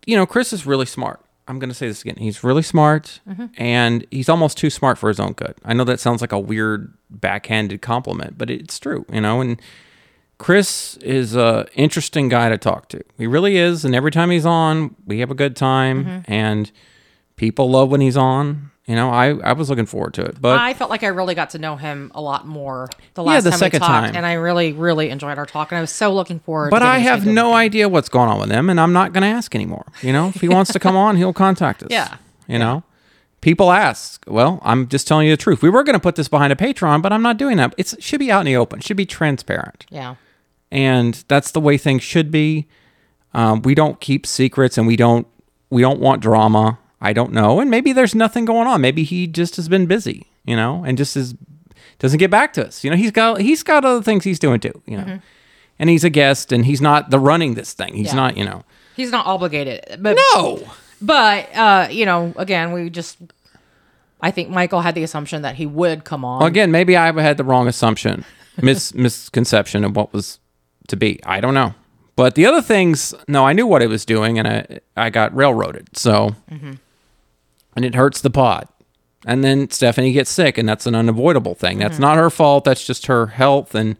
you 0.06 0.16
know, 0.18 0.26
Chris 0.26 0.52
is 0.54 0.66
really 0.66 0.86
smart. 0.86 1.22
I'm 1.48 1.60
going 1.60 1.70
to 1.70 1.76
say 1.76 1.88
this 1.88 2.02
again. 2.02 2.16
He's 2.18 2.44
really 2.44 2.62
smart, 2.62 3.20
Mhm. 3.30 3.50
and 3.58 4.06
he's 4.12 4.30
almost 4.30 4.58
too 4.58 4.70
smart 4.70 4.98
for 4.98 5.10
his 5.10 5.20
own 5.20 5.34
good. 5.34 5.56
I 5.66 5.74
know 5.74 5.84
that 5.86 6.00
sounds 6.00 6.22
like 6.22 6.32
a 6.32 6.40
weird 6.40 6.94
backhanded 7.10 7.82
compliment, 7.82 8.38
but 8.38 8.50
it's 8.50 8.78
true, 8.80 9.06
you 9.12 9.20
know. 9.22 9.42
And 9.42 9.60
Chris 10.38 10.98
is 10.98 11.36
a 11.36 11.68
interesting 11.76 12.30
guy 12.30 12.50
to 12.50 12.58
talk 12.58 12.90
to. 12.90 13.02
He 13.18 13.28
really 13.28 13.58
is, 13.58 13.86
and 13.86 13.94
every 13.96 14.12
time 14.12 14.30
he's 14.30 14.46
on, 14.46 14.96
we 15.06 15.20
have 15.20 15.30
a 15.32 15.36
good 15.36 15.56
time, 15.56 16.06
Mhm. 16.06 16.24
and 16.28 16.72
people 17.36 17.70
love 17.70 17.90
when 17.90 18.02
he's 18.02 18.18
on. 18.18 18.72
You 18.92 18.98
know, 18.98 19.10
I 19.10 19.30
I 19.38 19.54
was 19.54 19.70
looking 19.70 19.86
forward 19.86 20.14
to 20.16 20.22
it, 20.26 20.42
but 20.42 20.60
I 20.60 20.74
felt 20.74 20.90
like 20.90 21.02
I 21.02 21.08
really 21.08 21.34
got 21.34 21.52
to 21.52 21.60
know 21.60 21.78
him 21.78 22.12
a 22.14 22.20
lot 22.22 22.46
more 22.46 22.90
the 23.14 23.24
last 23.24 23.36
Yeah, 23.36 23.40
the 23.40 23.50
time 23.52 23.60
second 23.60 23.82
we 23.82 23.88
talked, 23.88 24.06
time. 24.08 24.16
and 24.18 24.26
I 24.26 24.34
really, 24.34 24.74
really 24.74 25.10
enjoyed 25.10 25.38
our 25.38 25.46
talk, 25.46 25.72
and 25.72 25.78
I 25.78 25.82
was 25.82 25.92
so 25.92 26.14
looking 26.14 26.40
forward. 26.40 26.72
But 26.72 26.80
to 26.80 26.86
I 26.86 26.98
have 26.98 27.26
no 27.26 27.54
idea 27.54 27.88
what's 27.88 28.10
going 28.10 28.28
on 28.28 28.38
with 28.42 28.52
him, 28.52 28.70
and 28.70 28.82
I'm 28.82 28.92
not 28.92 29.14
going 29.14 29.22
to 29.22 29.30
ask 29.30 29.56
anymore. 29.56 29.86
You 30.02 30.12
know, 30.12 30.28
if 30.28 30.42
he 30.42 30.50
wants 30.50 30.74
to 30.74 30.80
come 30.80 30.98
on, 30.98 31.16
he'll 31.16 31.32
contact 31.32 31.84
us. 31.84 31.88
Yeah. 31.92 32.18
You 32.48 32.60
know, 32.60 32.84
people 33.40 33.72
ask. 33.72 34.26
Well, 34.28 34.60
I'm 34.62 34.90
just 34.90 35.08
telling 35.08 35.26
you 35.28 35.32
the 35.34 35.42
truth. 35.42 35.62
We 35.62 35.70
were 35.70 35.84
going 35.84 35.94
to 35.94 36.02
put 36.02 36.16
this 36.16 36.28
behind 36.28 36.52
a 36.52 36.56
Patreon, 36.58 37.02
but 37.02 37.14
I'm 37.14 37.22
not 37.22 37.38
doing 37.38 37.56
that. 37.58 37.74
It's, 37.78 37.94
it 37.94 38.04
should 38.04 38.20
be 38.20 38.30
out 38.30 38.42
in 38.42 38.46
the 38.48 38.58
open. 38.58 38.80
It 38.80 38.86
should 38.86 38.98
be 38.98 39.06
transparent. 39.06 39.86
Yeah. 39.90 40.16
And 40.70 41.24
that's 41.30 41.52
the 41.52 41.62
way 41.62 41.78
things 41.78 42.04
should 42.04 42.30
be. 42.30 42.68
Um, 43.34 43.62
we 43.62 43.74
don't 43.74 44.02
keep 44.02 44.26
secrets, 44.28 44.78
and 44.78 44.86
we 44.86 44.98
don't 44.98 45.26
we 45.70 45.82
don't 45.82 46.02
want 46.02 46.22
drama. 46.22 46.78
I 47.02 47.14
don't 47.14 47.34
know, 47.34 47.60
and 47.60 47.70
maybe 47.72 47.94
there's 47.94 48.14
nothing 48.14 48.46
going 48.46 48.68
on. 48.68 48.80
Maybe 48.82 49.04
he 49.04 49.26
just 49.28 49.56
has 49.56 49.68
been 49.68 49.86
busy, 49.88 50.28
you 50.46 50.56
know, 50.56 50.84
and 50.86 50.98
just 50.98 51.18
is 51.18 51.34
doesn't 52.00 52.20
get 52.20 52.30
back 52.32 52.54
to 52.54 52.66
us. 52.68 52.84
You 52.84 52.90
know, 52.92 52.96
he's 52.98 53.12
got 53.12 53.42
he's 53.42 53.64
got 53.64 53.84
other 53.86 54.02
things 54.04 54.24
he's 54.24 54.40
doing 54.40 54.60
too. 54.60 54.82
You 54.86 54.98
know, 54.98 55.04
Mhm. 55.04 55.22
and 55.80 55.90
he's 55.90 56.04
a 56.04 56.10
guest, 56.10 56.52
and 56.52 56.66
he's 56.66 56.82
not 56.82 57.10
the 57.10 57.20
running 57.20 57.56
this 57.56 57.74
thing. 57.74 57.96
He's 57.96 58.08
Yeah. 58.08 58.16
not, 58.16 58.38
you 58.38 58.46
know. 58.46 58.64
He's 58.96 59.12
not 59.12 59.26
obligated. 59.26 59.98
But 60.00 60.18
No. 60.36 60.60
But 61.02 61.50
uh, 61.56 61.88
you 61.90 62.06
know, 62.06 62.34
again, 62.38 62.72
we 62.72 62.90
just 62.90 63.18
I 64.22 64.30
think 64.30 64.50
Michael 64.50 64.82
had 64.82 64.94
the 64.94 65.02
assumption 65.04 65.42
that 65.42 65.56
he 65.56 65.66
would 65.66 66.04
come 66.04 66.24
on. 66.24 66.40
Well, 66.40 66.48
again, 66.48 66.70
maybe 66.72 66.96
I 66.96 67.12
had 67.20 67.38
the 67.38 67.44
wrong 67.44 67.68
assumption, 67.68 68.24
mis 68.62 68.94
misconception 68.94 69.84
of 69.84 69.96
what 69.96 70.14
was 70.14 70.38
to 70.90 70.96
be. 70.96 71.20
I 71.26 71.42
don't 71.42 71.56
know. 71.56 71.74
But 72.16 72.36
the 72.36 72.46
other 72.46 72.62
things, 72.62 73.16
no, 73.28 73.48
I 73.48 73.54
knew 73.54 73.66
what 73.66 73.82
it 73.82 73.88
was 73.90 74.06
doing, 74.06 74.38
and 74.38 74.48
I 74.48 74.80
I 74.96 75.10
got 75.10 75.36
railroaded. 75.36 75.98
So, 75.98 76.36
Mhm. 76.52 76.78
And 77.76 77.86
it 77.86 77.96
hurts 77.96 78.22
the 78.22 78.30
pod. 78.30 78.68
And 79.26 79.44
then 79.44 79.70
Stephanie 79.70 80.14
gets 80.14 80.32
sick, 80.32 80.58
and 80.58 80.68
that's 80.68 80.88
an 80.88 80.96
unavoidable 80.96 81.54
thing. 81.56 81.78
That's 81.78 81.98
Mhm. 81.98 82.02
not 82.02 82.18
her 82.18 82.30
fault. 82.32 82.64
That's 82.64 82.86
just 82.86 83.06
her 83.06 83.28
health. 83.28 83.76
And 83.76 83.96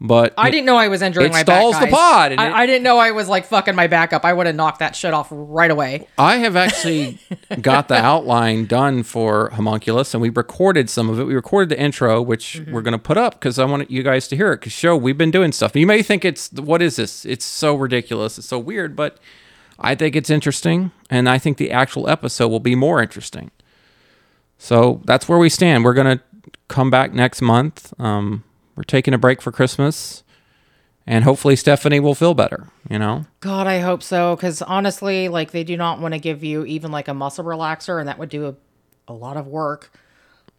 but 0.00 0.32
I 0.38 0.50
didn't 0.52 0.66
know 0.66 0.76
I 0.76 0.86
was 0.86 1.02
injuring 1.02 1.26
it 1.26 1.32
my 1.32 1.40
stalls 1.42 1.74
back. 1.74 1.90
the 1.90 1.96
pod. 1.96 2.30
and 2.32 2.40
it- 2.40 2.44
I, 2.44 2.62
I 2.62 2.66
didn't 2.66 2.84
know 2.84 2.98
I 2.98 3.10
was 3.10 3.28
like 3.28 3.46
fucking 3.46 3.74
my 3.74 3.88
back 3.88 4.12
up. 4.12 4.24
I 4.24 4.32
would 4.32 4.46
have 4.46 4.54
knocked 4.54 4.78
that 4.78 4.94
shit 4.94 5.12
off 5.12 5.26
right 5.32 5.70
away. 5.72 6.06
I 6.16 6.36
have 6.36 6.54
actually 6.54 7.18
got 7.60 7.88
the 7.88 7.96
outline 7.96 8.66
done 8.66 9.02
for 9.02 9.50
Homunculus, 9.54 10.14
and 10.14 10.20
we 10.20 10.28
recorded 10.28 10.88
some 10.88 11.10
of 11.10 11.18
it. 11.18 11.24
We 11.24 11.34
recorded 11.34 11.68
the 11.70 11.80
intro, 11.80 12.22
which 12.22 12.58
Mm-hmm. 12.60 12.72
we're 12.72 12.82
going 12.82 12.92
to 12.92 12.98
put 12.98 13.16
up 13.16 13.34
because 13.34 13.58
I 13.58 13.64
want 13.64 13.90
you 13.90 14.04
guys 14.04 14.28
to 14.28 14.36
hear 14.36 14.52
it. 14.52 14.58
Because 14.60 14.72
show 14.72 14.96
we've 14.96 15.18
been 15.18 15.32
doing 15.32 15.50
stuff. 15.50 15.74
You 15.74 15.86
may 15.86 16.02
think 16.04 16.24
it's 16.24 16.52
what 16.52 16.80
is 16.80 16.94
this? 16.94 17.24
It's 17.24 17.44
so 17.44 17.74
ridiculous. 17.74 18.38
It's 18.38 18.46
so 18.46 18.58
weird, 18.60 18.94
but 18.94 19.18
I 19.78 19.94
think 19.94 20.16
it's 20.16 20.30
interesting, 20.30 20.90
and 21.08 21.28
I 21.28 21.38
think 21.38 21.56
the 21.56 21.70
actual 21.70 22.08
episode 22.08 22.48
will 22.48 22.60
be 22.60 22.74
more 22.74 23.00
interesting. 23.00 23.50
So 24.58 25.00
that's 25.04 25.28
where 25.28 25.38
we 25.38 25.48
stand. 25.48 25.84
We're 25.84 25.94
going 25.94 26.18
to 26.18 26.24
come 26.66 26.90
back 26.90 27.12
next 27.12 27.40
month. 27.40 27.94
Um, 27.98 28.42
we're 28.74 28.82
taking 28.82 29.14
a 29.14 29.18
break 29.18 29.40
for 29.40 29.52
Christmas, 29.52 30.24
and 31.06 31.24
hopefully 31.24 31.54
Stephanie 31.54 32.00
will 32.00 32.16
feel 32.16 32.34
better. 32.34 32.68
You 32.90 32.98
know. 32.98 33.26
God, 33.40 33.66
I 33.66 33.78
hope 33.78 34.02
so. 34.02 34.34
Because 34.34 34.62
honestly, 34.62 35.28
like 35.28 35.52
they 35.52 35.64
do 35.64 35.76
not 35.76 36.00
want 36.00 36.14
to 36.14 36.20
give 36.20 36.42
you 36.42 36.64
even 36.64 36.90
like 36.90 37.08
a 37.08 37.14
muscle 37.14 37.44
relaxer, 37.44 38.00
and 38.00 38.08
that 38.08 38.18
would 38.18 38.30
do 38.30 38.46
a, 38.46 38.54
a 39.06 39.12
lot 39.12 39.36
of 39.36 39.46
work 39.46 39.92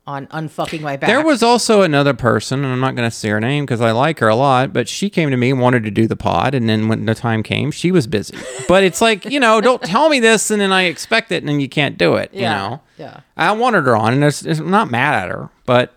on 0.09 0.25
unfucking 0.27 0.81
my 0.81 0.97
back. 0.97 1.07
There 1.07 1.23
was 1.23 1.43
also 1.43 1.83
another 1.83 2.13
person, 2.13 2.63
and 2.63 2.73
I'm 2.73 2.79
not 2.79 2.95
going 2.95 3.09
to 3.09 3.15
say 3.15 3.29
her 3.29 3.39
name 3.39 3.65
because 3.65 3.79
I 3.79 3.91
like 3.91 4.19
her 4.19 4.27
a 4.27 4.35
lot, 4.35 4.73
but 4.73 4.87
she 4.89 5.09
came 5.09 5.29
to 5.29 5.37
me 5.37 5.51
and 5.51 5.59
wanted 5.61 5.83
to 5.83 5.91
do 5.91 6.07
the 6.07 6.15
pod. 6.15 6.55
And 6.55 6.67
then 6.67 6.87
when 6.87 7.05
the 7.05 7.13
time 7.15 7.43
came, 7.43 7.69
she 7.71 7.91
was 7.91 8.07
busy. 8.07 8.35
But 8.67 8.83
it's 8.83 9.01
like, 9.01 9.25
you 9.25 9.39
know, 9.39 9.61
don't 9.61 9.81
tell 9.83 10.09
me 10.09 10.19
this 10.19 10.49
and 10.49 10.59
then 10.59 10.71
I 10.71 10.83
expect 10.83 11.31
it 11.31 11.37
and 11.43 11.47
then 11.47 11.59
you 11.59 11.69
can't 11.69 11.97
do 11.97 12.15
it, 12.15 12.31
Yeah, 12.33 12.39
you 12.41 12.69
know? 12.71 12.81
yeah. 12.97 13.19
I 13.37 13.51
wanted 13.51 13.85
her 13.85 13.95
on, 13.95 14.13
and 14.13 14.23
it's, 14.23 14.43
it's, 14.43 14.59
I'm 14.59 14.71
not 14.71 14.89
mad 14.89 15.23
at 15.23 15.29
her, 15.29 15.49
but, 15.65 15.95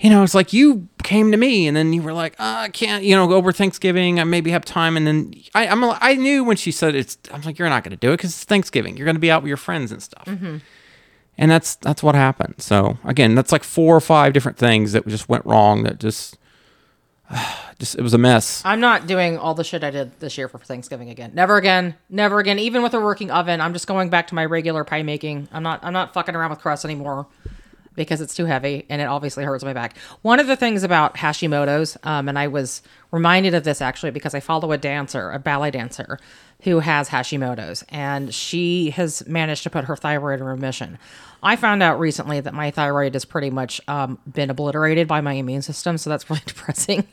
you 0.00 0.08
know, 0.10 0.22
it's 0.24 0.34
like 0.34 0.52
you 0.52 0.88
came 1.04 1.30
to 1.30 1.36
me 1.36 1.66
and 1.68 1.76
then 1.76 1.92
you 1.92 2.00
were 2.02 2.12
like, 2.14 2.34
oh, 2.38 2.44
I 2.56 2.68
can't, 2.70 3.04
you 3.04 3.14
know, 3.14 3.26
go 3.28 3.34
over 3.36 3.52
Thanksgiving. 3.52 4.18
I 4.18 4.24
maybe 4.24 4.50
have 4.50 4.64
time. 4.64 4.96
And 4.96 5.06
then 5.06 5.34
I, 5.54 5.66
I'm, 5.68 5.84
I 5.84 6.14
knew 6.14 6.42
when 6.42 6.56
she 6.56 6.72
said 6.72 6.94
it's, 6.94 7.18
I'm 7.32 7.42
like, 7.42 7.58
you're 7.58 7.68
not 7.68 7.84
going 7.84 7.90
to 7.92 7.96
do 7.96 8.12
it 8.12 8.16
because 8.16 8.30
it's 8.30 8.44
Thanksgiving. 8.44 8.96
You're 8.96 9.04
going 9.04 9.14
to 9.16 9.20
be 9.20 9.30
out 9.30 9.42
with 9.42 9.48
your 9.48 9.56
friends 9.58 9.92
and 9.92 10.02
stuff 10.02 10.24
Mm-hmm. 10.26 10.56
And 11.38 11.50
that's 11.50 11.76
that's 11.76 12.02
what 12.02 12.14
happened. 12.14 12.54
So 12.58 12.98
again, 13.04 13.34
that's 13.34 13.52
like 13.52 13.64
four 13.64 13.96
or 13.96 14.00
five 14.00 14.32
different 14.32 14.58
things 14.58 14.92
that 14.92 15.06
just 15.06 15.28
went 15.28 15.44
wrong. 15.46 15.84
That 15.84 15.98
just, 15.98 16.38
just 17.78 17.94
it 17.94 18.02
was 18.02 18.14
a 18.14 18.18
mess. 18.18 18.62
I'm 18.64 18.80
not 18.80 19.06
doing 19.06 19.38
all 19.38 19.54
the 19.54 19.64
shit 19.64 19.82
I 19.82 19.90
did 19.90 20.18
this 20.20 20.36
year 20.36 20.48
for 20.48 20.58
Thanksgiving 20.58 21.10
again. 21.10 21.32
Never 21.34 21.56
again. 21.56 21.96
Never 22.08 22.38
again. 22.38 22.58
Even 22.58 22.82
with 22.82 22.94
a 22.94 23.00
working 23.00 23.30
oven, 23.30 23.60
I'm 23.60 23.72
just 23.72 23.86
going 23.86 24.10
back 24.10 24.28
to 24.28 24.34
my 24.34 24.44
regular 24.44 24.84
pie 24.84 25.02
making. 25.02 25.48
I'm 25.52 25.62
not. 25.62 25.80
I'm 25.82 25.92
not 25.92 26.14
fucking 26.14 26.34
around 26.34 26.50
with 26.50 26.60
crust 26.60 26.84
anymore 26.84 27.26
because 27.94 28.20
it's 28.20 28.34
too 28.34 28.46
heavy 28.46 28.86
and 28.88 29.02
it 29.02 29.04
obviously 29.04 29.44
hurts 29.44 29.64
my 29.64 29.72
back. 29.72 29.96
One 30.22 30.40
of 30.40 30.46
the 30.46 30.56
things 30.56 30.82
about 30.82 31.14
Hashimoto's, 31.16 31.96
um, 32.04 32.28
and 32.28 32.38
I 32.38 32.48
was 32.48 32.82
reminded 33.10 33.54
of 33.54 33.64
this 33.64 33.82
actually 33.82 34.10
because 34.10 34.34
I 34.34 34.40
follow 34.40 34.72
a 34.72 34.78
dancer, 34.78 35.30
a 35.30 35.38
ballet 35.38 35.70
dancer, 35.70 36.18
who 36.62 36.80
has 36.80 37.08
Hashimoto's, 37.08 37.84
and 37.88 38.32
she 38.34 38.90
has 38.90 39.26
managed 39.26 39.64
to 39.64 39.70
put 39.70 39.84
her 39.86 39.96
thyroid 39.96 40.40
in 40.40 40.46
remission. 40.46 40.98
I 41.42 41.56
found 41.56 41.82
out 41.82 41.98
recently 41.98 42.40
that 42.40 42.54
my 42.54 42.70
thyroid 42.70 43.14
has 43.14 43.24
pretty 43.24 43.50
much 43.50 43.80
um, 43.88 44.18
been 44.32 44.48
obliterated 44.48 45.08
by 45.08 45.20
my 45.20 45.32
immune 45.32 45.62
system, 45.62 45.98
so 45.98 46.08
that's 46.08 46.30
really 46.30 46.42
depressing. 46.46 47.06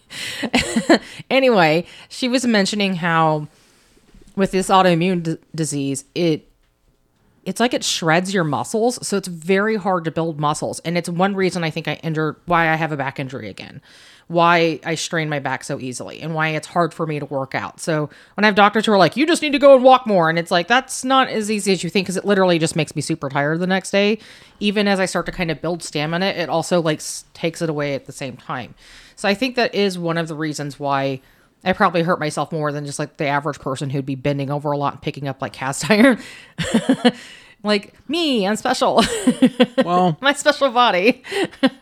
anyway, 1.29 1.85
she 2.09 2.27
was 2.27 2.45
mentioning 2.45 2.95
how 2.95 3.47
with 4.35 4.51
this 4.51 4.69
autoimmune 4.69 5.23
d- 5.23 5.37
disease, 5.53 6.05
it 6.13 6.45
it's 7.45 7.59
like 7.59 7.73
it 7.73 7.83
shreds 7.83 8.31
your 8.33 8.43
muscles. 8.43 9.05
So 9.07 9.17
it's 9.17 9.27
very 9.27 9.75
hard 9.75 10.05
to 10.05 10.11
build 10.11 10.39
muscles. 10.39 10.79
And 10.81 10.97
it's 10.97 11.09
one 11.09 11.35
reason 11.35 11.63
I 11.63 11.71
think 11.71 11.87
I 11.87 11.95
injured 12.03 12.35
why 12.45 12.69
I 12.69 12.75
have 12.75 12.91
a 12.91 12.97
back 12.97 13.19
injury 13.19 13.49
again. 13.49 13.81
Why 14.29 14.79
I 14.85 14.95
strain 14.95 15.27
my 15.27 15.39
back 15.39 15.63
so 15.63 15.79
easily 15.79 16.21
and 16.21 16.33
why 16.33 16.49
it's 16.49 16.67
hard 16.67 16.93
for 16.93 17.05
me 17.05 17.19
to 17.19 17.25
work 17.25 17.55
out. 17.55 17.79
So 17.79 18.09
when 18.35 18.45
I 18.45 18.47
have 18.47 18.55
doctors 18.55 18.85
who 18.85 18.91
are 18.91 18.97
like, 18.97 19.17
you 19.17 19.25
just 19.25 19.41
need 19.41 19.53
to 19.53 19.59
go 19.59 19.73
and 19.75 19.83
walk 19.83 20.05
more, 20.05 20.29
and 20.29 20.39
it's 20.39 20.51
like, 20.51 20.67
that's 20.67 21.03
not 21.03 21.29
as 21.29 21.49
easy 21.49 21.71
as 21.71 21.83
you 21.83 21.89
think 21.89 22.05
because 22.05 22.15
it 22.15 22.25
literally 22.25 22.59
just 22.59 22.75
makes 22.75 22.95
me 22.95 23.01
super 23.01 23.27
tired 23.27 23.59
the 23.59 23.67
next 23.67 23.89
day. 23.89 24.19
Even 24.59 24.87
as 24.87 24.99
I 24.99 25.05
start 25.05 25.25
to 25.25 25.31
kind 25.31 25.49
of 25.49 25.61
build 25.61 25.81
stamina, 25.83 26.27
it 26.27 26.47
also 26.47 26.79
like 26.79 27.01
takes 27.33 27.61
it 27.61 27.69
away 27.69 27.95
at 27.95 28.05
the 28.05 28.11
same 28.11 28.37
time. 28.37 28.75
So 29.15 29.27
I 29.27 29.33
think 29.33 29.55
that 29.55 29.73
is 29.75 29.97
one 29.97 30.17
of 30.17 30.27
the 30.27 30.35
reasons 30.35 30.79
why 30.79 31.21
I 31.63 31.73
probably 31.73 32.03
hurt 32.03 32.19
myself 32.19 32.51
more 32.51 32.71
than 32.71 32.85
just 32.85 32.99
like 32.99 33.17
the 33.17 33.25
average 33.25 33.59
person 33.59 33.89
who'd 33.89 34.05
be 34.05 34.15
bending 34.15 34.49
over 34.49 34.71
a 34.71 34.77
lot 34.77 34.93
and 34.93 35.01
picking 35.01 35.27
up 35.27 35.41
like 35.41 35.53
cast 35.53 35.89
iron. 35.89 36.19
like 37.63 37.93
me, 38.07 38.47
I'm 38.47 38.55
special. 38.55 39.03
Well, 39.83 40.17
My 40.21 40.33
special 40.33 40.69
body. 40.69 41.23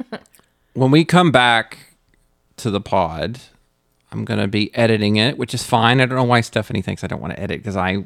when 0.74 0.92
we 0.92 1.04
come 1.04 1.32
back 1.32 1.80
to 2.58 2.72
the 2.72 2.82
pod, 2.82 3.40
I'm 4.12 4.26
going 4.26 4.40
to 4.40 4.48
be 4.48 4.74
editing 4.76 5.16
it, 5.18 5.38
which 5.38 5.54
is 5.54 5.64
fine. 5.64 6.02
I 6.02 6.06
don't 6.06 6.18
know 6.18 6.24
why 6.24 6.42
Stephanie 6.42 6.82
thinks 6.82 7.04
I 7.04 7.08
don't 7.08 7.22
want 7.22 7.34
to 7.34 7.40
edit 7.40 7.60
because 7.60 7.76
I 7.76 8.06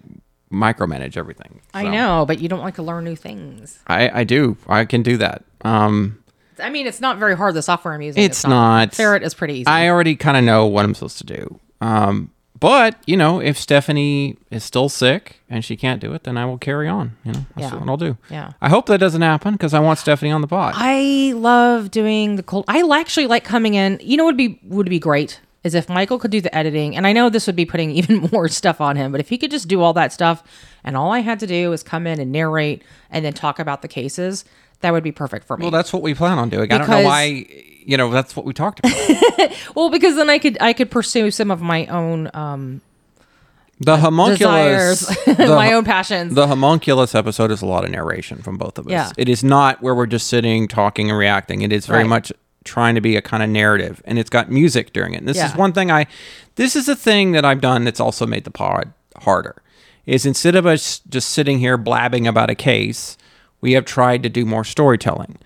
micromanage 0.52 1.18
everything. 1.18 1.62
I 1.74 1.88
know, 1.88 2.26
but 2.26 2.40
you 2.40 2.50
don't 2.50 2.60
like 2.60 2.76
to 2.76 2.84
learn 2.84 3.04
new 3.04 3.16
things. 3.16 3.80
I, 3.88 4.10
I 4.22 4.24
do. 4.24 4.58
I 4.68 4.86
can 4.86 5.02
do 5.02 5.18
that. 5.18 5.44
Um, 5.62 6.22
I 6.62 6.70
mean, 6.70 6.88
it's 6.88 7.02
not 7.02 7.18
very 7.18 7.36
hard. 7.36 7.54
The 7.54 7.62
software 7.62 7.94
I'm 7.94 8.02
using. 8.02 8.22
it's 8.24 8.46
not. 8.46 8.94
Ferret 8.94 9.24
is 9.24 9.34
pretty 9.34 9.56
easy. 9.56 9.68
I 9.68 9.90
already 9.90 10.16
kind 10.16 10.38
of 10.38 10.44
know 10.44 10.68
what 10.68 10.86
I'm 10.86 10.94
supposed 10.94 11.18
to 11.20 11.24
do. 11.26 11.60
Um, 11.80 12.32
but 12.62 12.96
you 13.06 13.18
know, 13.18 13.42
if 13.42 13.58
Stephanie 13.58 14.38
is 14.50 14.64
still 14.64 14.88
sick 14.88 15.42
and 15.50 15.66
she 15.66 15.76
can't 15.76 16.00
do 16.00 16.14
it, 16.14 16.24
then 16.24 16.38
I 16.38 16.46
will 16.46 16.58
carry 16.58 16.88
on. 16.88 17.18
You 17.26 17.34
know, 17.34 17.46
that's 17.58 17.74
Yeah. 17.74 17.80
what 17.80 17.90
I'll 17.90 17.98
do. 17.98 18.16
Yeah. 18.30 18.54
I 18.62 18.70
hope 18.70 18.86
that 18.86 19.00
doesn't 19.00 19.22
happen 19.22 19.54
because 19.54 19.74
I 19.74 19.80
want 19.80 20.00
Stephanie 20.00 20.32
on 20.32 20.40
the 20.40 20.48
pod. 20.48 20.76
I 20.78 21.34
love 21.36 21.92
doing 21.92 22.38
the 22.38 22.44
cold. 22.44 22.64
I 22.70 22.82
actually 22.98 23.28
like 23.28 23.44
coming 23.44 23.74
in. 23.74 24.00
You 24.02 24.16
know, 24.16 24.24
what 24.24 24.36
would 24.36 24.38
be 24.38 24.60
would 24.64 24.90
be 24.90 25.00
great 25.00 25.42
is 25.64 25.76
if 25.76 25.90
Michael 25.90 26.18
could 26.18 26.32
do 26.32 26.42
the 26.42 26.56
editing, 26.56 26.96
and 26.96 27.06
I 27.06 27.14
know 27.14 27.30
this 27.30 27.46
would 27.48 27.56
be 27.56 27.66
putting 27.66 27.92
even 28.00 28.30
more 28.32 28.48
stuff 28.48 28.80
on 28.80 28.96
him, 28.96 29.12
but 29.12 29.20
if 29.20 29.30
he 29.30 29.38
could 29.38 29.52
just 29.52 29.68
do 29.68 29.82
all 29.82 29.94
that 29.94 30.14
stuff, 30.14 30.42
and 30.84 30.96
all 30.96 31.12
I 31.12 31.20
had 31.20 31.40
to 31.42 31.48
do 31.48 31.70
was 31.70 31.84
come 31.84 32.08
in 32.08 32.20
and 32.20 32.32
narrate 32.32 32.84
and 33.12 33.26
then 33.26 33.34
talk 33.34 33.60
about 33.60 33.82
the 33.82 33.88
cases, 33.88 34.46
that 34.82 34.92
would 34.94 35.04
be 35.04 35.12
perfect 35.12 35.46
for 35.48 35.58
me. 35.58 35.64
well, 35.64 35.72
that's 35.72 35.92
what 35.94 36.02
we 36.02 36.14
plan 36.14 36.38
on 36.38 36.50
doing. 36.50 36.72
I 36.72 36.78
don't 36.78 36.90
know 36.90 37.04
why. 37.04 37.46
You 37.84 37.98
know, 37.98 38.12
that's 38.12 38.36
what 38.36 38.46
we 38.46 38.54
talked 38.54 38.80
about. 38.80 39.52
well, 39.76 39.90
because 39.90 40.16
then 40.16 40.30
I 40.30 40.38
could 40.38 40.58
I 40.62 40.74
could 40.74 40.92
pursue 40.92 41.32
some 41.32 41.50
of 41.52 41.62
my 41.62 41.88
own 41.88 42.30
um 42.34 42.82
The 43.80 43.98
homunculus, 43.98 45.08
desires, 45.08 45.26
the- 45.38 45.48
my 45.56 45.74
own 45.74 45.84
passions. 45.84 46.36
The 46.36 46.46
homunculus 46.48 47.16
episode 47.16 47.50
is 47.52 47.62
a 47.64 47.66
lot 47.66 47.84
of 47.84 47.90
narration 47.90 48.42
from 48.44 48.58
both 48.58 48.78
of 48.78 48.86
us. 48.86 48.92
Yeah. 48.92 49.12
It 49.18 49.28
is 49.30 49.44
not 49.44 49.82
where 49.82 49.96
we're 49.96 50.06
just 50.06 50.28
sitting, 50.28 50.68
talking, 50.68 51.10
and 51.10 51.18
reacting. 51.18 51.64
It 51.64 51.74
is 51.74 51.88
very 51.88 52.00
Right. 52.04 52.10
much 52.10 52.32
trying 52.64 52.94
to 52.94 53.02
be 53.02 53.16
a 53.16 53.22
kind 53.24 53.42
of 53.42 53.50
narrative, 53.50 54.04
and 54.06 54.20
it's 54.20 54.30
got 54.30 54.52
music 54.52 54.94
during 54.94 55.16
it. 55.16 55.18
And 55.18 55.28
this 55.28 55.42
is 55.42 55.56
one 55.56 55.74
thing 55.74 55.90
I, 55.90 56.06
this 56.58 56.76
is 56.76 56.88
a 56.88 56.96
thing 56.96 57.32
that 57.32 57.44
I've 57.44 57.62
done 57.62 57.86
that's 57.86 58.00
also 58.00 58.28
made 58.28 58.44
the 58.44 58.52
pod 58.52 58.94
harder. 59.18 59.64
Is 60.06 60.28
instead 60.28 60.56
of 60.56 60.68
us 60.68 61.00
just 61.10 61.30
sitting 61.30 61.58
here 61.58 61.76
blabbing 61.78 62.28
about 62.28 62.52
a 62.52 62.56
case, 62.56 63.18
we 63.62 63.74
have 63.74 63.86
tried 63.86 64.24
to 64.24 64.30
do 64.30 64.46
more 64.46 64.64
storytelling. 64.64 65.38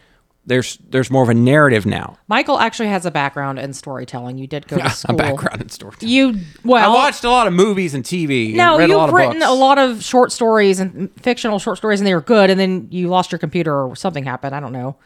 There's 0.47 0.77
there's 0.89 1.09
more 1.09 1.23
of 1.23 1.29
a 1.29 1.33
narrative 1.33 1.87
now. 1.87 2.17
Michael 2.27 2.59
actually 2.59 2.89
has 2.89 3.03
a 3.05 3.09
background 3.11 3.57
in 3.57 3.73
storytelling. 3.73 4.37
You 4.37 4.45
did 4.45 4.67
go 4.67 4.77
to 4.77 4.89
school. 4.91 5.15
a 5.15 5.17
background 5.17 5.59
in 5.61 5.69
storytelling. 5.69 6.13
You 6.13 6.39
well, 6.63 6.91
I 6.91 6.93
watched 6.93 7.23
a 7.23 7.29
lot 7.31 7.47
of 7.47 7.53
movies 7.53 7.95
and 7.95 8.03
TV. 8.03 8.53
No, 8.53 8.73
and 8.73 8.79
read 8.79 8.85
a 8.85 8.87
you've 8.89 8.97
lot 8.97 9.09
of 9.09 9.15
written 9.15 9.39
books. 9.39 9.49
a 9.51 9.53
lot 9.53 9.77
of 9.79 10.03
short 10.03 10.31
stories 10.31 10.79
and 10.79 11.09
fictional 11.19 11.57
short 11.57 11.77
stories, 11.77 11.99
and 11.99 12.05
they 12.05 12.13
were 12.13 12.21
good. 12.21 12.51
And 12.51 12.59
then 12.59 12.87
you 12.91 13.07
lost 13.07 13.31
your 13.31 13.39
computer 13.39 13.75
or 13.85 13.95
something 13.95 14.23
happened. 14.23 14.53
I 14.55 14.59
don't 14.59 14.71
know. 14.73 14.97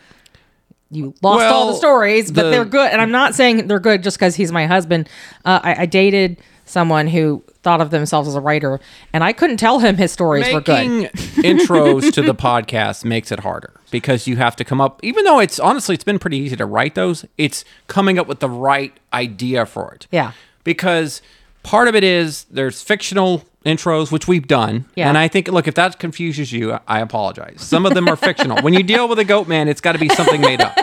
You 0.92 1.14
lost 1.22 1.46
all 1.46 1.68
the 1.68 1.76
stories, 1.78 2.32
but 2.32 2.44
the- 2.44 2.50
they're 2.50 2.66
good. 2.66 2.92
And 2.92 3.00
I'm 3.00 3.12
not 3.12 3.36
saying 3.36 3.68
they're 3.68 3.80
good 3.80 4.04
just 4.04 4.18
because 4.18 4.36
he's 4.36 4.52
my 4.52 4.66
husband. 4.66 5.08
Uh, 5.46 5.60
I, 5.64 5.84
I 5.84 5.86
dated 5.86 6.42
someone 6.66 7.08
who 7.08 7.44
thought 7.70 7.82
of 7.82 7.92
themselves 7.92 8.28
as 8.28 8.34
a 8.34 8.42
writer, 8.42 8.80
and 9.14 9.24
I 9.24 9.32
couldn't 9.32 9.58
tell 9.58 9.78
him 9.78 9.98
his 9.98 10.12
stories 10.12 10.52
were 10.52 10.60
good. 10.60 11.12
Intros 11.44 12.12
to 12.14 12.24
the 12.24 12.34
podcast 12.34 13.06
makes 13.06 13.32
it 13.32 13.42
harder 13.42 13.80
because 13.92 14.26
you 14.26 14.38
have 14.38 14.56
to 14.56 14.64
come 14.64 14.82
up. 14.82 15.00
Even 15.04 15.24
though 15.24 15.38
it's 15.38 15.60
honestly, 15.60 15.94
it's 15.94 16.04
been 16.04 16.18
pretty 16.18 16.38
easy 16.38 16.56
to 16.56 16.66
write 16.66 16.96
those. 16.96 17.26
It's 17.38 17.64
coming 17.86 18.18
up 18.18 18.26
with 18.26 18.40
the 18.40 18.50
right 18.50 18.92
idea 19.14 19.68
for 19.68 19.94
it. 19.94 20.08
Yeah. 20.10 20.32
Because 20.64 21.22
part 21.62 21.88
of 21.88 21.94
it 21.94 22.04
is 22.04 22.46
there's 22.46 22.82
fictional 22.82 23.44
intros, 23.68 24.12
which 24.12 24.28
we've 24.28 24.48
done. 24.48 24.86
Yeah. 24.96 25.08
And 25.08 25.16
I 25.16 25.28
think, 25.28 25.48
look, 25.48 25.68
if 25.68 25.76
that 25.76 26.00
confuses 26.00 26.52
you, 26.52 26.80
I 26.88 27.02
apologize. 27.02 27.62
Some 27.62 27.86
of 27.86 27.94
them 27.94 28.08
are 28.08 28.16
fictional. 28.16 28.64
When 28.64 28.74
you 28.74 28.82
deal 28.82 29.08
with 29.08 29.20
a 29.20 29.26
goat 29.26 29.48
man, 29.48 29.68
it's 29.68 29.82
got 29.82 29.92
to 29.92 30.00
be 30.00 30.10
something 30.10 30.42
made 30.42 30.62
up. 30.62 30.76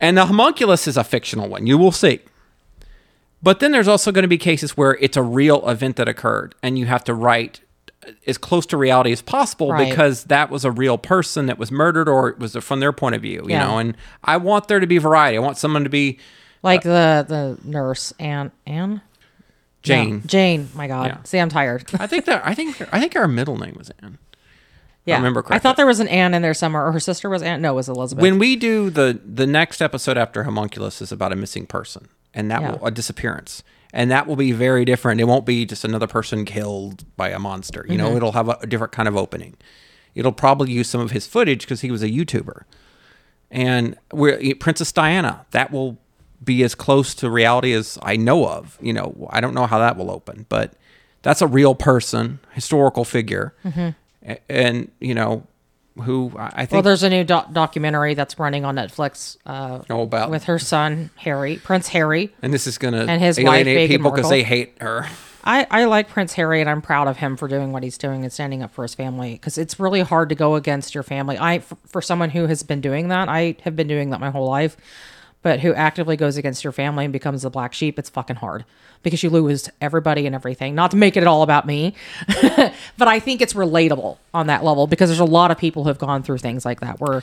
And 0.00 0.16
the 0.16 0.26
homunculus 0.26 0.86
is 0.86 0.96
a 0.96 1.02
fictional 1.02 1.48
one. 1.48 1.66
You 1.66 1.76
will 1.76 1.90
see. 1.90 2.20
But 3.42 3.60
then 3.60 3.72
there's 3.72 3.88
also 3.88 4.12
going 4.12 4.22
to 4.24 4.28
be 4.28 4.38
cases 4.38 4.76
where 4.76 4.96
it's 5.00 5.16
a 5.16 5.22
real 5.22 5.66
event 5.68 5.96
that 5.96 6.08
occurred 6.08 6.54
and 6.62 6.78
you 6.78 6.86
have 6.86 7.04
to 7.04 7.14
write 7.14 7.60
as 8.26 8.36
close 8.38 8.66
to 8.66 8.76
reality 8.76 9.12
as 9.12 9.22
possible 9.22 9.70
Right. 9.72 9.88
because 9.88 10.24
that 10.24 10.50
was 10.50 10.64
a 10.64 10.70
real 10.70 10.98
person 10.98 11.46
that 11.46 11.58
was 11.58 11.70
murdered 11.70 12.08
or 12.08 12.28
it 12.28 12.38
was 12.38 12.54
from 12.56 12.80
their 12.80 12.92
point 12.92 13.14
of 13.14 13.22
view, 13.22 13.42
you 13.44 13.50
Yeah. 13.50 13.66
know. 13.66 13.78
And 13.78 13.96
I 14.24 14.36
want 14.38 14.68
there 14.68 14.80
to 14.80 14.86
be 14.86 14.98
variety. 14.98 15.36
I 15.36 15.40
want 15.40 15.56
someone 15.58 15.84
to 15.84 15.90
be 15.90 16.18
Like 16.62 16.84
uh, 16.84 17.22
the 17.22 17.56
the 17.62 17.68
nurse 17.68 18.12
Anne 18.18 18.52
Anne 18.66 19.00
Jane. 19.82 20.16
No, 20.16 20.20
Jane. 20.26 20.68
My 20.74 20.86
God. 20.86 21.06
Yeah. 21.06 21.16
See, 21.24 21.38
I'm 21.38 21.48
tired. 21.48 21.84
I 21.98 22.06
think 22.06 22.26
that 22.26 22.42
I 22.44 22.54
think 22.54 22.80
I 22.92 23.00
think 23.00 23.16
our 23.16 23.26
middle 23.28 23.56
name 23.56 23.74
was 23.78 23.90
Anne. 24.02 24.18
yeah, 25.06 25.14
I 25.14 25.18
remember 25.18 25.42
I 25.48 25.58
thought 25.58 25.76
there 25.78 25.86
was 25.86 26.00
an 26.00 26.08
Anne 26.08 26.34
in 26.34 26.42
there 26.42 26.52
somewhere, 26.52 26.86
or 26.86 26.92
her 26.92 27.00
sister 27.00 27.30
was 27.30 27.42
Anne. 27.42 27.62
No, 27.62 27.72
it 27.72 27.76
was 27.76 27.88
Elizabeth. 27.88 28.20
When 28.20 28.38
we 28.38 28.56
do 28.56 28.90
the 28.90 29.18
the 29.24 29.46
next 29.46 29.80
episode 29.80 30.18
after 30.18 30.44
homunculus 30.44 31.00
is 31.00 31.10
about 31.12 31.32
a 31.32 31.36
missing 31.36 31.64
person 31.66 32.08
and 32.34 32.50
that 32.50 32.62
Yeah. 32.62 32.72
will 32.72 32.86
a 32.86 32.90
disappearance. 32.90 33.62
And 33.92 34.10
that 34.10 34.26
will 34.28 34.36
be 34.36 34.52
very 34.52 34.84
different. 34.84 35.20
It 35.20 35.24
won't 35.24 35.44
be 35.44 35.66
just 35.66 35.84
another 35.84 36.06
person 36.06 36.44
killed 36.44 37.04
by 37.16 37.30
a 37.30 37.38
monster 37.38 37.84
you 37.88 37.96
Mm-hmm. 37.98 38.06
know 38.10 38.16
it'll 38.16 38.32
have 38.32 38.48
a, 38.48 38.58
a 38.62 38.66
different 38.66 38.92
kind 38.92 39.08
of 39.08 39.16
opening. 39.16 39.56
It'll 40.14 40.32
probably 40.32 40.70
use 40.72 40.88
some 40.88 41.00
of 41.00 41.10
his 41.10 41.26
footage 41.26 41.60
because 41.62 41.80
he 41.80 41.90
was 41.90 42.02
a 42.02 42.08
youtuber. 42.08 42.62
And 43.50 43.96
we're 44.12 44.54
princess 44.56 44.92
diana 44.92 45.44
that 45.50 45.72
will 45.72 45.98
be 46.42 46.62
as 46.62 46.74
close 46.74 47.14
to 47.16 47.28
reality 47.28 47.72
as 47.72 47.98
i 48.02 48.16
know 48.16 48.48
of 48.48 48.78
you 48.80 48.92
know? 48.92 49.28
I 49.30 49.40
don't 49.40 49.54
know 49.54 49.66
how 49.66 49.78
that 49.78 49.96
will 49.96 50.10
open 50.10 50.46
but 50.48 50.72
that's 51.22 51.42
a 51.42 51.46
real 51.46 51.74
person 51.74 52.38
historical 52.52 53.04
figure. 53.04 53.54
A- 54.26 54.38
and 54.48 54.90
you 55.00 55.14
know 55.14 55.46
who 56.04 56.32
i 56.36 56.66
think 56.66 56.72
well, 56.72 56.82
there's 56.82 57.02
a 57.02 57.10
new 57.10 57.24
doc- 57.24 57.52
documentary 57.52 58.14
that's 58.14 58.38
running 58.38 58.64
on 58.64 58.76
Netflix 58.76 59.36
uh, 59.46 59.80
know 59.88 60.02
about 60.02 60.30
with 60.30 60.44
her 60.44 60.58
son 60.58 61.10
Harry, 61.16 61.56
Prince 61.56 61.88
Harry. 61.88 62.32
And 62.42 62.52
this 62.52 62.66
is 62.66 62.78
going 62.78 62.94
to 62.94 63.00
And 63.00 63.20
his 63.20 63.38
wife, 63.38 63.66
Meghan 63.66 63.88
people 63.88 64.10
because 64.10 64.30
they 64.30 64.42
hate 64.42 64.76
her. 64.80 65.06
I, 65.42 65.66
I 65.70 65.84
like 65.84 66.08
Prince 66.08 66.34
Harry, 66.34 66.60
and 66.60 66.68
I'm 66.68 66.82
proud 66.82 67.08
of 67.08 67.16
him 67.16 67.36
for 67.36 67.48
doing 67.48 67.72
what 67.72 67.82
he's 67.82 67.96
doing 67.96 68.24
and 68.24 68.32
standing 68.32 68.62
up 68.62 68.72
for 68.72 68.82
his 68.82 68.94
family. 68.94 69.32
Because 69.32 69.56
it's 69.56 69.80
really 69.80 70.00
hard 70.00 70.28
to 70.28 70.34
go 70.34 70.54
against 70.54 70.94
your 70.94 71.02
family. 71.02 71.38
I, 71.38 71.60
for, 71.60 71.76
for 71.86 72.02
someone 72.02 72.30
who 72.30 72.46
has 72.46 72.62
been 72.62 72.80
doing 72.80 73.08
that, 73.08 73.28
I 73.28 73.56
have 73.62 73.74
been 73.74 73.88
doing 73.88 74.10
that 74.10 74.20
my 74.20 74.30
whole 74.30 74.46
life. 74.46 74.76
But 75.42 75.60
who 75.60 75.72
actively 75.72 76.16
goes 76.16 76.36
against 76.36 76.64
your 76.64 76.72
family 76.72 77.04
and 77.06 77.12
becomes 77.12 77.42
the 77.42 77.50
black 77.50 77.72
sheep, 77.72 77.98
it's 77.98 78.10
fucking 78.10 78.36
hard 78.36 78.66
because 79.02 79.22
you 79.22 79.30
lose 79.30 79.70
everybody 79.80 80.26
and 80.26 80.34
everything. 80.34 80.74
Not 80.74 80.90
to 80.90 80.98
make 80.98 81.16
it 81.16 81.26
all 81.26 81.42
about 81.42 81.66
me, 81.66 81.94
but 82.98 83.08
I 83.08 83.20
think 83.20 83.40
it's 83.40 83.54
relatable 83.54 84.18
on 84.34 84.48
that 84.48 84.64
level 84.64 84.86
because 84.86 85.08
there's 85.08 85.20
a 85.20 85.24
lot 85.24 85.50
of 85.50 85.56
people 85.56 85.84
who 85.84 85.88
have 85.88 85.98
gone 85.98 86.22
through 86.22 86.38
things 86.38 86.64
like 86.64 86.80
that 86.80 87.00
where 87.00 87.22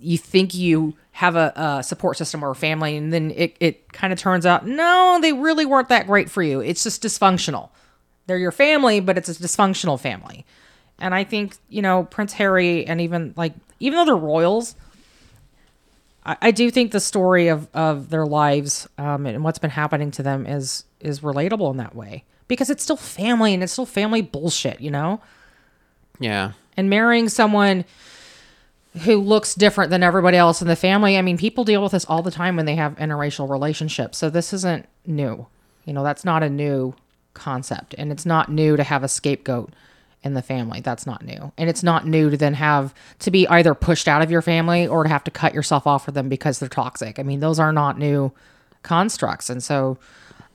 you 0.00 0.18
think 0.18 0.54
you 0.54 0.94
have 1.12 1.36
a, 1.36 1.52
a 1.54 1.82
support 1.82 2.16
system 2.16 2.44
or 2.44 2.50
a 2.50 2.54
family 2.56 2.96
and 2.96 3.12
then 3.12 3.30
it, 3.30 3.56
it 3.60 3.92
kind 3.92 4.12
of 4.12 4.18
turns 4.18 4.44
out 4.44 4.66
no 4.66 5.18
they 5.22 5.32
really 5.32 5.64
weren't 5.64 5.88
that 5.88 6.06
great 6.06 6.28
for 6.28 6.42
you. 6.42 6.60
It's 6.60 6.82
just 6.82 7.02
dysfunctional. 7.02 7.70
They're 8.26 8.38
your 8.38 8.52
family 8.52 9.00
but 9.00 9.16
it's 9.16 9.28
a 9.28 9.34
dysfunctional 9.34 9.98
family. 9.98 10.44
And 10.98 11.14
i 11.14 11.24
think 11.24 11.56
you 11.68 11.82
know 11.82 12.04
prince 12.04 12.32
harry 12.34 12.86
and 12.86 13.00
even 13.00 13.34
like 13.36 13.52
even 13.80 13.96
though 13.98 14.04
they're 14.04 14.16
royals 14.16 14.74
i, 16.24 16.36
I 16.42 16.50
do 16.50 16.70
think 16.70 16.92
the 16.92 17.00
story 17.00 17.48
of, 17.48 17.68
of 17.74 18.10
their 18.10 18.26
lives 18.26 18.88
um, 18.98 19.26
and 19.26 19.42
what's 19.44 19.58
been 19.58 19.70
happening 19.70 20.10
to 20.12 20.22
them 20.22 20.46
is 20.46 20.84
is 21.00 21.20
relatable 21.20 21.70
in 21.70 21.76
that 21.78 21.94
way 21.94 22.24
because 22.48 22.70
it's 22.70 22.82
still 22.82 22.96
family 22.96 23.54
and 23.54 23.62
it's 23.62 23.72
still 23.72 23.86
family 23.86 24.22
bullshit 24.22 24.80
you 24.80 24.90
know 24.90 25.20
Yeah. 26.20 26.52
and 26.76 26.88
marrying 26.90 27.28
someone 27.28 27.84
who 29.02 29.16
looks 29.16 29.54
different 29.56 29.90
than 29.90 30.04
everybody 30.04 30.36
else 30.36 30.62
in 30.62 30.68
the 30.68 30.76
family. 30.76 31.18
I 31.18 31.22
mean, 31.22 31.36
people 31.36 31.64
deal 31.64 31.82
with 31.82 31.90
this 31.90 32.04
all 32.04 32.22
the 32.22 32.30
time 32.30 32.54
when 32.54 32.64
they 32.64 32.76
have 32.76 32.94
interracial 32.94 33.50
relationships. 33.50 34.18
So 34.18 34.30
this 34.30 34.52
isn't 34.52 34.86
new. 35.04 35.48
You 35.84 35.92
know, 35.92 36.04
that's 36.04 36.24
not 36.24 36.44
a 36.44 36.48
new 36.48 36.94
concept. 37.32 37.96
And 37.98 38.12
it's 38.12 38.24
not 38.24 38.52
new 38.52 38.76
to 38.76 38.84
have 38.84 39.02
a 39.02 39.08
scapegoat 39.08 39.72
in 40.24 40.34
the 40.34 40.42
family. 40.42 40.80
That's 40.80 41.06
not 41.06 41.24
new. 41.24 41.52
And 41.56 41.68
it's 41.68 41.82
not 41.82 42.06
new 42.06 42.30
to 42.30 42.36
then 42.36 42.54
have 42.54 42.94
to 43.20 43.30
be 43.30 43.46
either 43.46 43.74
pushed 43.74 44.08
out 44.08 44.22
of 44.22 44.30
your 44.30 44.42
family 44.42 44.86
or 44.86 45.04
to 45.04 45.08
have 45.08 45.22
to 45.24 45.30
cut 45.30 45.54
yourself 45.54 45.86
off 45.86 46.06
for 46.06 46.12
them 46.12 46.28
because 46.28 46.58
they're 46.58 46.68
toxic. 46.68 47.18
I 47.18 47.22
mean, 47.22 47.40
those 47.40 47.60
are 47.60 47.72
not 47.72 47.98
new 47.98 48.32
constructs. 48.82 49.50
And 49.50 49.62
so, 49.62 49.98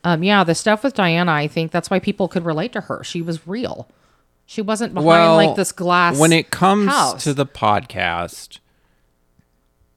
um, 0.04 0.24
yeah, 0.24 0.44
the 0.44 0.56
stuff 0.56 0.84
with 0.84 0.96
Diana, 0.96 1.32
I 1.32 1.48
think 1.48 1.72
that's 1.72 1.90
why 1.90 2.00
people 2.00 2.28
could 2.28 2.46
relate 2.46 2.74
to 2.74 2.82
her. 2.82 3.04
She 3.04 3.22
was 3.22 3.48
real 3.48 3.88
She 4.46 4.64
wasn't 4.64 4.96
behind 4.96 5.08
well, 5.08 5.36
like 5.36 5.56
this 5.56 5.72
glass. 5.72 6.18
When 6.18 6.34
it 6.34 6.50
comes 6.50 6.90
house. 6.90 7.24
to 7.24 7.36
the 7.36 7.46
podcast, 7.46 8.58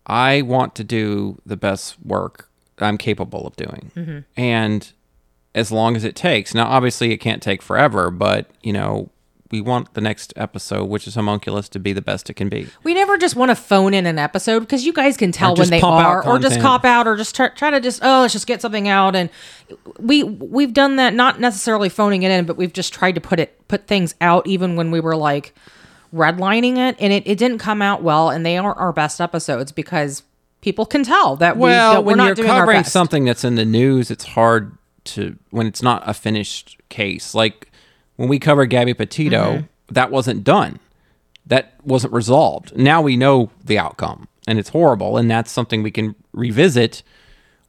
I 0.06 0.42
want 0.42 0.74
to 0.74 0.84
do 0.84 1.40
the 1.46 1.56
best 1.56 1.96
work 2.04 2.50
I'm 2.78 2.98
capable 2.98 3.46
of 3.46 3.56
doing. 3.56 3.90
Mm-hmm. 3.96 4.18
And 4.36 4.92
as 5.54 5.70
long 5.70 5.96
as 5.96 6.04
it 6.04 6.16
takes. 6.16 6.54
Now, 6.54 6.66
obviously, 6.66 7.12
it 7.12 7.18
can't 7.18 7.42
take 7.42 7.62
forever, 7.62 8.10
but, 8.10 8.50
you 8.62 8.72
know, 8.72 9.10
we 9.52 9.60
want 9.60 9.92
the 9.94 10.00
next 10.00 10.32
episode, 10.34 10.86
which 10.86 11.06
is 11.06 11.14
Homunculus, 11.14 11.68
to 11.68 11.78
be 11.78 11.92
the 11.92 12.00
best 12.00 12.28
it 12.30 12.34
can 12.34 12.48
be. 12.48 12.66
We 12.82 12.94
never 12.94 13.18
just 13.18 13.36
want 13.36 13.50
to 13.50 13.54
phone 13.54 13.94
in 13.94 14.06
an 14.06 14.18
episode 14.18 14.60
because 14.60 14.84
you 14.84 14.92
guys 14.92 15.16
can 15.16 15.30
tell 15.30 15.54
when 15.54 15.68
they 15.68 15.80
are, 15.80 16.26
or 16.26 16.38
just 16.38 16.60
cop 16.60 16.84
out, 16.84 17.06
or 17.06 17.16
just 17.16 17.36
try, 17.36 17.48
try 17.48 17.70
to 17.70 17.80
just 17.80 18.02
oh, 18.02 18.22
let's 18.22 18.32
just 18.32 18.46
get 18.46 18.60
something 18.62 18.88
out. 18.88 19.14
And 19.14 19.30
we 19.98 20.24
we've 20.24 20.72
done 20.72 20.96
that, 20.96 21.14
not 21.14 21.38
necessarily 21.38 21.88
phoning 21.88 22.22
it 22.22 22.30
in, 22.30 22.46
but 22.46 22.56
we've 22.56 22.72
just 22.72 22.92
tried 22.92 23.14
to 23.14 23.20
put 23.20 23.38
it 23.38 23.68
put 23.68 23.86
things 23.86 24.14
out, 24.20 24.46
even 24.46 24.74
when 24.74 24.90
we 24.90 25.00
were 25.00 25.16
like 25.16 25.54
redlining 26.14 26.76
it, 26.78 26.96
and 26.98 27.12
it, 27.12 27.22
it 27.26 27.38
didn't 27.38 27.58
come 27.58 27.82
out 27.82 28.02
well. 28.02 28.30
And 28.30 28.44
they 28.44 28.56
aren't 28.56 28.78
our 28.78 28.92
best 28.92 29.20
episodes 29.20 29.70
because 29.72 30.22
people 30.60 30.86
can 30.86 31.02
tell 31.04 31.36
that 31.36 31.56
we 31.56 31.64
Well, 31.64 31.94
don't, 31.94 32.04
we're 32.04 32.10
when 32.12 32.16
not 32.18 32.38
you're 32.38 32.46
covering 32.46 32.84
something 32.84 33.24
that's 33.24 33.44
in 33.44 33.56
the 33.56 33.64
news, 33.64 34.10
it's 34.10 34.24
hard 34.24 34.76
to 35.04 35.36
when 35.50 35.66
it's 35.66 35.82
not 35.82 36.02
a 36.06 36.14
finished 36.14 36.78
case. 36.88 37.34
Like 37.34 37.71
when 38.22 38.28
we 38.28 38.38
covered 38.38 38.66
Gabby 38.66 38.94
Petito, 38.94 39.42
Mm-hmm. 39.56 39.94
that 39.94 40.12
wasn't 40.12 40.44
done. 40.44 40.78
That 41.44 41.74
wasn't 41.82 42.12
resolved. 42.12 42.72
Now 42.76 43.02
we 43.02 43.16
know 43.16 43.50
the 43.64 43.80
outcome, 43.80 44.28
and 44.46 44.60
it's 44.60 44.68
horrible. 44.68 45.16
And 45.16 45.28
that's 45.28 45.50
something 45.50 45.82
we 45.82 45.90
can 45.90 46.14
revisit 46.32 47.02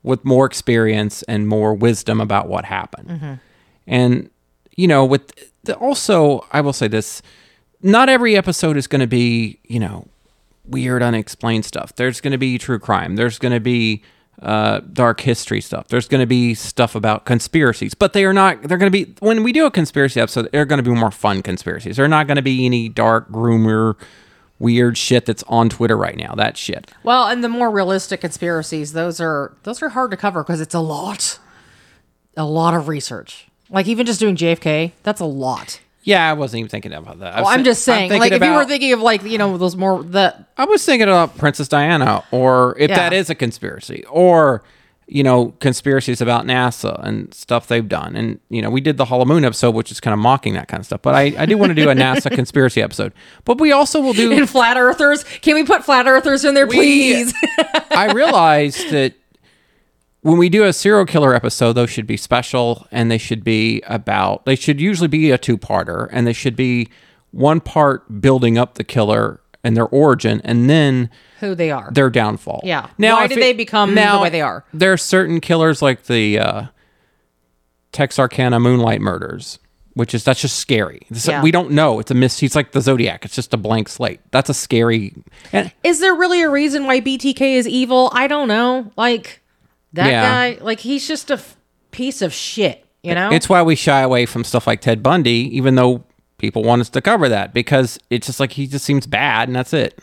with 0.03 0.23
more 0.23 0.45
experience 0.45 1.23
and 1.23 1.47
more 1.47 1.73
wisdom 1.73 2.21
about 2.21 2.47
what 2.47 2.65
happened. 2.65 3.09
Mm-hmm. 3.09 3.33
And 3.87 4.29
you 4.75 4.87
know, 4.87 5.03
with 5.05 5.33
the, 5.63 5.75
also, 5.77 6.45
I 6.51 6.61
will 6.61 6.71
say 6.71 6.87
this: 6.87 7.23
not 7.81 8.07
every 8.07 8.37
episode 8.37 8.77
is 8.77 8.85
going 8.85 9.01
to 9.01 9.07
be, 9.07 9.57
you 9.67 9.79
know, 9.79 10.07
weird, 10.65 11.01
unexplained 11.01 11.65
stuff. 11.65 11.95
There's 11.95 12.21
going 12.21 12.33
to 12.33 12.37
be 12.37 12.59
true 12.59 12.77
crime. 12.77 13.15
There's 13.15 13.39
going 13.39 13.53
to 13.53 13.59
be 13.59 14.03
uh, 14.43 14.81
dark 14.91 15.21
history 15.21 15.61
stuff. 15.61 15.87
There's 15.87 16.07
going 16.07 16.19
to 16.19 16.27
be 16.27 16.53
stuff 16.53 16.95
about 16.95 17.25
conspiracies, 17.25 17.93
but 17.93 18.13
they 18.13 18.25
are 18.25 18.33
not. 18.33 18.61
They're 18.63 18.77
going 18.77 18.91
to 18.91 19.05
be 19.05 19.15
when 19.19 19.41
we 19.41 19.51
do 19.53 19.65
a 19.65 19.71
conspiracy 19.71 20.19
episode. 20.19 20.49
They're 20.51 20.65
going 20.65 20.83
to 20.83 20.89
be 20.89 20.95
more 20.95 21.11
fun 21.11 21.41
conspiracies. 21.41 21.95
They're 21.97 22.07
not 22.07 22.27
going 22.27 22.35
to 22.35 22.43
be 22.43 22.65
any 22.65 22.89
dark 22.89 23.25
rumor, 23.29 23.95
weird 24.59 24.97
shit 24.97 25.25
that's 25.25 25.43
on 25.47 25.69
Twitter 25.69 25.95
right 25.95 26.17
now. 26.17 26.35
That 26.35 26.57
shit. 26.57 26.91
Well, 27.03 27.27
and 27.27 27.43
the 27.43 27.49
more 27.49 27.71
realistic 27.71 28.21
conspiracies, 28.21 28.91
those 28.93 29.21
are 29.21 29.55
those 29.63 29.81
are 29.81 29.89
hard 29.89 30.11
to 30.11 30.17
cover 30.17 30.43
because 30.43 30.59
it's 30.59 30.75
a 30.75 30.79
lot, 30.79 31.39
a 32.35 32.45
lot 32.45 32.73
of 32.73 32.89
research. 32.89 33.47
Like 33.69 33.87
even 33.87 34.05
just 34.05 34.19
doing 34.19 34.35
JFK, 34.35 34.91
that's 35.03 35.21
a 35.21 35.25
lot. 35.25 35.79
Yeah, 36.03 36.29
I 36.29 36.33
wasn't 36.33 36.59
even 36.59 36.69
thinking 36.69 36.93
about 36.93 37.19
that. 37.19 37.33
I 37.33 37.35
Well, 37.37 37.45
was 37.45 37.53
I'm 37.57 37.63
just 37.63 37.83
saying, 37.83 38.09
thinking 38.09 38.31
like 38.31 38.41
if 38.41 38.43
you 38.47 38.53
were 38.53 38.65
thinking 38.65 38.93
of 38.93 39.01
like 39.01 39.23
you 39.23 39.37
know 39.37 39.57
those 39.57 39.75
more 39.75 40.03
the 40.03 40.35
I 40.57 40.65
was 40.65 40.85
thinking 40.85 41.07
about 41.07 41.37
Princess 41.37 41.67
Diana, 41.67 42.23
or 42.31 42.75
if 42.77 42.89
Yeah. 42.89 42.97
that 42.97 43.13
is 43.13 43.29
a 43.29 43.35
conspiracy, 43.35 44.03
or 44.09 44.63
you 45.05 45.21
know, 45.21 45.53
conspiracies 45.59 46.21
about 46.21 46.45
NASA 46.45 46.97
and 47.05 47.33
stuff 47.33 47.67
they've 47.67 47.89
done. 47.89 48.15
And 48.15 48.39
you 48.49 48.61
know, 48.61 48.69
we 48.69 48.79
did 48.79 48.95
the 48.95 49.03
Hollow 49.05 49.25
Moon 49.25 49.43
episode, 49.43 49.75
which 49.75 49.91
is 49.91 49.99
kind 49.99 50.13
of 50.13 50.19
mocking 50.19 50.53
that 50.53 50.69
kind 50.69 50.79
of 50.79 50.85
stuff. 50.85 51.01
But 51.01 51.13
I, 51.13 51.33
I 51.37 51.45
do 51.45 51.57
want 51.57 51.71
to 51.71 51.75
do 51.75 51.89
a 51.89 51.93
NASA 51.93 52.31
conspiracy 52.35 52.81
episode. 52.81 53.11
But 53.43 53.59
we 53.59 53.73
also 53.73 53.99
will 53.99 54.13
do. 54.13 54.31
in 54.31 54.47
flat 54.47 54.77
earthers. 54.77 55.23
Can 55.41 55.55
we 55.55 55.65
put 55.65 55.83
flat 55.83 56.07
earthers 56.07 56.45
in 56.45 56.53
there, 56.53 56.67
please? 56.67 57.33
I 57.91 58.13
realized 58.13 58.89
that 58.91 59.13
when 60.23 60.37
we 60.37 60.49
do 60.49 60.63
a 60.63 60.73
serial 60.73 61.05
killer 61.05 61.33
episode, 61.35 61.73
those 61.73 61.89
should 61.89 62.07
be 62.07 62.17
special 62.17 62.87
and 62.91 63.11
they 63.11 63.17
should 63.17 63.43
be 63.43 63.81
about, 63.87 64.45
they 64.45 64.55
should 64.55 64.81
usually 64.81 65.07
be 65.07 65.31
a 65.31 65.37
two 65.37 65.57
parter 65.57 66.09
and 66.11 66.25
they 66.25 66.33
should 66.33 66.55
be 66.55 66.89
one 67.31 67.59
part 67.61 68.21
building 68.21 68.57
up 68.57 68.75
the 68.75 68.83
killer 68.83 69.39
and 69.63 69.77
their 69.77 69.87
origin 69.87 70.41
and 70.43 70.69
then 70.69 71.09
Who 71.39 71.55
they 71.55 71.71
are? 71.71 71.89
their 71.93 72.09
downfall. 72.09 72.61
Yeah. 72.63 72.89
Now, 72.97 73.15
why 73.17 73.25
if 73.25 73.29
did 73.29 73.41
they 73.41 73.53
become 73.53 73.93
now, 73.93 74.17
the 74.17 74.23
way 74.23 74.29
they 74.29 74.41
are? 74.41 74.65
There 74.73 74.91
are 74.93 74.97
certain 74.97 75.39
killers 75.39 75.81
like 75.81 76.03
the 76.03 76.39
uh, 76.39 76.63
Texarkana 77.91 78.59
Moonlight 78.59 79.01
murders, 79.01 79.59
which 79.93 80.13
is 80.13 80.23
that's 80.23 80.41
just 80.41 80.57
scary. 80.57 81.05
This- 81.09 81.27
Yeah. 81.27 81.41
We 81.43 81.51
don't 81.51 81.71
know. 81.71 81.99
It's 81.99 82.11
a 82.11 82.15
miss. 82.15 82.39
He's 82.39 82.55
like 82.55 82.71
the 82.71 82.81
Zodiac. 82.81 83.23
It's 83.25 83.35
just 83.35 83.53
a 83.53 83.57
blank 83.57 83.87
slate. 83.89 84.19
That's 84.31 84.49
a 84.49 84.53
scary. 84.53 85.13
And 85.51 85.71
Is 85.83 85.99
there 85.99 86.15
really 86.15 86.41
a 86.41 86.49
reason 86.49 86.85
why 86.85 87.01
BTK 87.01 87.55
is 87.55 87.67
evil? 87.67 88.09
I 88.13 88.27
don't 88.27 88.47
know. 88.47 88.91
Like 88.97 89.41
that 89.93 90.09
Yeah. 90.09 90.21
guy, 90.23 90.63
like 90.63 90.79
he's 90.79 91.07
just 91.07 91.29
a 91.31 91.35
f- 91.35 91.55
piece 91.91 92.21
of 92.21 92.33
shit. 92.33 92.85
You 93.03 93.13
know? 93.15 93.31
It's 93.31 93.49
why 93.49 93.61
we 93.63 93.75
shy 93.75 93.99
away 94.01 94.25
from 94.25 94.43
stuff 94.43 94.65
like 94.65 94.79
Ted 94.81 95.03
Bundy, 95.03 95.49
even 95.57 95.75
though 95.75 96.03
people 96.37 96.63
want 96.63 96.81
us 96.81 96.89
to 96.89 97.01
cover 97.01 97.27
that 97.29 97.53
because 97.53 97.99
it's 98.09 98.27
just 98.27 98.39
like 98.39 98.53
he 98.53 98.65
just 98.67 98.85
seems 98.85 99.05
bad 99.07 99.47
and 99.49 99.55
that's 99.55 99.73
it. 99.73 99.97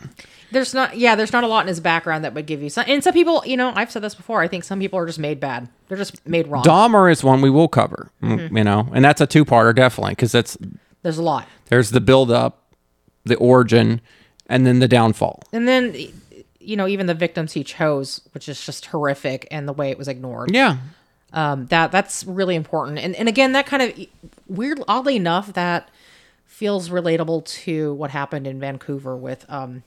there's 0.51 0.73
not. 0.73 0.97
Yeah, 0.97 1.15
there's 1.15 1.31
not 1.33 1.43
a 1.43 1.47
lot 1.47 1.61
in 1.61 1.67
his 1.67 1.79
background 1.79 2.23
that 2.25 2.33
would 2.33 2.45
give 2.45 2.61
you 2.61 2.69
some. 2.69 2.83
And 2.87 3.03
some 3.03 3.13
people, 3.13 3.41
you 3.45 3.55
know, 3.57 3.71
I've 3.75 3.89
said 3.91 4.01
this 4.03 4.15
before. 4.15 4.41
I 4.41 4.47
think 4.47 4.63
some 4.63 4.79
people 4.79 4.99
are 4.99 5.05
just 5.05 5.17
made 5.19 5.39
bad. 5.39 5.67
They're 5.87 5.97
just 5.97 6.27
made 6.27 6.47
wrong. 6.47 6.63
Dahmer 6.63 7.11
is 7.11 7.23
one 7.23 7.41
we 7.41 7.49
will 7.49 7.67
cover, 7.67 8.11
mm, 8.21 8.37
Mm-hmm. 8.37 8.57
you 8.57 8.63
know, 8.63 8.87
and 8.93 9.03
that's 9.03 9.21
a 9.21 9.25
two 9.27 9.45
parter 9.45 9.73
definitely 9.75 10.11
because 10.11 10.31
that's 10.31 10.57
There's 11.03 11.17
a 11.17 11.23
lot. 11.23 11.47
there's 11.69 11.89
the 11.91 12.01
build 12.01 12.29
up, 12.31 12.75
the 13.23 13.35
origin, 13.37 14.01
and 14.47 14.67
then 14.67 14.79
the 14.79 14.87
downfall. 14.87 15.41
And 15.53 15.67
then, 15.67 15.95
you 16.61 16.75
know, 16.75 16.87
even 16.87 17.05
the 17.07 17.13
victims 17.13 17.53
he 17.53 17.63
chose, 17.63 18.21
which 18.33 18.47
is 18.47 18.63
just 18.65 18.85
horrific, 18.87 19.47
and 19.51 19.67
the 19.67 19.73
way 19.73 19.89
it 19.91 19.97
was 19.97 20.07
ignored. 20.07 20.53
Yeah. 20.53 20.77
um, 21.33 21.65
that 21.67 21.91
that's 21.91 22.23
really 22.25 22.55
important. 22.55 22.99
And 22.99 23.15
and 23.15 23.27
again, 23.27 23.51
that 23.53 23.65
kind 23.65 23.83
of 23.83 24.07
weird, 24.47 24.81
oddly 24.87 25.15
enough, 25.15 25.53
that 25.53 25.89
feels 26.45 26.89
relatable 26.89 27.45
to 27.45 27.93
what 27.95 28.11
happened 28.11 28.45
in 28.45 28.59
Vancouver 28.59 29.15
with 29.17 29.45
um, 29.49 29.83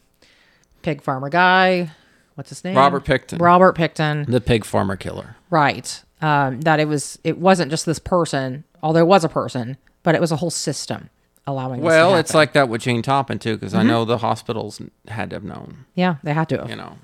pig 0.82 1.02
farmer 1.02 1.28
guy. 1.28 1.90
What's 2.34 2.50
his 2.50 2.64
name? 2.64 2.76
Robert 2.76 3.04
Pickton. 3.04 3.40
Robert 3.40 3.76
Pickton. 3.76 4.26
The 4.26 4.40
pig 4.40 4.64
farmer 4.64 4.96
killer. 4.96 5.36
Right. 5.50 6.02
Um, 6.20 6.62
that 6.62 6.80
it 6.80 6.88
was. 6.88 7.18
It 7.22 7.38
wasn't 7.38 7.70
just 7.70 7.86
this 7.86 7.98
person, 8.00 8.64
although 8.82 9.00
it 9.00 9.06
was 9.06 9.24
a 9.24 9.28
person, 9.28 9.76
but 10.02 10.14
it 10.14 10.20
was 10.20 10.32
a 10.32 10.36
whole 10.36 10.50
system 10.50 11.10
allowing. 11.46 11.80
Well, 11.80 12.16
it's 12.16 12.34
like 12.34 12.52
that 12.54 12.68
with 12.68 12.82
Jane 12.82 13.02
Toppan 13.02 13.40
too, 13.40 13.54
because 13.56 13.74
I 13.74 13.82
Mhm. 13.82 13.86
know 13.86 14.04
the 14.04 14.18
hospitals 14.18 14.80
had 15.08 15.30
to 15.30 15.36
have 15.36 15.44
known. 15.44 15.84
yeah, 15.94 16.16
they 16.22 16.32
had 16.32 16.48
to. 16.50 16.58
have. 16.58 16.70
You 16.70 16.76
know, 16.76 16.98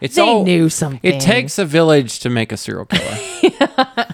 it's 0.00 0.14
They 0.16 0.22
all 0.22 0.44
knew 0.44 0.68
something. 0.68 1.00
It 1.02 1.20
takes 1.20 1.58
a 1.58 1.64
village 1.64 2.20
to 2.20 2.30
make 2.30 2.52
a 2.52 2.56
serial 2.56 2.84
killer. 2.86 3.16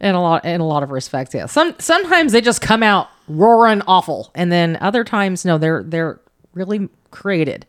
in 0.00 0.14
a 0.14 0.20
lot 0.22 0.44
in 0.44 0.60
a 0.60 0.66
lot 0.66 0.82
of 0.82 0.90
respects 0.90 1.34
yeah 1.34 1.44
some 1.44 1.74
sometimes 1.78 2.32
they 2.32 2.40
just 2.40 2.62
come 2.62 2.82
out 2.82 3.08
roaring 3.28 3.82
awful 3.86 4.30
and 4.34 4.50
then 4.50 4.78
other 4.80 5.04
times 5.04 5.44
no 5.44 5.58
they're 5.58 5.82
they're 5.82 6.18
really 6.54 6.88
created 7.10 7.66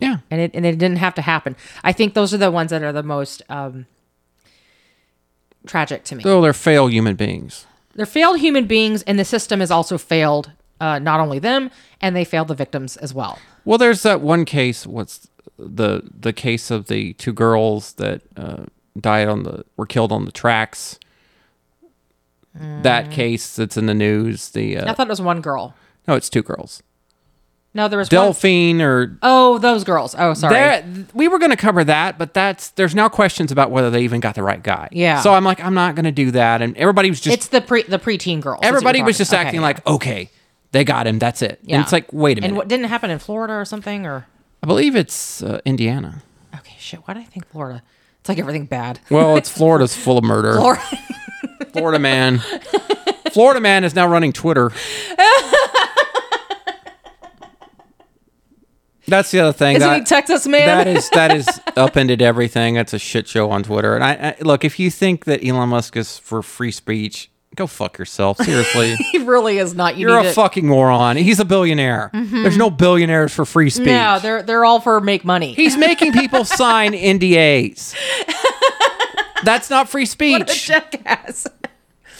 yeah 0.00 0.18
and 0.30 0.40
it 0.40 0.52
and 0.54 0.64
it 0.64 0.78
didn't 0.78 0.98
have 0.98 1.14
to 1.14 1.20
happen 1.20 1.56
i 1.82 1.92
think 1.92 2.14
those 2.14 2.32
are 2.32 2.38
the 2.38 2.50
ones 2.50 2.70
that 2.70 2.82
are 2.82 2.92
the 2.92 3.02
most 3.02 3.42
um 3.48 3.86
tragic 5.66 6.04
to 6.04 6.14
me 6.14 6.22
Though 6.22 6.40
they're 6.40 6.52
fail 6.52 6.86
human 6.88 7.16
beings. 7.16 7.66
They're 7.94 8.06
failed 8.06 8.38
human 8.38 8.66
beings 8.66 9.02
and 9.02 9.18
the 9.18 9.24
system 9.24 9.60
has 9.60 9.70
also 9.70 9.98
failed 9.98 10.52
uh, 10.80 10.98
not 10.98 11.20
only 11.20 11.38
them 11.38 11.70
and 12.00 12.16
they 12.16 12.24
failed 12.24 12.48
the 12.48 12.54
victims 12.54 12.96
as 12.96 13.14
well 13.14 13.38
Well, 13.64 13.78
there's 13.78 14.02
that 14.02 14.20
one 14.20 14.44
case. 14.44 14.86
What's 14.86 15.28
the 15.56 16.02
the 16.18 16.32
case 16.32 16.70
of 16.70 16.86
the 16.88 17.12
two 17.14 17.32
girls 17.32 17.92
that 17.94 18.22
uh, 18.36 18.64
died 19.00 19.28
on 19.28 19.44
the 19.44 19.64
were 19.76 19.86
killed 19.86 20.10
on 20.12 20.24
the 20.24 20.32
tracks? 20.32 20.98
That 22.54 23.10
case 23.10 23.56
that's 23.56 23.76
in 23.78 23.86
the 23.86 23.94
news. 23.94 24.50
The 24.50 24.76
uh, 24.76 24.90
i 24.90 24.94
thought 24.94 25.06
it 25.06 25.10
was 25.10 25.22
one 25.22 25.40
girl 25.40 25.74
no, 26.08 26.14
it's 26.16 26.28
two 26.28 26.42
girls. 26.42 26.82
No 27.74 27.88
there 27.88 27.98
was 27.98 28.08
one 28.08 28.10
Delphi 28.10 28.80
or 28.82 29.16
oh 29.22 29.58
those 29.58 29.82
girls 29.84 30.14
oh 30.18 30.34
sorry 30.34 30.82
we 31.14 31.26
were 31.28 31.38
going 31.38 31.50
to 31.50 31.56
cover 31.56 31.84
that, 31.84 32.18
but 32.18 32.34
that's 32.34 32.70
there's 32.70 32.94
now 32.94 33.08
questions 33.08 33.50
about 33.50 33.70
whether 33.70 33.90
they 33.90 34.02
even 34.02 34.20
got 34.20 34.34
the 34.34 34.42
right 34.42 34.62
guy. 34.62 34.88
Yeah. 34.92 35.20
So 35.20 35.32
I'm 35.32 35.44
like, 35.44 35.62
I'm 35.64 35.74
not 35.74 35.94
going 35.94 36.04
to 36.04 36.12
do 36.12 36.30
that, 36.32 36.60
and 36.60 36.76
everybody 36.76 37.08
was 37.08 37.20
just 37.20 37.34
it's 37.34 37.48
the 37.48 37.60
pre 37.60 37.82
the 37.82 37.98
preteen 37.98 38.40
girls 38.40 38.60
everybody 38.62 39.02
was 39.02 39.16
just 39.18 39.30
talking- 39.30 39.46
acting 39.46 39.60
okay. 39.60 39.64
like, 39.64 39.86
okay, 39.86 40.30
they 40.72 40.84
got 40.84 41.06
him. 41.06 41.18
That's 41.18 41.40
it. 41.42 41.60
yeah 41.62 41.76
And 41.76 41.82
it's 41.82 41.92
like, 41.92 42.12
wait 42.12 42.38
a 42.38 42.40
minute. 42.42 42.48
and 42.48 42.56
what 42.56 42.68
didn't 42.68 42.86
happen 42.86 43.10
in 43.10 43.18
florida 43.18 43.54
or 43.54 43.64
something 43.64 44.06
or 44.06 44.26
I 44.62 44.66
believe 44.66 44.94
it's 44.94 45.42
uh, 45.42 45.60
Indiana. 45.64 46.22
Okay, 46.54 46.76
shit. 46.78 47.00
Why 47.06 47.14
do 47.14 47.20
I 47.20 47.24
think 47.24 47.48
Florida? 47.48 47.82
It's 48.20 48.28
like 48.28 48.38
everything 48.38 48.66
bad. 48.66 49.00
Well, 49.10 49.36
it's 49.36 49.48
Florida's 49.58 49.96
full 49.96 50.18
of 50.18 50.24
murder. 50.24 50.54
Florida. 50.54 50.82
Florida 51.72 51.98
man. 51.98 52.38
Florida 53.32 53.60
man 53.60 53.82
is 53.82 53.94
now 53.94 54.06
running 54.06 54.32
Twitter. 54.32 54.70
That's 59.08 59.30
the 59.32 59.40
other 59.40 59.52
thing. 59.52 59.76
Isn't 59.76 59.88
that, 59.88 59.98
he 60.00 60.04
Texas 60.04 60.46
man? 60.46 60.66
That 60.66 60.86
is 60.86 61.10
that 61.10 61.34
is 61.36 61.48
upended 61.76 62.22
everything. 62.22 62.74
That's 62.74 62.92
a 62.94 62.98
shit 62.98 63.26
show 63.26 63.50
on 63.50 63.62
Twitter. 63.64 63.94
And 63.94 64.04
I, 64.04 64.12
I 64.12 64.36
look 64.42 64.64
if 64.64 64.78
you 64.78 64.90
think 64.90 65.24
that 65.24 65.44
Elon 65.44 65.70
Musk 65.70 65.96
is 65.96 66.18
for 66.18 66.40
free 66.42 66.70
speech, 66.70 67.28
go 67.56 67.66
fuck 67.66 67.98
yourself. 67.98 68.36
Seriously, 68.38 68.94
he 69.12 69.18
really 69.18 69.58
is 69.58 69.74
not. 69.74 69.96
You 69.96 70.08
you're 70.08 70.20
a 70.20 70.22
to- 70.22 70.32
fucking 70.32 70.66
moron. 70.68 71.16
He's 71.16 71.40
a 71.40 71.44
billionaire. 71.44 72.10
Mhm. 72.14 72.42
There's 72.44 72.56
no 72.56 72.70
billionaires 72.70 73.32
for 73.34 73.44
free 73.44 73.70
speech. 73.70 73.86
No, 73.86 74.20
they're 74.20 74.42
they're 74.42 74.64
all 74.64 74.80
for 74.80 75.00
make 75.00 75.24
money. 75.24 75.52
He's 75.54 75.76
making 75.76 76.12
people 76.12 76.44
sign 76.46 76.92
NDAs. 76.92 77.94
That's 79.44 79.68
not 79.70 79.88
free 79.88 80.02
What 80.04 80.48
a 80.48 80.52
speech. 80.52 80.66
jackass. 80.66 81.48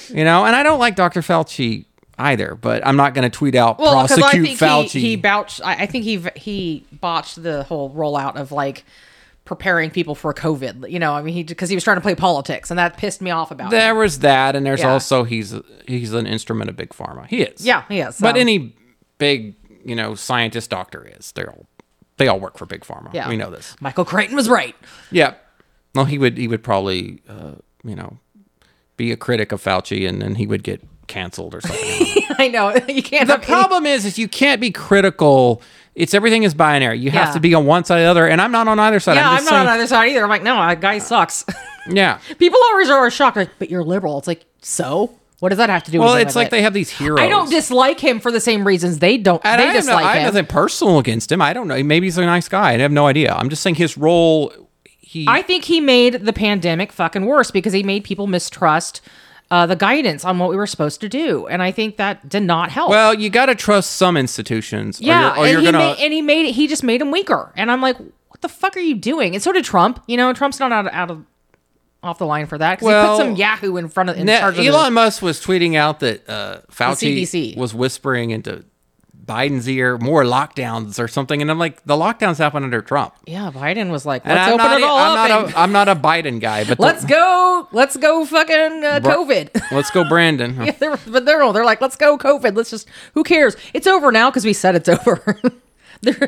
You 0.09 0.25
know, 0.25 0.45
and 0.45 0.57
I 0.57 0.63
don't 0.65 0.81
like 0.81 0.97
Dr. 0.97 1.21
Fauci 1.21 1.85
either. 2.19 2.55
But 2.55 2.87
I'm 2.87 2.97
not 2.97 3.15
going 3.15 3.31
to 3.31 3.37
tweet 3.37 3.55
out 3.55 3.79
Well, 3.79 3.97
I 3.99 4.07
prosecute 4.07 4.47
think 4.47 4.59
Fauci. 4.59 4.91
he, 4.93 5.01
he 5.01 5.17
bouched. 5.17 5.61
I, 5.65 5.83
I 5.83 5.87
think 5.87 6.05
he 6.05 6.25
he 6.37 6.85
botched 6.93 7.43
the 7.43 7.63
whole 7.65 7.91
rollout 7.91 8.37
of 8.37 8.53
like 8.53 8.85
preparing 9.45 9.91
people 9.91 10.15
for 10.15 10.33
COVID. 10.33 10.91
You 10.91 10.99
know, 10.99 11.13
I 11.15 11.23
mean, 11.23 11.35
he 11.35 11.43
because 11.43 11.69
he 11.69 11.75
was 11.77 11.85
trying 11.85 11.97
to 11.97 12.01
play 12.03 12.15
politics, 12.15 12.71
and 12.71 12.79
that 12.79 12.97
pissed 12.97 13.21
me 13.21 13.31
off 13.31 13.51
about. 13.51 13.71
there 13.71 13.91
him. 13.93 13.99
was 13.99 14.21
that, 14.21 14.55
and 14.57 14.65
there's 14.65 14.81
Yeah. 14.81 14.93
also 14.93 15.25
he's 15.25 15.55
he's 15.87 16.13
an 16.13 16.27
instrument 16.27 16.71
of 16.71 16.77
big 16.77 16.91
pharma. 16.91 17.27
He 17.27 17.43
is. 17.43 17.65
Yeah, 17.67 17.85
he 17.89 18.01
is, 18.01 18.19
But 18.21 18.37
any 18.37 18.75
big 19.19 19.55
you 19.85 19.95
know 19.97 20.15
scientist 20.15 20.71
doctor 20.71 21.05
is. 21.19 21.33
They're 21.33 21.51
all 21.51 21.67
they 22.19 22.29
all 22.29 22.39
work 22.39 22.57
for 22.59 22.67
big 22.67 22.83
pharma. 22.83 23.13
Yeah, 23.13 23.29
we 23.29 23.37
know 23.37 23.51
this. 23.51 23.75
Michael 23.81 24.05
Crichton 24.05 24.37
was 24.37 24.49
right. 24.49 24.77
Yeah. 25.11 25.35
Well, 25.95 26.05
he 26.05 26.19
would 26.19 26.39
he 26.39 26.47
would 26.47 26.63
probably 26.63 27.21
uh, 27.29 27.53
you 27.85 27.97
know 27.97 28.19
be 28.97 29.11
a 29.11 29.17
critic 29.17 29.51
of 29.53 29.63
Fauci, 29.63 30.09
and 30.09 30.23
then 30.23 30.37
he 30.37 30.47
would 30.47 30.63
get 30.63 30.83
canceled 31.07 31.55
or 31.55 31.61
something. 31.63 32.25
I 32.39 32.49
know 32.49 32.75
you 32.89 33.03
can't. 33.03 33.27
the 33.27 33.35
any- 33.35 33.45
problem 33.45 33.87
is, 33.87 34.05
is 34.05 34.19
you 34.19 34.29
can't 34.29 34.61
be 34.61 34.71
critical. 34.71 35.63
It's 35.95 36.15
everything 36.15 36.43
is 36.43 36.55
binary. 36.55 36.99
You 36.99 37.11
have 37.11 37.35
to 37.35 37.41
be 37.41 37.53
on 37.55 37.67
one 37.67 37.85
side 37.85 37.99
or 37.99 38.05
the 38.05 38.07
other, 38.07 38.27
and 38.27 38.41
I'm 38.41 38.51
not 38.51 38.67
on 38.67 38.79
either 38.79 38.99
side. 38.99 39.17
yeah, 39.17 39.29
I'm, 39.31 39.39
I'm, 39.39 39.45
not 39.45 39.67
on 39.67 39.75
either 39.75 39.87
side 39.87 40.09
either. 40.09 40.23
I'm 40.23 40.31
like, 40.31 40.43
no, 40.43 40.57
that 40.57 40.81
guy 40.81 40.99
sucks. 40.99 41.45
Yeah. 41.91 42.21
People 42.39 42.61
always 42.67 42.89
are 42.91 43.11
shocked, 43.11 43.37
like, 43.37 43.51
but 43.59 43.69
you're 43.69 43.83
liberal. 43.83 44.17
It's 44.17 44.29
like, 44.29 44.45
so 44.61 45.19
what 45.41 45.49
does 45.49 45.59
that 45.59 45.69
have 45.69 45.83
to 45.83 45.91
do? 45.91 45.99
Well, 45.99 46.15
with 46.15 46.29
it's 46.29 46.37
like 46.37 46.47
it? 46.47 46.51
they 46.53 46.63
have 46.63 46.73
these 46.73 46.91
heroes. 46.91 47.19
I 47.19 47.29
don't 47.29 47.51
dislike 47.51 47.99
him 47.99 48.21
for 48.21 48.31
the 48.31 48.39
same 48.39 48.65
reasons 48.65 49.01
they 49.01 49.19
don't. 49.19 49.45
And 49.45 49.61
they 49.61 49.65
I 49.65 49.67
have, 49.67 49.75
no, 49.75 49.81
dislike 49.81 50.05
I 50.05 50.13
have 50.13 50.29
him. 50.29 50.35
nothing 50.35 50.47
personal 50.47 51.01
against 51.01 51.33
him. 51.33 51.43
I 51.43 51.53
don't 51.53 51.67
know. 51.67 51.83
Maybe 51.83 52.07
he's 52.07 52.19
a 52.19 52.25
nice 52.25 52.49
guy. 52.49 52.75
I 52.75 52.79
have 52.79 52.93
no 52.93 53.09
idea. 53.09 53.35
I'm 53.35 53.49
just 53.49 53.63
saying 53.65 53.75
his 53.75 53.99
role. 53.99 54.53
He. 55.01 55.27
I 55.29 55.43
think 55.43 55.65
he 55.65 55.81
made 55.81 56.25
the 56.25 56.33
pandemic 56.33 56.93
fucking 56.93 57.27
worse 57.27 57.51
because 57.51 57.73
he 57.73 57.83
made 57.83 58.05
people 58.05 58.29
mistrust 58.29 59.01
uh, 59.53 59.67
the 59.67 59.77
guidance 59.77 60.25
on 60.25 60.39
what 60.39 60.49
we 60.49 60.57
were 60.57 60.67
supposed 60.67 61.03
to 61.03 61.11
do, 61.11 61.47
and 61.47 61.63
I 61.63 61.73
think 61.73 61.99
that 61.99 62.27
did 62.27 62.43
not 62.43 62.71
help. 62.71 62.89
well, 62.89 63.13
you 63.13 63.29
got 63.29 63.47
to 63.47 63.55
trust 63.55 63.93
some 63.93 64.17
institutions. 64.17 64.99
or 64.99 65.05
yeah, 65.05 65.35
you're, 65.35 65.45
or 65.45 65.47
you're 65.47 65.59
and 65.59 65.67
he 65.67 65.73
gonna. 65.73 65.79
made 65.79 65.97
and 66.01 66.13
he 66.15 66.23
made 66.23 66.53
he 66.55 66.67
just 66.67 66.83
made 66.83 67.03
him 67.03 67.11
weaker, 67.11 67.53
and 67.55 67.71
I'm 67.71 67.83
like, 67.83 67.99
what 67.99 68.41
the 68.41 68.49
fuck 68.49 68.79
are 68.79 68.81
you 68.81 68.95
doing? 68.95 69.35
And 69.35 69.43
so 69.43 69.53
did 69.53 69.63
Trump. 69.63 70.03
You 70.07 70.17
know, 70.17 70.33
Trump's 70.33 70.59
not 70.59 70.73
out 70.73 70.87
of, 70.87 70.93
out 70.95 71.11
of 71.11 71.27
off 72.03 72.17
the 72.17 72.25
line 72.25 72.47
for 72.47 72.57
that 72.57 72.79
because 72.79 72.89
he 72.89 73.09
put 73.09 73.29
some 73.29 73.37
Yahoo 73.37 73.77
in 73.77 73.89
front 73.91 74.09
of 74.09 74.17
in 74.17 74.25
Now, 74.25 74.41
charge 74.41 74.59
of 74.59 74.65
Elon 74.65 74.87
the, 74.87 74.91
Musk 74.93 75.21
was 75.21 75.39
tweeting 75.39 75.77
out 75.77 76.01
that 76.01 76.27
uh, 76.29 76.61
Fauci 76.71 77.55
was 77.55 77.75
whispering 77.75 78.31
into 78.31 78.65
Biden's 79.25 79.69
ear 79.69 79.99
more 79.99 80.25
lockdowns 80.25 80.99
or 80.99 81.07
something, 81.09 81.41
and 81.41 81.51
I'm 81.51 81.59
like, 81.59 81.85
the 81.85 81.95
lockdowns 81.95 82.39
happen 82.39 82.65
under 82.65 82.83
Trump. 82.83 83.15
Yeah, 83.27 83.51
Biden 83.55 83.91
was 83.91 84.05
like, 84.05 84.27
let's 84.27 84.41
I'm 84.49 84.55
open 84.55 84.67
not, 84.67 84.79
it 84.79 84.85
all 84.85 84.99
I'm 84.99 85.11
up. 85.11 85.29
not 85.29 85.45
and 85.47 85.55
a, 85.55 85.59
I'm 85.59 85.73
not 85.73 85.89
a 85.89 85.95
Biden 85.95 86.41
guy, 86.41 86.65
but 86.65 86.77
the- 86.79 86.83
let's 86.83 87.05
go, 87.05 87.69
let's 87.73 87.97
go, 87.97 88.25
fucking 88.27 88.85
uh, 88.85 89.01
COVID. 89.03 89.63
let's 89.73 89.91
go, 89.91 90.09
Brandon. 90.09 90.57
Yeah, 90.57 90.73
they're, 90.73 90.97
but 91.07 91.25
they're 91.25 91.43
all 91.43 91.53
they're 91.53 91.65
like, 91.65 91.81
let's 91.81 91.97
go 91.97 92.19
COVID. 92.19 92.57
Let's 92.57 92.71
just 92.71 92.89
who 93.15 93.23
cares? 93.23 93.57
It's 93.75 93.87
over 93.87 94.11
now 94.11 94.31
because 94.31 94.45
we 94.45 94.53
said 94.53 94.75
it's 94.75 94.89
over. 94.89 95.41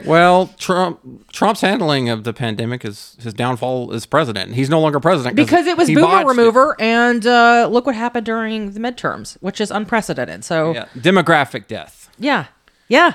Well, 0.05 0.55
Trump 0.57 1.01
Trump's 1.33 1.61
handling 1.61 2.09
of 2.09 2.23
the 2.23 2.33
pandemic 2.33 2.85
is 2.85 3.17
his 3.21 3.35
downfall 3.35 3.93
as 3.93 4.07
president. 4.07 4.55
He's 4.55 4.71
no 4.71 4.79
longer 4.81 5.01
president 5.01 5.35
because 5.35 5.67
it 5.67 5.77
was 5.77 5.89
boomer 5.89 6.03
botched 6.03 6.27
it. 6.27 6.29
remover, 6.29 6.77
and 6.79 7.27
uh, 7.27 7.67
look 7.69 7.85
what 7.85 7.97
happened 7.97 8.25
during 8.25 8.71
the 8.71 8.79
midterms, 8.79 9.37
which 9.41 9.61
is 9.61 9.73
unprecedented. 9.73 10.45
So 10.45 10.75
Yeah, 10.75 10.85
demographic 10.97 11.67
death. 11.67 12.09
yeah, 12.21 12.47
yeah. 12.95 13.15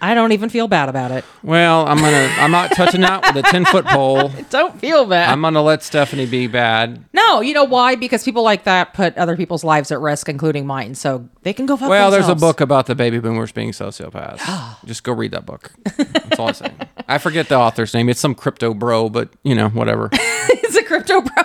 I 0.00 0.14
don't 0.14 0.32
even 0.32 0.48
feel 0.48 0.66
bad 0.66 0.88
about 0.88 1.12
it. 1.12 1.24
Well, 1.44 1.86
I'm 1.86 1.98
gonna 1.98 2.28
I'm 2.38 2.50
not 2.50 2.72
touching 2.74 3.02
that 3.02 3.22
with 3.24 3.44
a 3.46 3.48
ten 3.48 3.64
foot 3.64 3.84
pole. 3.84 4.30
Don't 4.50 4.76
feel 4.80 5.06
bad. 5.06 5.30
I'm 5.30 5.40
gonna 5.40 5.62
let 5.62 5.84
Stephanie 5.84 6.26
be 6.26 6.48
bad. 6.48 7.04
no, 7.12 7.40
you 7.40 7.54
know 7.54 7.62
why? 7.62 7.94
Because 7.94 8.24
people 8.24 8.42
like 8.42 8.64
that 8.64 8.94
put 8.94 9.16
other 9.16 9.36
people's 9.36 9.62
lives 9.62 9.92
at 9.92 10.00
risk, 10.00 10.28
including 10.28 10.66
mine. 10.66 10.96
So 10.96 11.28
they 11.42 11.52
can 11.52 11.66
go 11.66 11.76
fuck 11.76 11.88
Well, 11.88 12.10
there's 12.10 12.28
a 12.28 12.34
book 12.34 12.60
about 12.60 12.86
the 12.86 12.96
baby 12.96 13.20
boomers 13.20 13.52
being 13.52 13.70
sociopaths. 13.70 14.84
Just 14.84 15.04
go 15.04 15.12
read 15.12 15.30
that 15.30 15.46
book. 15.46 15.70
That's 15.96 16.40
all 16.40 16.48
I 16.48 16.52
say. 16.52 16.72
I 17.06 17.18
forget 17.18 17.48
the 17.48 17.56
author's 17.56 17.94
name. 17.94 18.08
It's 18.08 18.18
some 18.18 18.34
crypto 18.34 18.74
bro, 18.74 19.08
but 19.08 19.28
you 19.44 19.54
know, 19.54 19.68
whatever. 19.68 20.08
it's 20.12 20.74
a 20.74 20.82
crypto 20.82 21.20
bro. 21.20 21.44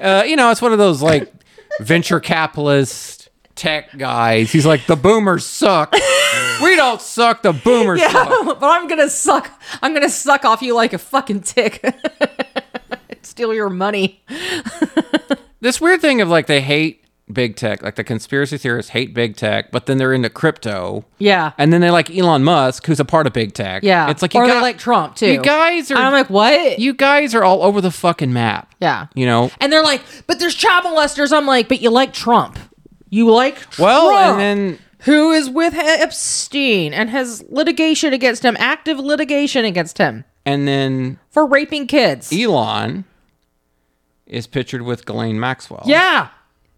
Uh, 0.00 0.22
you 0.24 0.36
know, 0.36 0.52
it's 0.52 0.62
one 0.62 0.70
of 0.70 0.78
those 0.78 1.02
like 1.02 1.32
venture 1.80 2.20
capitalist 2.20 3.25
tech 3.56 3.96
guys. 3.98 4.52
He's 4.52 4.66
like, 4.66 4.86
the 4.86 4.96
boomers 4.96 5.44
suck. 5.44 5.92
we 6.62 6.76
don't 6.76 7.00
suck. 7.02 7.42
The 7.42 7.52
boomers 7.52 8.00
yeah, 8.00 8.12
suck. 8.12 8.44
but 8.60 8.66
I'm 8.66 8.86
gonna 8.86 9.10
suck. 9.10 9.50
I'm 9.82 9.92
gonna 9.92 10.08
suck 10.10 10.44
off 10.44 10.62
you 10.62 10.74
like 10.74 10.92
a 10.92 10.98
fucking 10.98 11.40
tick. 11.40 11.84
Steal 13.22 13.52
your 13.52 13.70
money. 13.70 14.22
This 15.60 15.80
weird 15.80 16.00
thing 16.00 16.20
of 16.20 16.28
like 16.28 16.46
they 16.46 16.60
hate 16.60 17.02
big 17.32 17.56
tech, 17.56 17.82
like 17.82 17.96
the 17.96 18.04
conspiracy 18.04 18.56
theorists 18.56 18.92
hate 18.92 19.12
big 19.12 19.36
tech, 19.36 19.72
but 19.72 19.86
then 19.86 19.98
they're 19.98 20.12
into 20.12 20.30
crypto. 20.30 21.04
Yeah. 21.18 21.52
And 21.58 21.72
then 21.72 21.80
they 21.80 21.90
like 21.90 22.08
Elon 22.14 22.44
Musk, 22.44 22.86
who's 22.86 23.00
a 23.00 23.04
part 23.04 23.26
of 23.26 23.32
big 23.32 23.52
tech. 23.52 23.82
Yeah. 23.82 24.08
It's 24.10 24.22
like 24.22 24.34
you 24.34 24.40
or 24.40 24.46
they 24.46 24.52
got- 24.52 24.62
like 24.62 24.78
Trump 24.78 25.16
too. 25.16 25.32
You 25.32 25.42
guys 25.42 25.90
are. 25.90 25.96
I'm 25.96 26.12
like, 26.12 26.30
what? 26.30 26.78
You 26.78 26.94
guys 26.94 27.34
are 27.34 27.42
all 27.42 27.62
over 27.62 27.80
the 27.80 27.90
fucking 27.90 28.32
map. 28.32 28.72
Yeah. 28.80 29.06
You 29.14 29.26
know. 29.26 29.50
And 29.60 29.72
they're 29.72 29.82
like, 29.82 30.02
but 30.26 30.38
there's 30.38 30.54
child 30.54 30.84
molesters. 30.84 31.32
I'm 31.32 31.46
like, 31.46 31.68
but 31.68 31.80
you 31.82 31.90
like 31.90 32.12
Trump. 32.12 32.58
You 33.08 33.30
like 33.30 33.56
Trump. 33.58 33.78
Well, 33.78 34.10
and 34.16 34.40
then 34.40 34.78
who 35.00 35.32
is 35.32 35.48
with 35.48 35.74
Epstein 35.74 36.92
and 36.92 37.10
has 37.10 37.44
litigation 37.48 38.12
against 38.12 38.44
him, 38.44 38.56
active 38.58 38.98
litigation 38.98 39.64
against 39.64 39.98
him 39.98 40.24
and 40.44 40.66
then 40.66 41.18
for 41.28 41.46
raping 41.46 41.86
kids. 41.86 42.32
Elon 42.32 43.04
is 44.26 44.46
pictured 44.46 44.82
with 44.82 45.04
Ghislaine 45.06 45.38
Maxwell. 45.38 45.82
yeah. 45.86 46.28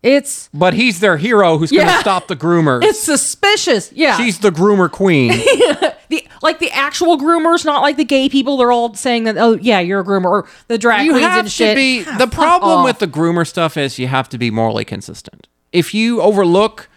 It's 0.00 0.48
But 0.54 0.74
he's 0.74 1.00
their 1.00 1.16
hero 1.16 1.58
who's 1.58 1.72
going 1.72 1.88
to 1.88 1.98
stop 1.98 2.28
the 2.28 2.36
groomers. 2.36 2.84
it's 2.84 3.00
suspicious. 3.00 3.90
Yeah. 3.92 4.16
She's 4.16 4.38
the 4.38 4.50
groomer 4.50 4.88
queen. 4.88 5.30
the 6.08 6.24
like 6.40 6.60
the 6.60 6.70
actual 6.70 7.18
groomers, 7.18 7.64
not 7.64 7.82
like 7.82 7.96
the 7.96 8.04
gay 8.04 8.28
people. 8.28 8.56
They're 8.58 8.70
all 8.70 8.94
saying 8.94 9.24
that, 9.24 9.36
oh 9.36 9.54
yeah, 9.60 9.80
you're 9.80 9.98
a 10.00 10.04
groomer, 10.04 10.26
or 10.26 10.48
the 10.68 10.78
drag 10.78 11.04
you 11.04 11.12
queens 11.14 11.26
have 11.26 11.38
and 11.40 11.48
to 11.48 11.50
shit. 11.52 11.76
be. 11.76 12.04
Ah, 12.06 12.16
the 12.16 12.28
problem 12.28 12.78
off. 12.78 12.84
with 12.84 13.00
the 13.00 13.08
groomer 13.08 13.44
stuff 13.44 13.76
is 13.76 13.98
you 13.98 14.06
have 14.06 14.28
to 14.28 14.38
be 14.38 14.52
morally 14.52 14.84
consistent. 14.84 15.48
If 15.72 15.94
you 15.94 16.20
overlook 16.22 16.88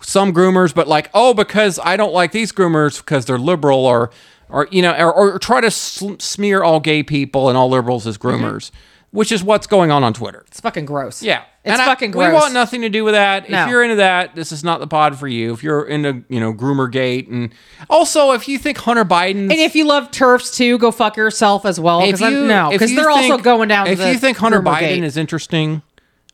some 0.00 0.32
groomers, 0.32 0.74
but 0.74 0.86
like, 0.88 1.10
oh, 1.14 1.34
because 1.34 1.78
I 1.82 1.96
don't 1.96 2.12
like 2.12 2.32
these 2.32 2.52
groomers 2.52 2.98
because 2.98 3.24
they're 3.26 3.38
liberal, 3.38 3.86
or 3.86 4.10
or 4.48 4.68
you 4.70 4.82
know, 4.82 4.92
or, 4.92 5.12
or 5.34 5.38
try 5.38 5.60
to 5.60 5.70
smear 5.70 6.62
all 6.62 6.80
gay 6.80 7.02
people 7.02 7.48
and 7.48 7.56
all 7.58 7.68
liberals 7.68 8.06
as 8.06 8.18
mm-hmm. 8.18 8.44
groomers, 8.44 8.70
which 9.10 9.32
is 9.32 9.42
what's 9.42 9.66
going 9.66 9.90
on 9.90 10.04
on 10.04 10.12
Twitter. 10.12 10.44
it's 10.46 10.60
fucking 10.60 10.84
gross. 10.84 11.22
Yeah. 11.22 11.42
it's 11.64 11.72
And 11.72 11.82
I- 11.82 11.86
fucking 11.86 12.10
gross. 12.12 12.28
We 12.28 12.34
want 12.34 12.54
nothing 12.54 12.82
to 12.82 12.88
do 12.88 13.02
with 13.04 13.14
that. 13.14 13.48
No. 13.48 13.64
If 13.64 13.70
you're 13.70 13.82
into 13.82 13.96
that, 13.96 14.34
this 14.34 14.52
is 14.52 14.62
not 14.62 14.78
the 14.80 14.86
pod 14.86 15.18
for 15.18 15.26
you. 15.26 15.52
If 15.52 15.62
you're 15.64 15.84
into, 15.84 16.22
you 16.28 16.38
know, 16.38 16.52
groomer 16.52 16.90
gate 16.90 17.28
and 17.28 17.52
also 17.90 18.32
if 18.32 18.46
you 18.46 18.58
think 18.58 18.78
Hunter 18.78 19.04
Biden 19.04 19.50
And 19.50 19.52
if 19.52 19.74
you 19.74 19.84
love 19.84 20.10
turfs 20.10 20.56
too, 20.56 20.78
go 20.78 20.90
fuck 20.92 21.16
yourself 21.16 21.64
as 21.64 21.80
well. 21.80 22.00
if 22.02 22.06
Because 22.06 22.22
I'm- 22.22 22.46
no, 22.46 22.70
because 22.70 22.94
they're 22.94 23.10
also 23.10 23.38
going 23.38 23.68
down. 23.68 23.86
If 23.88 23.98
you 23.98 24.18
think 24.18 24.36
Hunter 24.36 24.60
Biden 24.60 24.80
gate. 24.80 25.04
is 25.04 25.16
interesting, 25.16 25.82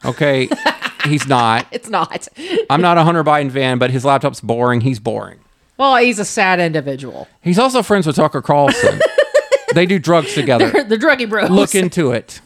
okay, 0.04 0.48
he's 1.04 1.26
not. 1.26 1.66
it's 1.70 1.88
not. 1.88 2.28
I'm 2.70 2.80
not 2.80 2.98
a 2.98 3.04
Hunter 3.04 3.24
Biden 3.24 3.50
fan, 3.50 3.78
but 3.78 3.90
his 3.90 4.04
laptop's 4.04 4.40
boring. 4.40 4.80
He's 4.80 5.00
boring. 5.00 5.38
Well, 5.78 5.96
he's 5.96 6.18
a 6.18 6.24
sad 6.24 6.60
individual. 6.60 7.28
He's 7.40 7.58
also 7.58 7.82
friends 7.82 8.06
with 8.06 8.16
Tucker 8.16 8.42
Carlson. 8.42 9.00
they 9.74 9.86
do 9.86 9.98
drugs 9.98 10.34
together. 10.34 10.70
the 10.84 10.96
druggy 10.96 11.28
bros. 11.28 11.50
Look 11.50 11.74
into 11.74 12.12
it. 12.12 12.40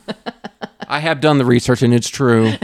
I 0.88 1.00
have 1.00 1.20
done 1.20 1.38
the 1.38 1.44
research 1.44 1.82
and 1.82 1.92
it's 1.92 2.09
true. 2.09 2.52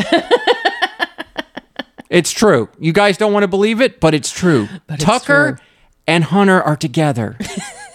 it's 2.10 2.30
true. 2.30 2.68
You 2.78 2.92
guys 2.92 3.18
don't 3.18 3.32
want 3.32 3.42
to 3.42 3.48
believe 3.48 3.80
it, 3.80 4.00
but 4.00 4.14
it's 4.14 4.30
true. 4.30 4.68
it's 4.88 5.04
Tucker 5.04 5.56
true. 5.56 5.66
and 6.06 6.24
Hunter 6.24 6.62
are 6.62 6.76
together. 6.76 7.36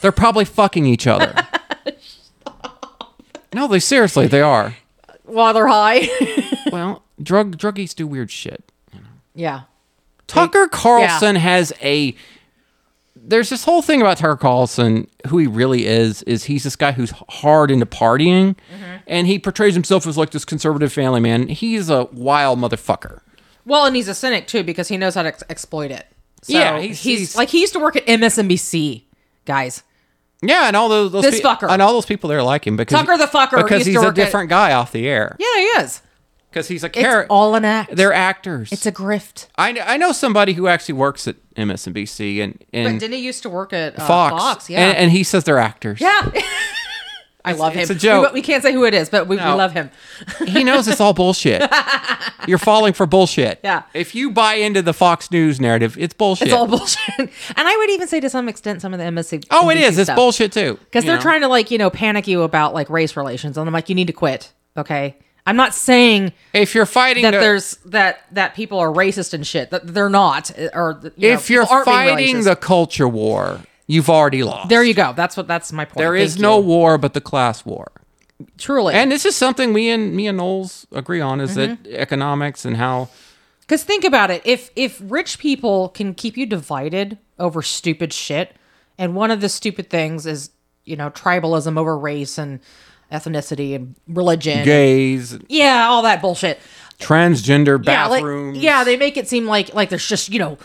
They're 0.02 0.12
probably 0.12 0.46
fucking 0.46 0.86
each 0.86 1.08
other. 1.08 1.34
no, 3.54 3.68
they 3.68 3.80
seriously, 3.80 4.28
they 4.28 4.42
are. 4.42 4.76
while 5.24 5.54
they're 5.54 5.68
high. 5.68 6.08
Well, 6.72 7.04
drug 7.22 7.58
druggies 7.58 7.94
do 7.96 8.08
weird 8.08 8.32
shit. 8.32 8.72
yeah. 9.34 9.62
Tucker 10.28 10.68
Carlson 10.68 11.38
has 11.38 11.72
a 11.82 12.14
there's 13.16 13.50
this 13.50 13.64
whole 13.64 13.82
thing 13.82 14.02
about 14.02 14.18
Tucker 14.18 14.36
Carlson, 14.38 15.08
who 15.28 15.38
he 15.38 15.48
really 15.48 15.86
is, 15.86 16.22
is 16.24 16.46
he's 16.46 16.64
this 16.64 16.76
guy 16.76 16.92
who's 16.94 17.12
hard 17.30 17.72
into 17.72 17.86
partying 17.86 18.56
mm-hmm. 18.72 18.98
and 19.08 19.28
he 19.28 19.40
portrays 19.40 19.74
himself 19.74 20.06
as 20.08 20.18
like 20.18 20.32
this 20.32 20.46
conservative 20.46 20.94
family 20.94 21.20
man. 21.20 21.48
He's 21.48 21.90
a 21.90 22.06
wild 22.06 22.60
motherfucker. 22.60 23.22
Well, 23.66 23.86
and 23.86 23.96
he's 23.96 24.08
a 24.08 24.14
cynic 24.14 24.48
too 24.48 24.64
because 24.64 24.88
he 24.88 24.98
knows 24.98 25.16
how 25.16 25.24
to 25.24 25.30
ex- 25.30 25.44
exploit 25.50 25.92
it. 25.92 26.08
So 26.44 26.54
Yeah, 26.58 26.80
he's, 26.80 27.02
he's- 27.02 27.20
he's- 27.20 27.36
like 27.36 27.50
he 27.50 27.62
used 27.62 27.74
to 27.74 27.80
work 27.80 27.96
at 27.96 28.06
MSNBC, 28.06 29.04
guys. 29.46 29.84
Yeah, 30.42 30.68
and 30.68 30.76
all 30.76 30.88
those, 30.88 31.12
those 31.12 31.24
This 31.24 31.42
pe- 31.42 31.48
fucker. 31.48 31.70
and 31.70 31.82
all 31.82 31.94
those 31.94 32.06
people 32.06 32.30
there 32.30 32.44
like 32.44 32.68
him 32.68 32.78
because 32.78 32.98
Tucker 33.00 33.18
the 33.18 33.26
fucker 33.26 33.62
because 33.64 33.86
he's 33.86 33.96
a 33.96 34.00
work 34.00 34.10
at- 34.10 34.16
different 34.16 34.50
guy 34.50 34.72
off 34.74 34.92
the 34.92 35.08
air 35.08 35.36
Yeah, 35.40 35.58
he 35.58 35.64
is. 35.82 36.02
Because 36.50 36.68
he's 36.68 36.84
a 36.84 36.88
It's 36.88 36.98
character. 36.98 37.32
all 37.32 37.56
an 37.56 37.66
act. 37.66 37.96
They're 37.96 38.14
actors. 38.14 38.72
it's 38.72 38.86
a 38.86 38.92
grift. 38.92 39.48
I 39.58 39.78
I 39.80 39.98
know 39.98 40.12
somebody 40.12 40.54
who 40.54 40.68
actually 40.68 40.94
works 40.96 41.28
at 41.28 41.36
MSNBC 41.56 42.44
and 42.44 42.58
But 42.72 42.78
and 42.78 43.00
didn't 43.00 43.18
he 43.18 43.24
used 43.24 43.44
to 43.44 43.50
work 43.50 43.74
at 43.74 43.98
uh, 44.00 44.08
Fox, 44.08 44.42
Fox? 44.42 44.70
Yeah. 44.70 44.82
and, 44.90 44.98
and 44.98 45.12
he 45.12 45.24
says 45.24 45.44
they're 45.44 45.60
actors. 45.60 46.00
yeah. 46.02 46.32
I 47.46 47.54
love 47.54 47.72
him. 47.74 47.80
it's 47.80 47.90
a 47.90 47.96
joke. 47.96 48.34
We, 48.34 48.40
we 48.40 48.42
can't 48.42 48.62
say 48.62 48.74
who 48.74 48.84
it 48.84 48.94
is, 48.94 49.10
but 49.10 49.28
we, 49.28 49.38
we 49.38 49.42
love 49.42 49.72
him. 49.72 49.90
he 50.46 50.66
knows 50.66 50.86
it's 50.90 51.00
all 51.00 51.14
bullshit. 51.14 51.64
You're 52.48 52.58
falling 52.58 52.92
for 52.92 53.06
bullshit. 53.06 53.62
Yeah. 53.64 53.84
If 53.94 54.14
you 54.14 54.32
buy 54.32 54.56
into 54.56 54.82
the 54.82 54.94
Fox 54.94 55.32
News 55.32 55.62
narrative, 55.62 55.98
it's 55.98 56.14
bullshit. 56.14 56.50
It's 56.50 56.54
all 56.54 56.68
bullshit. 56.68 57.08
and 57.18 57.30
I 57.56 57.78
would 57.78 57.90
even 57.92 58.10
say 58.10 58.20
to 58.20 58.30
some 58.30 58.50
extent 58.50 58.82
some 58.82 58.94
of 58.94 59.00
the 59.00 59.06
MSC. 59.06 59.46
oh, 59.50 59.70
it 59.70 59.78
is. 59.78 59.98
It's 59.98 60.10
bullshit 60.12 60.52
too. 60.52 60.78
Because 60.84 61.06
they're 61.06 61.16
know? 61.16 61.22
trying 61.22 61.40
to 61.40 61.48
like, 61.48 61.72
you 61.72 61.78
know, 61.78 61.90
panic 61.90 62.28
you 62.28 62.42
about 62.42 62.74
like 62.74 62.90
race 62.90 63.16
relations. 63.16 63.58
And 63.58 63.66
I'm 63.66 63.74
like, 63.74 63.88
you 63.88 63.96
need 63.96 64.08
to 64.08 64.14
quit. 64.14 64.52
Okay. 64.76 65.16
I'm 65.48 65.56
not 65.56 65.74
saying 65.74 66.34
If 66.54 66.76
you're 66.76 66.86
fighting 66.86 67.24
that 67.24 67.32
to- 67.32 67.40
there's 67.40 67.78
that 67.86 68.26
that 68.34 68.54
people 68.54 68.78
are 68.80 68.90
racist 68.92 69.34
and 69.34 69.46
shit. 69.48 69.72
That 69.72 69.88
they're 69.94 70.10
not. 70.10 70.52
Or 70.74 71.00
you 71.16 71.30
know, 71.30 71.34
if 71.36 71.50
you're 71.50 71.64
aren't 71.64 71.86
being 71.86 71.96
fighting 71.98 72.44
the 72.44 72.56
culture 72.56 73.08
war, 73.08 73.62
you've 73.88 74.10
already 74.10 74.44
lost. 74.44 74.70
There 74.70 74.84
you 74.84 74.94
go. 74.94 75.14
That's 75.16 75.36
what 75.38 75.48
that's 75.48 75.72
my 75.74 75.86
point. 75.86 75.98
There 75.98 76.16
is 76.16 76.34
Thank 76.34 76.42
no 76.44 76.60
you. 76.60 76.66
war 76.66 76.98
but 76.98 77.14
the 77.14 77.22
class 77.22 77.66
war. 77.66 77.88
truly. 78.58 78.94
And 78.94 79.12
this 79.12 79.26
is 79.26 79.36
something 79.36 79.74
we 79.74 79.90
and 79.90 80.16
me 80.16 80.28
and 80.28 80.38
Knowles 80.38 80.86
agree 80.92 81.22
on 81.22 81.40
is 81.42 81.56
Mm-hmm. 81.58 81.84
that 81.84 81.92
economics 82.00 82.66
and 82.66 82.78
how 82.78 83.10
Because 83.62 83.84
think 83.84 84.04
about 84.04 84.30
it. 84.30 84.42
If 84.46 84.70
if 84.76 85.02
rich 85.04 85.40
people 85.40 85.90
can 85.90 86.14
keep 86.14 86.38
you 86.38 86.46
divided 86.46 87.18
over 87.40 87.62
stupid 87.62 88.12
shit, 88.14 88.56
and 88.98 89.16
one 89.16 89.32
of 89.32 89.42
the 89.42 89.50
stupid 89.50 89.90
things 89.90 90.26
is 90.26 90.50
you 90.86 90.96
know 90.96 91.10
tribalism 91.10 91.78
over 91.80 91.98
race 91.98 92.38
and 92.38 92.60
ethnicity 93.12 93.76
and 93.76 93.96
religion. 94.08 94.64
gays, 94.66 95.38
Yeah, 95.50 95.88
all 95.90 96.02
that 96.04 96.22
bullshit. 96.22 96.60
transgender 97.00 97.84
Yeah, 97.86 98.08
like, 98.08 98.22
bathrooms. 98.22 98.58
yeah, 98.58 98.84
they 98.84 98.98
make 98.98 99.18
it 99.18 99.28
seem 99.28 99.46
like 99.46 99.74
like 99.74 99.90
there's 99.90 100.08
just 100.08 100.30
you 100.30 100.40
know 100.40 100.58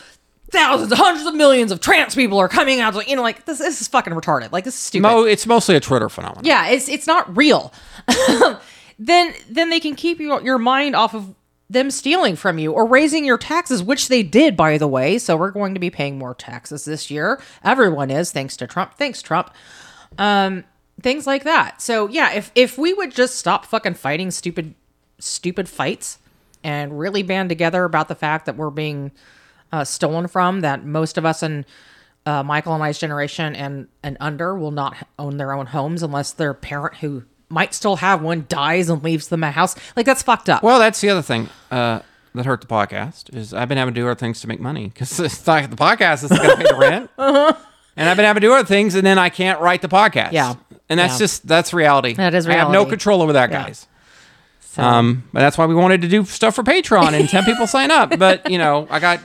thousands, 0.51 0.93
hundreds 0.93 1.27
of 1.27 1.35
millions 1.35 1.73
of 1.73 1.81
trans 1.81 2.15
people 2.15 2.39
are 2.39 2.49
coming 2.49 2.81
out. 2.81 3.09
You 3.09 3.17
know, 3.17 3.23
like 3.23 3.45
this, 3.47 3.59
this 3.59 3.81
is 3.81 3.89
fucking 3.89 4.13
retarded. 4.13 4.53
Like 4.53 4.65
this 4.65 4.75
is 4.75 4.81
stupid. 4.81 5.03
Mo, 5.03 5.23
it's 5.25 5.47
mostly 5.47 5.77
a 5.77 5.81
Twitter 5.81 6.09
phenomenon. 6.09 6.45
Yeah, 6.45 6.69
it's 6.69 6.89
it's 6.89 7.07
not 7.07 7.35
real. 7.37 7.73
then 8.99 9.35
then 9.51 9.71
they 9.71 9.81
can 9.81 9.95
keep 9.95 10.21
your 10.21 10.43
your 10.43 10.59
mind 10.59 10.95
off 10.97 11.15
of 11.15 11.35
them 11.71 11.91
stealing 11.91 12.37
from 12.37 12.59
you 12.59 12.73
or 12.73 12.87
raising 12.87 13.25
your 13.25 13.39
taxes, 13.39 13.83
which 13.83 14.09
they 14.09 14.23
did 14.23 14.57
by 14.57 14.77
the 14.77 14.87
way. 14.89 15.17
So 15.19 15.37
we're 15.37 15.51
going 15.51 15.73
to 15.75 15.81
be 15.81 15.89
paying 15.91 16.19
more 16.19 16.35
taxes 16.35 16.85
this 16.85 17.11
year. 17.11 17.41
Everyone 17.65 18.11
is, 18.11 18.31
thanks 18.31 18.57
to 18.59 18.67
Trump. 18.67 18.95
Thanks, 18.99 19.23
Trump. 19.23 19.51
Um, 20.19 20.65
things 21.03 21.27
like 21.27 21.45
that. 21.45 21.81
So 21.83 22.09
yeah, 22.09 22.33
if 22.33 22.51
if 22.55 22.79
we 22.79 22.93
would 22.93 23.13
just 23.13 23.37
stop 23.37 23.67
fucking 23.67 23.95
fighting 23.95 24.31
stupid 24.31 24.75
stupid 25.19 25.69
fights 25.69 26.19
and 26.65 26.99
really 26.99 27.23
band 27.23 27.49
together 27.49 27.85
about 27.85 28.09
the 28.09 28.15
fact 28.15 28.47
that 28.47 28.57
we're 28.57 28.71
being 28.71 29.13
uh, 29.73 29.85
stolen 29.85 30.29
from, 30.29 30.61
that 30.61 30.85
most 30.85 31.19
of 31.19 31.25
us 31.25 31.43
in 31.43 31.65
uh, 32.27 32.43
Michael 32.43 32.75
and 32.75 32.83
I's 32.83 32.99
generation 32.99 33.55
and 33.57 33.89
and 34.03 34.17
under 34.21 34.57
will 34.57 34.71
not 34.71 34.97
own 35.19 35.37
their 35.39 35.53
own 35.53 35.67
homes 35.67 36.03
unless 36.03 36.33
their 36.33 36.55
parent 36.55 36.97
who 36.97 37.25
might 37.49 37.75
still 37.75 37.97
have 37.97 38.23
one 38.23 38.47
dies 38.49 38.89
and 38.89 39.03
leaves 39.03 39.29
them 39.29 39.45
a 39.45 39.51
house. 39.51 39.75
Like 39.97 40.07
that's 40.07 40.23
fucked 40.23 40.49
up. 40.49 40.63
Well, 40.63 40.79
that's 40.79 41.01
the 41.01 41.11
other 41.11 41.23
thing 41.23 41.49
uh, 41.71 42.01
that 42.35 42.47
hurt 42.47 42.61
the 42.61 42.67
podcast 42.67 43.35
is 43.35 43.53
I've 43.53 43.69
been 43.69 43.79
having 43.79 43.95
to 43.95 44.01
do 44.01 44.07
other 44.07 44.15
things 44.15 44.41
to 44.41 44.49
make 44.49 44.61
money 44.61 44.89
because 44.89 45.19
like 45.47 45.71
the 45.71 45.77
podcast 45.77 46.25
is 46.25 46.31
going 46.31 46.49
to 46.49 46.57
pay 46.57 46.63
the 46.63 46.77
rent, 46.77 47.11
and 47.97 48.09
I've 48.09 48.17
been 48.17 48.25
having 48.25 48.41
to 48.41 48.47
do 48.47 48.53
other 48.55 48.67
things, 48.67 48.95
and 48.95 49.05
then 49.07 49.19
I 49.19 49.29
can't 49.29 49.61
write 49.61 49.83
the 49.83 49.89
podcast. 49.89 50.33
Uh-huh. 50.35 50.55
Yeah. 50.71 50.72
And 50.89 50.99
that's 51.01 51.15
Yeah. 51.15 51.19
just 51.19 51.47
that's 51.47 51.73
reality. 51.73 52.15
That 52.15 52.35
is 52.35 52.47
I 52.49 52.55
have 52.55 52.71
no 52.71 52.85
control 52.85 53.23
over 53.23 53.33
that, 53.35 53.51
Yeah. 53.51 53.65
guys. 53.65 53.87
Um, 54.77 55.25
but 55.33 55.41
that's 55.41 55.59
why 55.59 55.67
we 55.67 55.75
wanted 55.75 56.01
to 56.03 56.09
do 56.09 56.25
stuff 56.25 56.55
for 56.55 56.63
Patreon 56.63 57.13
and 57.19 57.29
ten 57.29 57.45
people 57.45 57.67
sign 57.67 57.91
up. 57.91 58.17
But 58.19 58.51
you 58.51 58.59
know, 58.59 58.87
I 58.91 59.01
got 59.01 59.21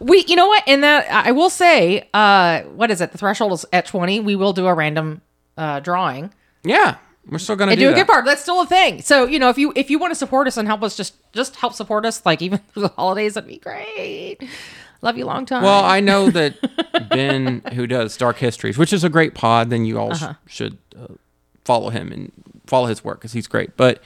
we, 0.00 0.24
you 0.28 0.36
know 0.36 0.46
what? 0.46 0.62
In 0.68 0.82
that, 0.82 1.10
I 1.10 1.32
will 1.32 1.50
say, 1.50 2.08
uh, 2.14 2.60
what 2.62 2.90
is 2.92 3.00
it? 3.00 3.10
The 3.10 3.18
threshold 3.18 3.52
is 3.52 3.66
at 3.72 3.86
twenty. 3.86 4.20
We 4.20 4.36
will 4.36 4.52
do 4.52 4.66
a 4.68 4.74
random 4.74 5.22
uh, 5.58 5.80
drawing 5.80 6.32
yeah, 6.64 6.96
we're 7.28 7.38
still 7.38 7.56
going 7.56 7.66
to 7.68 7.72
and 7.72 7.80
do, 7.80 7.86
do 7.88 7.92
a 7.92 7.96
gift 7.96 8.08
card. 8.08 8.24
That's 8.24 8.40
still 8.40 8.60
a 8.62 8.66
thing. 8.66 9.02
So 9.02 9.24
you 9.26 9.40
know, 9.40 9.48
if 9.48 9.58
you 9.58 9.72
if 9.74 9.90
you 9.90 9.98
want 9.98 10.12
to 10.12 10.14
support 10.14 10.46
us 10.46 10.56
and 10.56 10.68
help 10.68 10.82
us, 10.84 10.96
just 10.96 11.14
just 11.32 11.56
help 11.56 11.72
support 11.74 12.06
us. 12.06 12.24
Like 12.24 12.40
even 12.40 12.58
through 12.72 12.82
the 12.82 12.88
holidays, 12.90 13.34
that'd 13.34 13.48
be 13.48 13.58
great. 13.58 14.38
Love 15.02 15.18
you 15.18 15.24
long 15.26 15.44
time. 15.46 15.62
Well, 15.64 15.84
I 15.84 16.00
know 16.00 16.30
that 16.30 16.54
Ben, 17.10 17.60
who 17.74 17.86
does 17.86 18.16
Dark 18.16 18.38
Histories, 18.38 18.78
which 18.78 18.92
is 18.92 19.02
a 19.04 19.08
great 19.08 19.34
pod, 19.34 19.68
then 19.70 19.84
you 19.84 19.98
all 19.98 20.12
Uh-huh. 20.12 20.34
should 20.46 20.78
uh, 20.96 21.08
follow 21.64 21.90
him 21.90 22.12
and 22.12 22.30
follow 22.66 22.86
his 22.86 23.02
work 23.04 23.18
because 23.20 23.32
he's 23.32 23.46
great. 23.48 23.76
But 23.76 24.00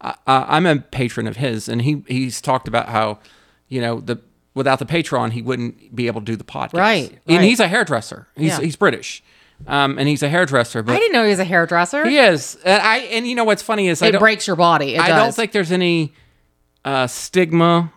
I, 0.00 0.14
I'm 0.26 0.66
a 0.66 0.76
patron 0.80 1.26
of 1.26 1.36
his, 1.38 1.68
and 1.68 1.82
he 1.82 2.02
he's 2.06 2.40
talked 2.42 2.68
about 2.68 2.88
how 2.90 3.18
you 3.68 3.80
know 3.80 4.00
the 4.00 4.18
without 4.54 4.78
the 4.78 4.86
Patreon 4.86 5.32
he 5.32 5.40
wouldn't 5.42 5.96
be 5.96 6.06
able 6.06 6.20
to 6.20 6.24
do 6.26 6.36
the 6.36 6.44
podcast. 6.44 6.74
Right, 6.78 7.18
and 7.26 7.38
right. 7.38 7.44
he's 7.44 7.58
a 7.60 7.66
hairdresser. 7.68 8.28
He's 8.36 8.48
Yeah. 8.50 8.60
he's 8.60 8.76
British, 8.76 9.22
um, 9.66 9.98
and 9.98 10.06
he's 10.06 10.22
a 10.22 10.28
hairdresser. 10.28 10.82
But 10.82 10.94
I 10.94 10.98
didn't 10.98 11.14
know 11.14 11.24
he 11.24 11.30
was 11.30 11.38
a 11.38 11.44
hairdresser. 11.44 12.06
he 12.06 12.18
is. 12.18 12.56
And 12.66 12.82
I 12.82 12.98
and 12.98 13.26
you 13.26 13.34
know 13.34 13.44
what's 13.44 13.62
funny 13.62 13.88
is 13.88 14.02
I 14.02 14.08
It 14.08 14.18
breaks 14.18 14.46
your 14.46 14.56
body. 14.56 14.94
It 14.96 15.00
I 15.00 15.08
does. 15.08 15.16
don't 15.22 15.34
think 15.34 15.52
there's 15.52 15.72
any 15.72 16.12
uh, 16.84 17.06
stigma. 17.06 17.90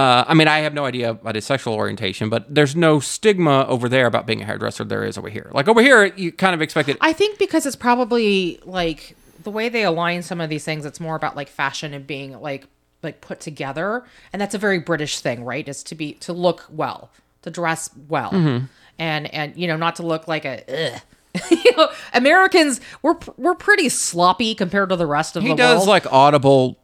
Uh, 0.00 0.24
I 0.26 0.34
mean, 0.34 0.48
I 0.48 0.60
have 0.60 0.72
no 0.72 0.86
idea 0.86 1.10
about 1.10 1.34
his 1.34 1.44
sexual 1.44 1.74
orientation, 1.74 2.30
but 2.30 2.52
there's 2.54 2.74
no 2.74 3.00
stigma 3.00 3.66
over 3.68 3.86
there 3.86 4.06
about 4.06 4.26
being 4.26 4.40
a 4.40 4.44
hairdresser. 4.46 4.84
There 4.84 5.04
is 5.04 5.18
over 5.18 5.28
here. 5.28 5.50
Like 5.52 5.68
over 5.68 5.82
here, 5.82 6.06
you 6.16 6.32
kind 6.32 6.54
of 6.54 6.62
expect 6.62 6.88
it. 6.88 6.96
I 7.02 7.12
think 7.12 7.38
because 7.38 7.66
it's 7.66 7.76
probably 7.76 8.60
like 8.64 9.14
the 9.42 9.50
way 9.50 9.68
they 9.68 9.84
align 9.84 10.22
some 10.22 10.40
of 10.40 10.48
these 10.48 10.64
things, 10.64 10.86
it's 10.86 11.00
more 11.00 11.16
about 11.16 11.36
like 11.36 11.48
fashion 11.48 11.92
and 11.92 12.06
being 12.06 12.40
like 12.40 12.66
like 13.02 13.20
put 13.20 13.40
together, 13.40 14.04
and 14.32 14.40
that's 14.40 14.54
a 14.54 14.58
very 14.58 14.78
British 14.78 15.20
thing, 15.20 15.44
right? 15.44 15.68
Is 15.68 15.82
to 15.84 15.94
be 15.94 16.14
to 16.14 16.32
look 16.32 16.64
well, 16.70 17.10
to 17.42 17.50
dress 17.50 17.90
well, 18.08 18.30
Mm-hmm. 18.30 18.64
and 18.98 19.34
and 19.34 19.54
you 19.56 19.66
know 19.66 19.76
not 19.76 19.96
to 19.96 20.02
look 20.02 20.26
like 20.26 20.44
a. 20.46 20.94
Ugh. 20.94 21.00
you 21.50 21.76
know, 21.76 21.88
Americans 22.12 22.80
we're 23.02 23.14
we're 23.36 23.54
pretty 23.54 23.88
sloppy 23.88 24.52
compared 24.52 24.88
to 24.88 24.96
the 24.96 25.06
rest 25.06 25.36
of 25.36 25.42
he 25.44 25.50
the 25.50 25.54
world. 25.54 25.60
He 25.60 25.78
does 25.78 25.86
like 25.86 26.12
audible. 26.12 26.79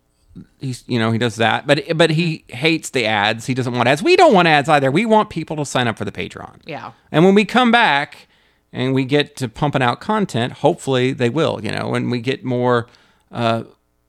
He's 0.60 0.84
you 0.86 0.98
know 0.98 1.10
he 1.12 1.18
does 1.18 1.36
that, 1.36 1.66
but 1.66 1.82
but 1.96 2.10
he 2.10 2.44
hates 2.48 2.90
the 2.90 3.06
ads. 3.06 3.46
He 3.46 3.54
doesn't 3.54 3.74
want 3.74 3.88
ads. 3.88 4.02
We 4.02 4.16
don't 4.16 4.34
want 4.34 4.48
ads 4.48 4.68
either. 4.68 4.90
We 4.90 5.06
want 5.06 5.30
people 5.30 5.56
to 5.56 5.64
sign 5.64 5.88
up 5.88 5.96
for 5.96 6.04
the 6.04 6.12
Patreon. 6.12 6.60
Yeah. 6.66 6.92
And 7.10 7.24
when 7.24 7.34
we 7.34 7.44
come 7.44 7.70
back 7.70 8.28
and 8.72 8.94
we 8.94 9.04
get 9.04 9.36
to 9.36 9.48
pumping 9.48 9.82
out 9.82 10.00
content, 10.00 10.54
hopefully 10.54 11.12
they 11.12 11.30
will. 11.30 11.64
You 11.64 11.72
know, 11.72 11.88
when 11.88 12.10
we 12.10 12.20
get 12.20 12.44
more 12.44 12.86
uh, 13.30 13.64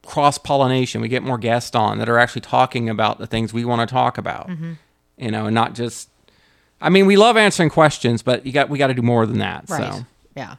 cross 0.05 0.37
pollination, 0.37 1.01
we 1.01 1.07
get 1.07 1.23
more 1.23 1.37
guests 1.37 1.75
on 1.75 1.99
that 1.99 2.09
are 2.09 2.17
actually 2.17 2.41
talking 2.41 2.89
about 2.89 3.19
the 3.19 3.27
things 3.27 3.53
we 3.53 3.65
want 3.65 3.87
to 3.87 3.93
talk 3.93 4.17
about. 4.17 4.49
Mm-hmm. 4.49 4.73
You 5.17 5.31
know, 5.31 5.45
and 5.45 5.55
not 5.55 5.75
just. 5.75 6.09
I 6.79 6.89
mean, 6.89 7.07
we 7.07 7.17
love 7.17 7.37
answering 7.37 7.69
questions, 7.69 8.21
but 8.21 8.45
you 8.45 8.51
got 8.51 8.69
we 8.69 8.77
got 8.77 8.87
to 8.87 8.93
do 8.93 9.01
more 9.01 9.25
than 9.25 9.39
that. 9.39 9.65
right. 9.69 9.93
So. 9.93 10.05
Yeah, 10.35 10.55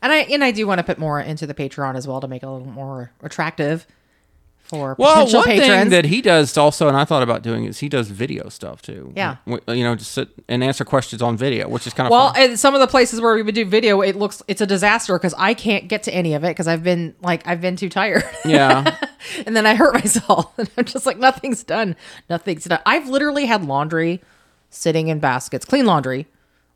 and 0.00 0.12
I 0.12 0.18
and 0.18 0.42
I 0.42 0.50
do 0.50 0.66
want 0.66 0.78
to 0.78 0.84
put 0.84 0.98
more 0.98 1.20
into 1.20 1.46
the 1.46 1.54
Patreon 1.54 1.96
as 1.96 2.06
well 2.06 2.20
to 2.20 2.28
make 2.28 2.42
it 2.42 2.46
a 2.46 2.50
little 2.50 2.66
more 2.66 3.10
attractive 3.22 3.86
for 4.70 4.94
Well, 4.98 5.14
potential 5.26 5.40
one 5.40 5.46
patrons. 5.48 5.68
thing 5.82 5.88
that 5.90 6.04
he 6.06 6.22
does 6.22 6.56
also, 6.56 6.88
and 6.88 6.96
I 6.96 7.04
thought 7.04 7.22
about 7.22 7.42
doing, 7.42 7.64
is 7.64 7.80
he 7.80 7.88
does 7.88 8.08
video 8.08 8.48
stuff 8.48 8.80
too. 8.80 9.12
Yeah. 9.14 9.36
You 9.46 9.84
know, 9.84 9.94
just 9.96 10.12
sit 10.12 10.28
and 10.48 10.64
answer 10.64 10.84
questions 10.84 11.20
on 11.20 11.36
video, 11.36 11.68
which 11.68 11.86
is 11.86 11.92
kind 11.92 12.06
of 12.06 12.10
Well, 12.12 12.32
fun. 12.32 12.42
and 12.50 12.58
some 12.58 12.74
of 12.74 12.80
the 12.80 12.86
places 12.86 13.20
where 13.20 13.34
we 13.34 13.42
would 13.42 13.54
do 13.54 13.64
video, 13.66 14.00
it 14.00 14.16
looks 14.16 14.42
it's 14.48 14.60
a 14.62 14.66
disaster 14.66 15.18
because 15.18 15.34
I 15.36 15.52
can't 15.54 15.88
get 15.88 16.04
to 16.04 16.14
any 16.14 16.32
of 16.34 16.44
it 16.44 16.48
because 16.48 16.68
I've 16.68 16.82
been 16.82 17.14
like 17.20 17.46
I've 17.46 17.60
been 17.60 17.76
too 17.76 17.88
tired. 17.90 18.24
yeah. 18.44 18.96
and 19.46 19.54
then 19.56 19.66
I 19.66 19.74
hurt 19.74 19.92
myself, 19.94 20.52
and 20.58 20.70
I'm 20.78 20.84
just 20.86 21.04
like 21.04 21.18
nothing's 21.18 21.62
done, 21.64 21.96
nothing's 22.30 22.64
done. 22.64 22.80
I've 22.86 23.08
literally 23.08 23.46
had 23.46 23.64
laundry 23.64 24.22
sitting 24.70 25.08
in 25.08 25.18
baskets, 25.18 25.64
clean 25.64 25.84
laundry, 25.84 26.26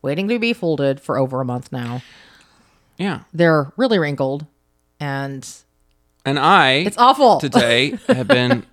waiting 0.03 0.29
to 0.29 0.39
be 0.39 0.53
folded 0.53 1.01
for 1.01 1.17
over 1.17 1.41
a 1.41 1.45
month 1.45 1.71
now. 1.73 2.03
Yeah. 2.99 3.21
They're 3.33 3.73
really 3.77 3.99
wrinkled, 3.99 4.47
and 5.01 5.49
And 6.25 6.39
I, 6.39 6.73
it's 6.87 6.99
awful. 6.99 7.39
today 7.41 7.99
have 8.09 8.29
been 8.29 8.65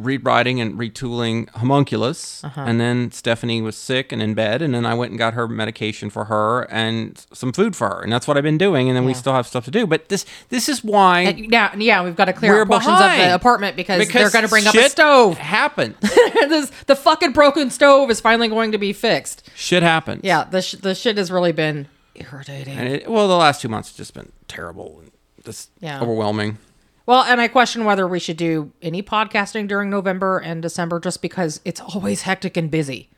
rewriting 0.00 0.60
and 0.60 0.74
retooling 0.76 1.48
homunculus 1.50 2.42
Uh-huh. 2.42 2.64
and 2.66 2.80
then 2.80 3.12
stephanie 3.12 3.62
was 3.62 3.76
sick 3.76 4.10
and 4.10 4.20
in 4.20 4.34
bed 4.34 4.62
and 4.62 4.74
then 4.74 4.84
i 4.84 4.94
went 4.94 5.10
and 5.10 5.18
got 5.18 5.34
her 5.34 5.46
medication 5.46 6.10
for 6.10 6.24
her 6.24 6.62
and 6.72 7.24
some 7.32 7.52
food 7.52 7.76
for 7.76 7.88
her 7.88 8.00
and 8.02 8.12
that's 8.12 8.26
what 8.26 8.36
i've 8.36 8.42
been 8.42 8.58
doing 8.58 8.88
and 8.88 8.96
then 8.96 9.04
we 9.04 9.14
still 9.14 9.32
have 9.32 9.46
stuff 9.46 9.64
to 9.64 9.70
do 9.70 9.86
but 9.86 10.08
this 10.08 10.26
this 10.48 10.68
is 10.68 10.82
why 10.82 11.20
And 11.20 11.52
yeah, 11.52 11.72
yeah, 11.76 12.02
we've 12.02 12.16
got 12.16 12.24
to 12.24 12.32
clear 12.32 12.62
out 12.62 12.66
portions 12.66 12.98
of 13.00 13.16
the 13.16 13.32
apartment 13.32 13.76
because, 13.76 14.08
they're 14.08 14.30
going 14.30 14.42
to 14.44 14.48
bring 14.48 14.66
up 14.66 14.74
a 14.74 14.88
stove. 14.88 15.38
happened 15.38 15.94
this, 16.00 16.70
the 16.86 16.96
fucking 16.96 17.30
broken 17.30 17.70
stove 17.70 18.10
is 18.10 18.20
finally 18.20 18.48
going 18.48 18.72
to 18.72 18.78
be 18.78 18.92
fixed. 18.92 19.48
shit 19.54 19.84
happened 19.84 20.22
Yeah, 20.24 20.42
the 20.50 20.62
sh- 20.62 20.72
the 20.82 20.96
shit 20.96 21.16
has 21.16 21.30
really 21.30 21.52
been 21.52 21.86
irritating. 22.16 22.76
and 22.76 22.88
it, 22.88 23.08
well 23.08 23.28
the 23.28 23.36
last 23.36 23.60
two 23.62 23.68
months 23.68 23.90
have 23.90 23.96
just 23.96 24.14
been 24.14 24.32
terrible 24.48 24.98
and 25.00 25.12
just 25.44 25.70
Yeah. 25.78 26.00
overwhelming 26.00 26.58
Well, 27.10 27.24
and 27.24 27.40
I 27.40 27.48
question 27.48 27.84
whether 27.84 28.06
we 28.06 28.20
should 28.20 28.36
do 28.36 28.70
any 28.80 29.02
podcasting 29.02 29.66
during 29.66 29.90
November 29.90 30.38
and 30.38 30.62
December 30.62 31.00
just 31.00 31.20
because 31.20 31.60
it's 31.64 31.80
always 31.80 32.22
hectic 32.22 32.56
and 32.56 32.70
busy. 32.70 33.08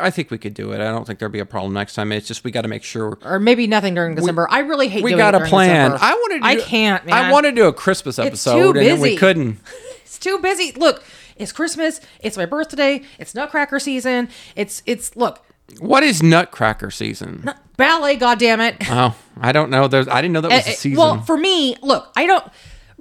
I 0.00 0.10
think 0.10 0.32
we 0.32 0.38
could 0.38 0.52
do 0.52 0.72
it. 0.72 0.80
I 0.80 0.90
don't 0.90 1.06
think 1.06 1.20
there'll 1.20 1.30
be 1.30 1.38
a 1.38 1.46
problem 1.46 1.74
next 1.74 1.94
time. 1.94 2.10
It's 2.10 2.26
just 2.26 2.42
we 2.42 2.50
got 2.50 2.62
to 2.62 2.68
make 2.68 2.82
sure 2.82 3.18
Or 3.22 3.38
maybe 3.38 3.68
nothing 3.68 3.94
during 3.94 4.16
December. 4.16 4.48
I 4.50 4.58
really 4.58 4.88
hate 4.88 5.04
we 5.04 5.14
got 5.14 5.36
it 5.36 5.42
a 5.42 5.44
plan. 5.44 5.92
December. 5.92 6.04
I 6.04 6.14
wanted. 6.14 6.40
To 6.40 6.44
I 6.48 6.56
can't, 6.56 7.06
man. 7.06 7.14
I 7.14 7.30
want 7.30 7.46
to 7.46 7.52
do 7.52 7.68
a 7.68 7.72
Christmas 7.72 8.18
episode, 8.18 8.76
and 8.76 9.00
we 9.00 9.16
couldn't. 9.16 9.60
It's 10.02 10.18
too 10.18 10.38
busy. 10.40 10.72
Look, 10.72 11.04
it's 11.36 11.52
Christmas. 11.52 12.00
It's 12.20 12.36
my 12.36 12.44
birthday. 12.46 13.02
It's 13.18 13.34
Nutcracker 13.34 13.78
season. 13.78 14.28
It's 14.56 14.82
it's 14.86 15.16
look. 15.16 15.42
What 15.78 16.02
is 16.02 16.22
Nutcracker 16.22 16.90
season? 16.90 17.48
ballet, 17.76 18.16
goddammit. 18.16 18.76
Oh, 18.90 19.16
I 19.40 19.52
don't 19.52 19.70
know. 19.70 19.88
There's 19.88 20.08
I 20.08 20.20
didn't 20.20 20.34
know 20.34 20.40
that 20.42 20.50
was 20.50 20.66
Eh, 20.66 20.70
a 20.70 20.72
eh, 20.72 20.76
season. 20.76 20.98
Well, 20.98 21.22
for 21.22 21.36
me, 21.36 21.76
look, 21.82 22.12
I 22.16 22.26
don't. 22.26 22.44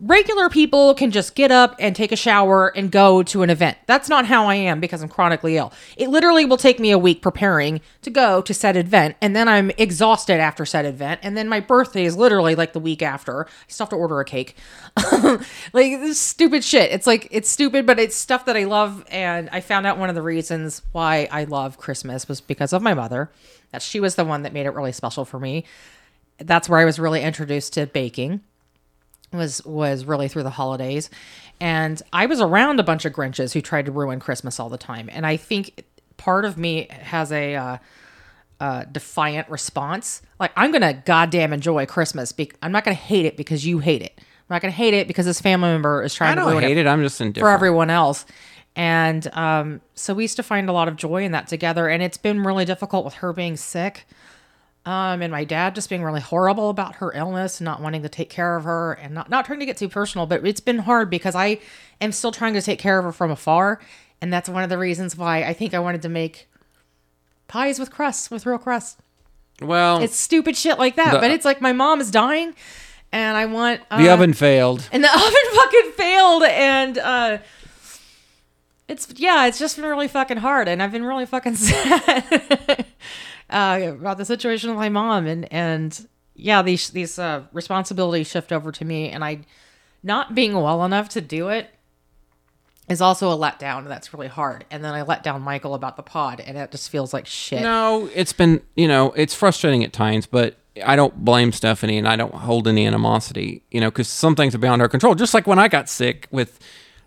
Regular 0.03 0.49
people 0.49 0.95
can 0.95 1.11
just 1.11 1.35
get 1.35 1.51
up 1.51 1.75
and 1.77 1.95
take 1.95 2.11
a 2.11 2.15
shower 2.15 2.69
and 2.75 2.91
go 2.91 3.21
to 3.21 3.43
an 3.43 3.51
event. 3.51 3.77
That's 3.85 4.09
not 4.09 4.25
how 4.25 4.47
I 4.47 4.55
am 4.55 4.79
because 4.79 5.03
I'm 5.03 5.09
chronically 5.09 5.57
ill. 5.57 5.71
It 5.95 6.09
literally 6.09 6.43
will 6.43 6.57
take 6.57 6.79
me 6.79 6.89
a 6.89 6.97
week 6.97 7.21
preparing 7.21 7.81
to 8.01 8.09
go 8.09 8.41
to 8.41 8.51
said 8.51 8.75
event, 8.75 9.15
and 9.21 9.35
then 9.35 9.47
I'm 9.47 9.69
exhausted 9.77 10.39
after 10.39 10.65
said 10.65 10.85
event, 10.85 11.19
and 11.21 11.37
then 11.37 11.47
my 11.47 11.59
birthday 11.59 12.03
is 12.03 12.17
literally 12.17 12.55
like 12.55 12.73
the 12.73 12.79
week 12.79 13.03
after. 13.03 13.45
I 13.45 13.49
still 13.67 13.85
have 13.85 13.91
to 13.91 13.95
order 13.95 14.19
a 14.19 14.25
cake. 14.25 14.55
like 15.71 15.99
this 15.99 16.19
stupid 16.19 16.63
shit. 16.63 16.91
It's 16.91 17.05
like 17.05 17.27
it's 17.29 17.51
stupid, 17.51 17.85
but 17.85 17.99
it's 17.99 18.15
stuff 18.15 18.45
that 18.45 18.57
I 18.57 18.63
love, 18.63 19.05
and 19.11 19.51
I 19.51 19.61
found 19.61 19.85
out 19.85 19.99
one 19.99 20.09
of 20.09 20.15
the 20.15 20.23
reasons 20.23 20.81
why 20.93 21.29
I 21.31 21.43
love 21.43 21.77
Christmas 21.77 22.27
was 22.27 22.41
because 22.41 22.73
of 22.73 22.81
my 22.81 22.95
mother. 22.95 23.29
That 23.69 23.83
she 23.83 23.99
was 23.99 24.15
the 24.15 24.25
one 24.25 24.41
that 24.41 24.51
made 24.51 24.65
it 24.65 24.71
really 24.71 24.93
special 24.93 25.25
for 25.25 25.39
me 25.39 25.63
that's 26.43 26.67
where 26.67 26.79
I 26.79 26.85
was 26.85 26.97
really 26.97 27.21
introduced 27.21 27.73
to 27.73 27.85
baking 27.85 28.41
was 29.31 29.63
was 29.65 30.05
really 30.05 30.27
through 30.27 30.43
the 30.43 30.49
holidays 30.51 31.09
and 31.59 32.01
I 32.11 32.25
was 32.25 32.41
around 32.41 32.79
a 32.79 32.83
bunch 32.83 33.05
of 33.05 33.13
Grinches 33.13 33.53
who 33.53 33.61
tried 33.61 33.85
to 33.85 33.91
ruin 33.91 34.19
Christmas 34.19 34.59
all 34.59 34.69
the 34.69 34.77
time 34.77 35.09
and 35.11 35.25
I 35.25 35.37
think 35.37 35.83
part 36.17 36.45
of 36.45 36.57
me 36.57 36.87
has 36.89 37.31
a 37.31 37.55
uh, 37.55 37.77
uh, 38.59 38.83
defiant 38.91 39.49
response 39.49 40.21
like 40.39 40.51
I'm 40.55 40.71
gonna 40.71 40.93
goddamn 40.93 41.53
enjoy 41.53 41.85
Christmas 41.85 42.31
be- 42.31 42.51
I'm 42.61 42.71
not 42.71 42.83
gonna 42.83 42.95
hate 42.95 43.25
it 43.25 43.37
because 43.37 43.65
you 43.65 43.79
hate 43.79 44.01
it 44.01 44.19
I'm 44.51 44.55
not 44.55 44.61
gonna 44.61 44.71
hate 44.73 44.93
it 44.93 45.07
because 45.07 45.25
this 45.25 45.39
family 45.39 45.69
member 45.69 46.03
is 46.03 46.13
trying 46.13 46.37
I 46.37 46.43
to 46.43 46.59
hate 46.59 46.77
it. 46.77 46.85
I'm 46.85 47.01
just 47.01 47.21
indifferent. 47.21 47.45
for 47.45 47.49
everyone 47.49 47.89
else. 47.89 48.25
And 48.75 49.25
um, 49.33 49.79
so 49.95 50.13
we 50.13 50.23
used 50.23 50.35
to 50.35 50.43
find 50.43 50.69
a 50.69 50.73
lot 50.73 50.89
of 50.89 50.97
joy 50.97 51.23
in 51.23 51.31
that 51.31 51.47
together. 51.47 51.87
And 51.87 52.03
it's 52.03 52.17
been 52.17 52.43
really 52.43 52.65
difficult 52.65 53.05
with 53.05 53.15
her 53.15 53.31
being 53.31 53.55
sick. 53.55 54.05
Um, 54.83 55.21
and 55.21 55.31
my 55.31 55.43
dad 55.43 55.75
just 55.75 55.89
being 55.89 56.03
really 56.03 56.21
horrible 56.21 56.69
about 56.71 56.95
her 56.95 57.11
illness 57.13 57.59
and 57.59 57.65
not 57.65 57.81
wanting 57.81 58.01
to 58.01 58.09
take 58.09 58.31
care 58.31 58.55
of 58.55 58.63
her 58.63 58.93
and 58.93 59.13
not, 59.13 59.29
not 59.29 59.45
trying 59.45 59.59
to 59.59 59.65
get 59.67 59.77
too 59.77 59.87
personal, 59.89 60.25
but 60.25 60.45
it's 60.45 60.59
been 60.59 60.79
hard 60.79 61.09
because 61.11 61.35
I 61.35 61.59
am 62.01 62.11
still 62.11 62.31
trying 62.31 62.53
to 62.55 62.61
take 62.63 62.79
care 62.79 62.97
of 62.97 63.05
her 63.05 63.11
from 63.11 63.29
afar. 63.29 63.79
And 64.21 64.33
that's 64.33 64.49
one 64.49 64.63
of 64.63 64.69
the 64.69 64.79
reasons 64.79 65.15
why 65.15 65.43
I 65.43 65.53
think 65.53 65.75
I 65.75 65.79
wanted 65.79 66.01
to 66.01 66.09
make 66.09 66.49
pies 67.47 67.77
with 67.77 67.91
crust, 67.91 68.31
with 68.31 68.45
real 68.47 68.57
crust. 68.57 68.97
Well, 69.61 70.01
It's 70.01 70.15
stupid 70.17 70.57
shit 70.57 70.79
like 70.79 70.95
that. 70.95 71.13
The- 71.13 71.19
but 71.19 71.29
it's 71.29 71.45
like 71.45 71.61
my 71.61 71.73
mom 71.73 72.01
is 72.01 72.09
dying 72.09 72.55
and 73.11 73.37
I 73.37 73.45
want. 73.45 73.81
Uh, 73.91 73.99
the 74.01 74.09
oven 74.09 74.33
failed. 74.33 74.89
and 74.91 75.03
the 75.03 75.09
oven 75.13 75.55
fucking 75.55 75.91
failed 75.95 76.43
and 76.43 76.97
uh 76.97 77.37
it's 78.87 79.07
yeah 79.17 79.45
it's 79.45 79.59
just 79.59 79.75
been 79.77 79.85
really 79.85 80.07
fucking 80.07 80.37
hard 80.37 80.67
and 80.67 80.81
i've 80.83 80.91
been 80.91 81.05
really 81.05 81.25
fucking 81.25 81.55
sad 81.67 82.85
uh 83.51 83.93
about 83.99 84.17
the 84.17 84.25
situation 84.25 84.69
with 84.69 84.79
my 84.79 84.89
mom. 84.89 85.27
And 85.27 85.51
and 85.51 86.07
yeah 86.35 86.61
these 86.61 86.89
these 86.89 87.19
uh 87.19 87.43
responsibilities 87.51 88.27
shift 88.27 88.51
over 88.51 88.71
to 88.71 88.85
me. 88.85 89.09
And 89.09 89.23
i 89.23 89.39
not 90.03 90.33
being 90.33 90.53
well 90.53 90.83
enough 90.83 91.09
to 91.09 91.21
do 91.21 91.49
it 91.49 91.69
is 92.89 93.01
also 93.01 93.31
a 93.31 93.37
letdown. 93.37 93.87
That's 93.87 94.13
really 94.13 94.27
hard. 94.27 94.65
And 94.71 94.83
then 94.83 94.93
i 94.93 95.01
let 95.01 95.23
down 95.23 95.41
michael 95.41 95.73
about 95.75 95.97
the 95.97 96.03
pod 96.03 96.39
and 96.39 96.57
it 96.57 96.71
just 96.71 96.89
feels 96.89 97.13
like 97.13 97.27
shit. 97.27 97.61
No, 97.61 98.09
it's 98.13 98.33
been, 98.33 98.61
you 98.75 98.87
know, 98.87 99.11
it's 99.11 99.33
frustrating 99.33 99.83
at 99.83 99.93
times, 99.93 100.25
but 100.25 100.57
I 100.85 100.95
don't 100.95 101.25
blame 101.25 101.51
Stephanie 101.51 101.97
and 101.97 102.07
I 102.07 102.15
don't 102.15 102.33
hold 102.33 102.67
any 102.67 102.85
animosity, 102.85 103.63
you 103.71 103.81
know, 103.81 103.91
because 103.91 104.07
some 104.07 104.35
things 104.35 104.55
are 104.55 104.59
beyond 104.59 104.81
our 104.81 104.87
control. 104.87 105.15
Just 105.15 105.33
like 105.33 105.45
when 105.45 105.59
I 105.59 105.67
got 105.67 105.89
sick 105.89 106.27
with 106.31 106.59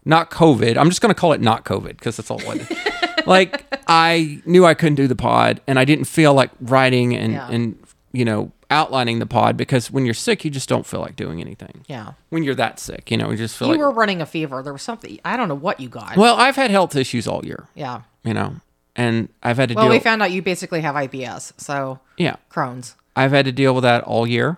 not 0.05 0.31
COVID, 0.31 0.77
I'm 0.77 0.91
just 0.91 1.01
going 1.01 1.15
to 1.15 1.19
call 1.19 1.33
it 1.33 1.41
not 1.41 1.65
COVID 1.65 1.97
because 1.97 2.17
that's 2.17 2.31
all 2.31 2.41
it 2.41 2.47
was. 2.47 2.79
like, 3.27 3.65
I 3.89 4.41
knew 4.47 4.65
I 4.65 4.75
couldn't 4.75 4.97
do 4.97 5.07
the 5.09 5.17
pod 5.17 5.61
and 5.67 5.79
I 5.79 5.85
didn't 5.85 6.05
feel 6.07 6.35
like 6.35 6.51
writing 6.61 7.15
and, 7.15 7.33
Yeah. 7.33 7.49
and, 7.51 7.79
you 8.13 8.25
know, 8.25 8.53
outlining 8.71 9.19
the 9.19 9.27
pod 9.27 9.57
because 9.57 9.91
when 9.91 10.05
you're 10.05 10.15
sick, 10.15 10.45
you 10.45 10.51
just 10.51 10.69
don't 10.69 10.87
feel 10.87 11.01
like 11.01 11.17
doing 11.17 11.41
anything. 11.41 11.85
yeah 11.87 12.13
When 12.31 12.43
you're 12.43 12.55
that 12.57 12.81
sick, 12.81 13.11
you 13.11 13.17
know, 13.17 13.31
you 13.31 13.37
just 13.37 13.57
feel 13.57 13.69
you 13.69 13.75
like. 13.75 13.81
were 13.81 13.91
running 13.93 14.21
a 14.21 14.27
fever 14.27 14.63
there 14.63 14.73
was 14.73 14.83
something 14.83 15.21
i 15.25 15.37
don't 15.37 15.49
know 15.49 15.55
what 15.55 15.79
you 15.81 15.89
got 15.89 16.17
well, 16.17 16.35
I've 16.37 16.57
had 16.57 16.71
health 16.71 16.97
issues 16.97 17.29
all 17.29 17.45
year, 17.45 17.69
yeah 17.75 18.01
you 18.25 18.33
know, 18.35 18.57
and 18.97 19.29
I've 19.43 19.59
had 19.59 19.69
to 19.69 19.75
well 19.75 19.85
deal. 19.85 19.91
Well, 19.91 19.99
we 19.99 20.03
found 20.03 20.23
out 20.23 20.33
you 20.33 20.41
basically 20.43 20.81
have 20.81 20.95
ibs 20.97 21.53
so 21.61 22.01
yeah. 22.17 22.37
crohn's 22.51 22.97
I've 23.15 23.31
had 23.33 23.45
to 23.45 23.53
deal 23.53 23.75
with 23.75 23.83
that 23.83 24.03
all 24.05 24.27
year. 24.27 24.57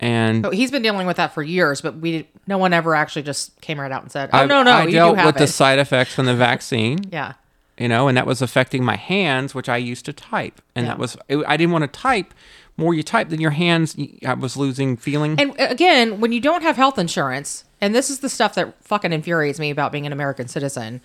And 0.00 0.44
So 0.44 0.50
he's 0.50 0.70
been 0.70 0.82
dealing 0.82 1.06
with 1.06 1.16
that 1.18 1.32
for 1.34 1.42
years, 1.42 1.80
but 1.80 1.96
we 1.98 2.26
no 2.46 2.58
one 2.58 2.72
ever 2.72 2.94
actually 2.94 3.22
just 3.22 3.60
came 3.60 3.78
right 3.78 3.92
out 3.92 4.02
and 4.02 4.10
said, 4.10 4.30
"Oh 4.32 4.38
I've- 4.38 4.48
no, 4.48 4.62
no, 4.64 4.70
I 4.72 4.84
you 4.86 4.92
dealt 4.92 5.14
do 5.14 5.16
have 5.18 5.26
with 5.26 5.36
it." 5.36 5.38
the 5.40 5.46
side 5.46 5.78
effects 5.78 6.12
from 6.14 6.26
the 6.26 6.34
vaccine. 6.34 6.98
yeah, 7.12 7.34
You 7.82 7.88
know, 7.88 8.06
and 8.06 8.16
that 8.16 8.26
was 8.28 8.40
affecting 8.40 8.84
my 8.84 8.94
hands, 8.96 9.56
which 9.56 9.68
I 9.68 9.76
used 9.76 10.04
to 10.04 10.12
type, 10.12 10.62
and 10.76 10.86
Yeah. 10.86 10.92
that 10.92 10.98
was 11.00 11.16
it- 11.28 11.44
I 11.48 11.56
didn't 11.56 11.72
want 11.72 11.82
to 11.82 11.88
type. 12.00 12.32
More 12.76 12.94
you 12.94 13.02
type, 13.02 13.28
then 13.28 13.40
your 13.40 13.50
hands. 13.50 13.96
I 14.24 14.34
was 14.34 14.56
losing 14.56 14.96
feeling. 14.96 15.34
and 15.40 15.50
uh, 15.60 15.66
again, 15.68 16.20
when 16.20 16.30
you 16.30 16.40
don't 16.40 16.62
have 16.62 16.76
health 16.76 16.96
insurance, 16.96 17.64
and 17.80 17.92
this 17.92 18.08
is 18.08 18.20
the 18.20 18.28
stuff 18.28 18.54
that 18.54 18.74
fucking 18.84 19.12
infuriates 19.12 19.58
me 19.58 19.70
about 19.70 19.90
being 19.90 20.06
an 20.06 20.12
American 20.12 20.46
citizen, 20.46 21.00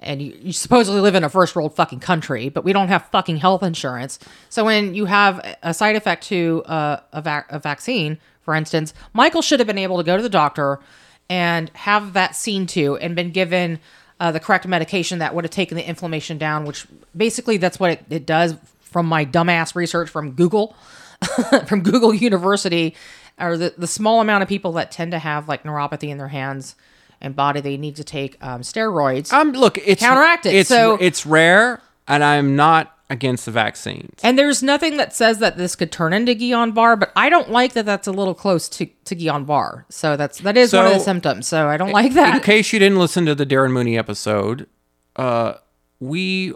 and 0.00 0.22
you, 0.22 0.34
you 0.40 0.52
supposedly 0.54 1.00
live 1.02 1.14
in 1.14 1.22
a 1.22 1.28
first 1.28 1.54
world 1.54 1.76
fucking 1.76 2.00
country, 2.00 2.48
but 2.48 2.64
we 2.64 2.72
don't 2.72 2.88
have 2.88 3.02
fucking 3.12 3.36
health 3.36 3.62
insurance. 3.62 4.18
So 4.48 4.64
when 4.64 4.94
you 4.94 5.04
have 5.04 5.38
a 5.62 5.74
side 5.74 5.96
effect 5.96 6.24
to 6.28 6.62
uh, 6.66 6.96
a, 7.12 7.20
vac- 7.20 7.52
a 7.52 7.58
vaccine, 7.58 8.16
for 8.40 8.54
instance, 8.54 8.94
Michael 9.12 9.42
should 9.42 9.60
have 9.60 9.66
been 9.66 9.78
able 9.86 9.98
to 9.98 10.02
go 10.04 10.16
to 10.16 10.22
the 10.22 10.30
doctor 10.30 10.80
and 11.28 11.70
have 11.74 12.14
that 12.14 12.34
seen 12.34 12.66
to 12.68 12.96
and 12.96 13.14
been 13.14 13.30
given 13.32 13.78
uh, 14.22 14.30
the 14.30 14.38
correct 14.38 14.68
medication 14.68 15.18
that 15.18 15.34
would 15.34 15.42
have 15.42 15.50
taken 15.50 15.76
the 15.76 15.84
inflammation 15.84 16.38
down, 16.38 16.64
which 16.64 16.86
basically 17.16 17.56
that's 17.56 17.80
what 17.80 17.90
it, 17.90 18.04
it 18.08 18.24
does 18.24 18.54
from 18.82 19.04
my 19.04 19.24
dumbass 19.24 19.74
research 19.74 20.08
from 20.08 20.30
Google, 20.30 20.76
from 21.66 21.82
Google 21.82 22.14
University, 22.14 22.94
or 23.40 23.56
the, 23.58 23.74
the 23.76 23.88
small 23.88 24.20
amount 24.20 24.44
of 24.44 24.48
people 24.48 24.70
that 24.74 24.92
tend 24.92 25.10
to 25.10 25.18
have 25.18 25.48
like 25.48 25.64
neuropathy 25.64 26.08
in 26.08 26.18
their 26.18 26.28
hands 26.28 26.76
and 27.20 27.34
body, 27.34 27.60
they 27.60 27.76
need 27.76 27.96
to 27.96 28.04
take 28.04 28.36
um, 28.44 28.60
steroids. 28.60 29.32
um, 29.32 29.50
look, 29.52 29.76
it's 29.78 30.00
counteract 30.00 30.46
it. 30.46 30.54
It's 30.54 30.68
So- 30.68 30.98
it's 31.00 31.26
rare, 31.26 31.80
and 32.06 32.22
I'm 32.22 32.54
not 32.54 32.96
against 33.12 33.44
the 33.44 33.50
vaccines. 33.50 34.18
And 34.22 34.38
there's 34.38 34.62
nothing 34.62 34.96
that 34.96 35.14
says 35.14 35.38
that 35.40 35.58
this 35.58 35.76
could 35.76 35.92
turn 35.92 36.14
into 36.14 36.34
Guillain 36.34 36.74
Barre, 36.74 36.96
but 36.96 37.12
I 37.14 37.28
don't 37.28 37.50
like 37.50 37.74
that 37.74 37.84
that's 37.84 38.06
a 38.08 38.12
little 38.12 38.34
close 38.34 38.70
to, 38.70 38.86
to 39.04 39.14
Guillain 39.14 39.46
Barre. 39.46 39.84
So 39.90 40.16
that's 40.16 40.38
that 40.38 40.56
is 40.56 40.72
one 40.72 40.86
of 40.86 40.94
the 40.94 40.98
symptoms. 40.98 41.46
So 41.46 41.68
I 41.68 41.76
don't 41.76 41.92
like 41.92 42.14
that. 42.14 42.36
In 42.36 42.40
case 42.40 42.72
you 42.72 42.78
didn't 42.78 42.98
listen 42.98 43.26
to 43.26 43.34
the 43.34 43.44
Darren 43.44 43.70
Mooney 43.72 43.98
episode, 43.98 44.66
uh, 45.16 45.54
we 46.00 46.54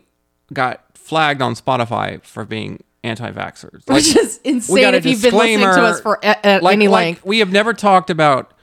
got 0.51 0.83
flagged 0.95 1.43
on 1.43 1.55
Spotify 1.55 2.25
for 2.25 2.47
being 2.47 2.83
anti-vaxxers. 3.05 3.83
Like, 3.87 3.97
Which 3.97 4.17
is 4.17 4.41
we 4.43 4.51
insane 4.53 4.81
got 4.81 4.95
a 4.95 4.97
if 4.97 5.07
you've 5.07 5.23
been 5.23 5.35
listening 5.35 5.61
to 5.61 5.83
us 5.83 6.01
for 6.01 6.19
a, 6.23 6.37
a- 6.43 6.61
like, 6.61 6.73
any 6.73 6.89
like, 6.89 7.05
length. 7.05 7.25
we 7.27 7.41
have 7.41 7.53
never 7.53 7.75
talked 7.75 8.09
about, 8.09 8.55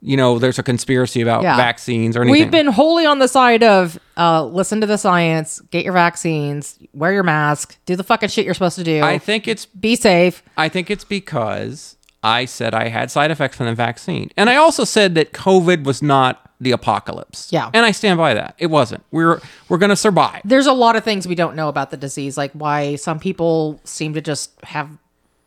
you 0.00 0.16
know, 0.16 0.38
there's 0.38 0.58
a 0.58 0.62
conspiracy 0.62 1.20
about 1.20 1.42
Yeah. 1.42 1.56
vaccines 1.56 2.16
or 2.16 2.22
anything. 2.22 2.40
We've 2.40 2.50
been 2.50 2.68
wholly 2.68 3.04
on 3.04 3.18
the 3.18 3.28
side 3.28 3.62
of 3.62 3.98
uh, 4.16 4.44
listen 4.44 4.80
to 4.80 4.86
the 4.86 4.96
science, 4.98 5.60
get 5.70 5.84
your 5.84 5.92
vaccines, 5.94 6.78
wear 6.92 7.12
your 7.12 7.22
mask, 7.22 7.76
do 7.86 7.96
the 7.96 8.04
fucking 8.04 8.28
shit 8.28 8.44
you're 8.44 8.54
supposed 8.54 8.78
to 8.78 8.84
do. 8.84 9.02
I 9.02 9.18
think 9.18 9.48
it's 9.48 9.66
be 9.66 9.96
safe. 9.96 10.42
I 10.56 10.68
think 10.68 10.90
it's 10.90 11.04
because 11.04 11.96
I 12.22 12.44
said 12.44 12.74
I 12.74 12.88
had 12.88 13.10
side 13.10 13.30
effects 13.30 13.56
from 13.56 13.66
the 13.66 13.74
vaccine. 13.74 14.30
And 14.36 14.48
I 14.50 14.56
also 14.56 14.84
said 14.84 15.14
that 15.16 15.32
COVID 15.32 15.84
was 15.84 16.02
not 16.02 16.48
the 16.60 16.72
apocalypse. 16.72 17.52
Yeah. 17.52 17.70
And 17.72 17.86
I 17.86 17.92
stand 17.92 18.18
by 18.18 18.34
that. 18.34 18.56
It 18.58 18.66
wasn't. 18.66 19.04
We're 19.12 19.40
we're 19.68 19.78
going 19.78 19.90
to 19.90 19.96
survive. 19.96 20.42
There's 20.44 20.66
a 20.66 20.72
lot 20.72 20.96
of 20.96 21.04
things 21.04 21.26
we 21.28 21.36
don't 21.36 21.54
know 21.54 21.68
about 21.68 21.90
the 21.90 21.96
disease, 21.96 22.36
like 22.36 22.52
why 22.52 22.96
some 22.96 23.20
people 23.20 23.80
seem 23.84 24.14
to 24.14 24.20
just 24.20 24.52
have 24.64 24.90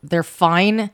they're 0.02 0.22
fine 0.22 0.90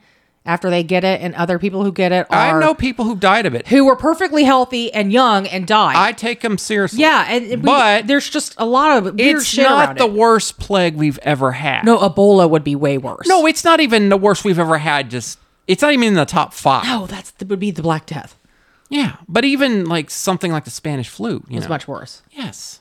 after 0.48 0.70
they 0.70 0.82
get 0.82 1.04
it, 1.04 1.20
and 1.20 1.34
other 1.36 1.58
people 1.58 1.84
who 1.84 1.92
get 1.92 2.10
it 2.10 2.26
are 2.30 2.56
I 2.56 2.58
know 2.60 2.74
people 2.74 3.04
who 3.04 3.14
died 3.14 3.46
of 3.46 3.54
it. 3.54 3.68
who 3.68 3.84
were 3.84 3.94
perfectly 3.94 4.42
healthy 4.44 4.92
and 4.92 5.12
young 5.12 5.46
and 5.46 5.66
died. 5.66 5.94
I 5.96 6.12
take 6.12 6.40
them 6.40 6.58
seriously. 6.58 7.00
yeah, 7.00 7.26
and 7.28 7.46
we- 7.48 7.56
but 7.56 8.06
there's 8.06 8.28
just 8.28 8.54
a 8.58 8.66
lot 8.66 8.96
of 8.98 9.04
weird 9.14 9.36
it's 9.36 9.44
shit 9.46 9.64
not 9.68 9.96
the 9.98 10.04
it. 10.06 10.12
worst 10.12 10.58
plague 10.58 10.96
we've 10.96 11.18
ever 11.22 11.52
had. 11.52 11.84
No, 11.84 11.98
Ebola 11.98 12.48
would 12.50 12.64
be 12.64 12.74
way 12.74 12.98
worse. 12.98 13.28
No, 13.28 13.46
it's 13.46 13.62
not 13.64 13.78
even 13.80 14.08
the 14.08 14.16
worst 14.16 14.44
we've 14.44 14.58
ever 14.58 14.78
had. 14.78 15.10
Just 15.10 15.38
it's 15.66 15.82
not 15.82 15.92
even 15.92 16.08
in 16.08 16.14
the 16.14 16.24
top 16.24 16.52
five. 16.54 16.84
no, 16.84 17.06
that's 17.06 17.30
that 17.32 17.46
would 17.48 17.60
be 17.60 17.70
the 17.70 17.82
Black 17.82 18.06
Death. 18.06 18.34
Yeah, 18.88 19.16
but 19.28 19.44
even 19.44 19.84
like 19.84 20.08
something 20.10 20.50
like 20.50 20.64
the 20.64 20.70
Spanish 20.70 21.08
flu, 21.10 21.44
you 21.48 21.58
It's 21.58 21.64
know, 21.64 21.68
much 21.68 21.86
worse. 21.86 22.22
yes. 22.32 22.80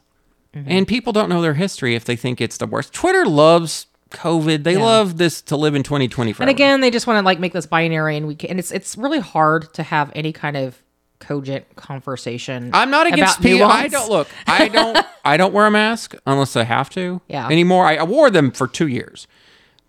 Mm-hmm. 0.55 0.72
And 0.72 0.88
people 0.88 1.11
don't 1.11 1.28
know 1.28 1.41
their 1.41 1.55
history 1.55 1.93
if 1.95 2.05
they 2.05 2.15
think 2.15 2.39
it's 2.39 2.55
the 2.57 2.65
worst. 2.65 2.93
Twitter 2.93 3.26
loves 3.26 3.88
COVID. 4.10 4.64
They 4.64 4.74
Yeah. 4.74 4.84
love 4.84 5.18
this 5.18 5.41
to 5.43 5.58
live 5.58 5.76
in 5.76 5.84
2020 5.84 6.34
forever. 6.34 6.43
And 6.43 6.49
again, 6.55 6.82
they 6.82 6.91
just 6.91 7.08
want 7.08 7.20
to 7.22 7.26
like 7.26 7.39
make 7.39 7.53
this 7.53 7.66
binary, 7.66 8.18
and 8.18 8.28
we 8.28 8.36
can, 8.36 8.49
and 8.51 8.60
it's 8.60 8.72
it's 8.72 8.97
really 8.97 9.20
hard 9.20 9.74
to 9.76 9.84
have 9.84 10.12
any 10.16 10.32
kind 10.34 10.55
of 10.58 10.82
cogent 11.20 11.66
conversation. 11.76 12.70
I'm 12.74 12.89
not 12.91 13.08
against 13.08 13.41
people. 13.41 13.66
I 13.68 13.88
don't 13.88 14.10
look. 14.10 14.28
I 14.45 14.68
don't. 14.68 14.97
I 15.26 15.36
don't 15.38 15.53
wear 15.53 15.66
a 15.66 15.72
mask 15.72 16.16
unless 16.26 16.55
I 16.55 16.64
have 16.64 16.89
to. 16.91 17.22
Yeah. 17.28 17.47
Anymore. 17.47 17.86
I, 17.86 17.95
I 17.95 18.03
wore 18.03 18.30
them 18.30 18.51
for 18.51 18.68
two 18.68 18.88
years, 18.88 19.28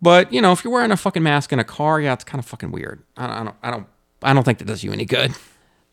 but 0.03 0.33
you 0.33 0.41
know, 0.41 0.53
if 0.53 0.64
you're 0.64 0.73
wearing 0.73 0.91
a 0.91 0.97
fucking 0.97 1.23
mask 1.23 1.53
in 1.53 1.59
a 1.59 1.64
car, 1.64 2.01
yeah, 2.01 2.12
it's 2.12 2.25
kind 2.25 2.39
of 2.39 2.47
fucking 2.47 2.71
weird. 2.73 3.03
I, 3.16 3.41
I 3.41 3.45
don't. 3.45 3.57
I 3.62 3.71
don't. 3.71 3.87
I 4.23 4.33
don't 4.35 4.43
think 4.43 4.59
that 4.59 4.64
does 4.66 4.83
you 4.83 4.93
any 4.93 5.05
good. 5.05 5.33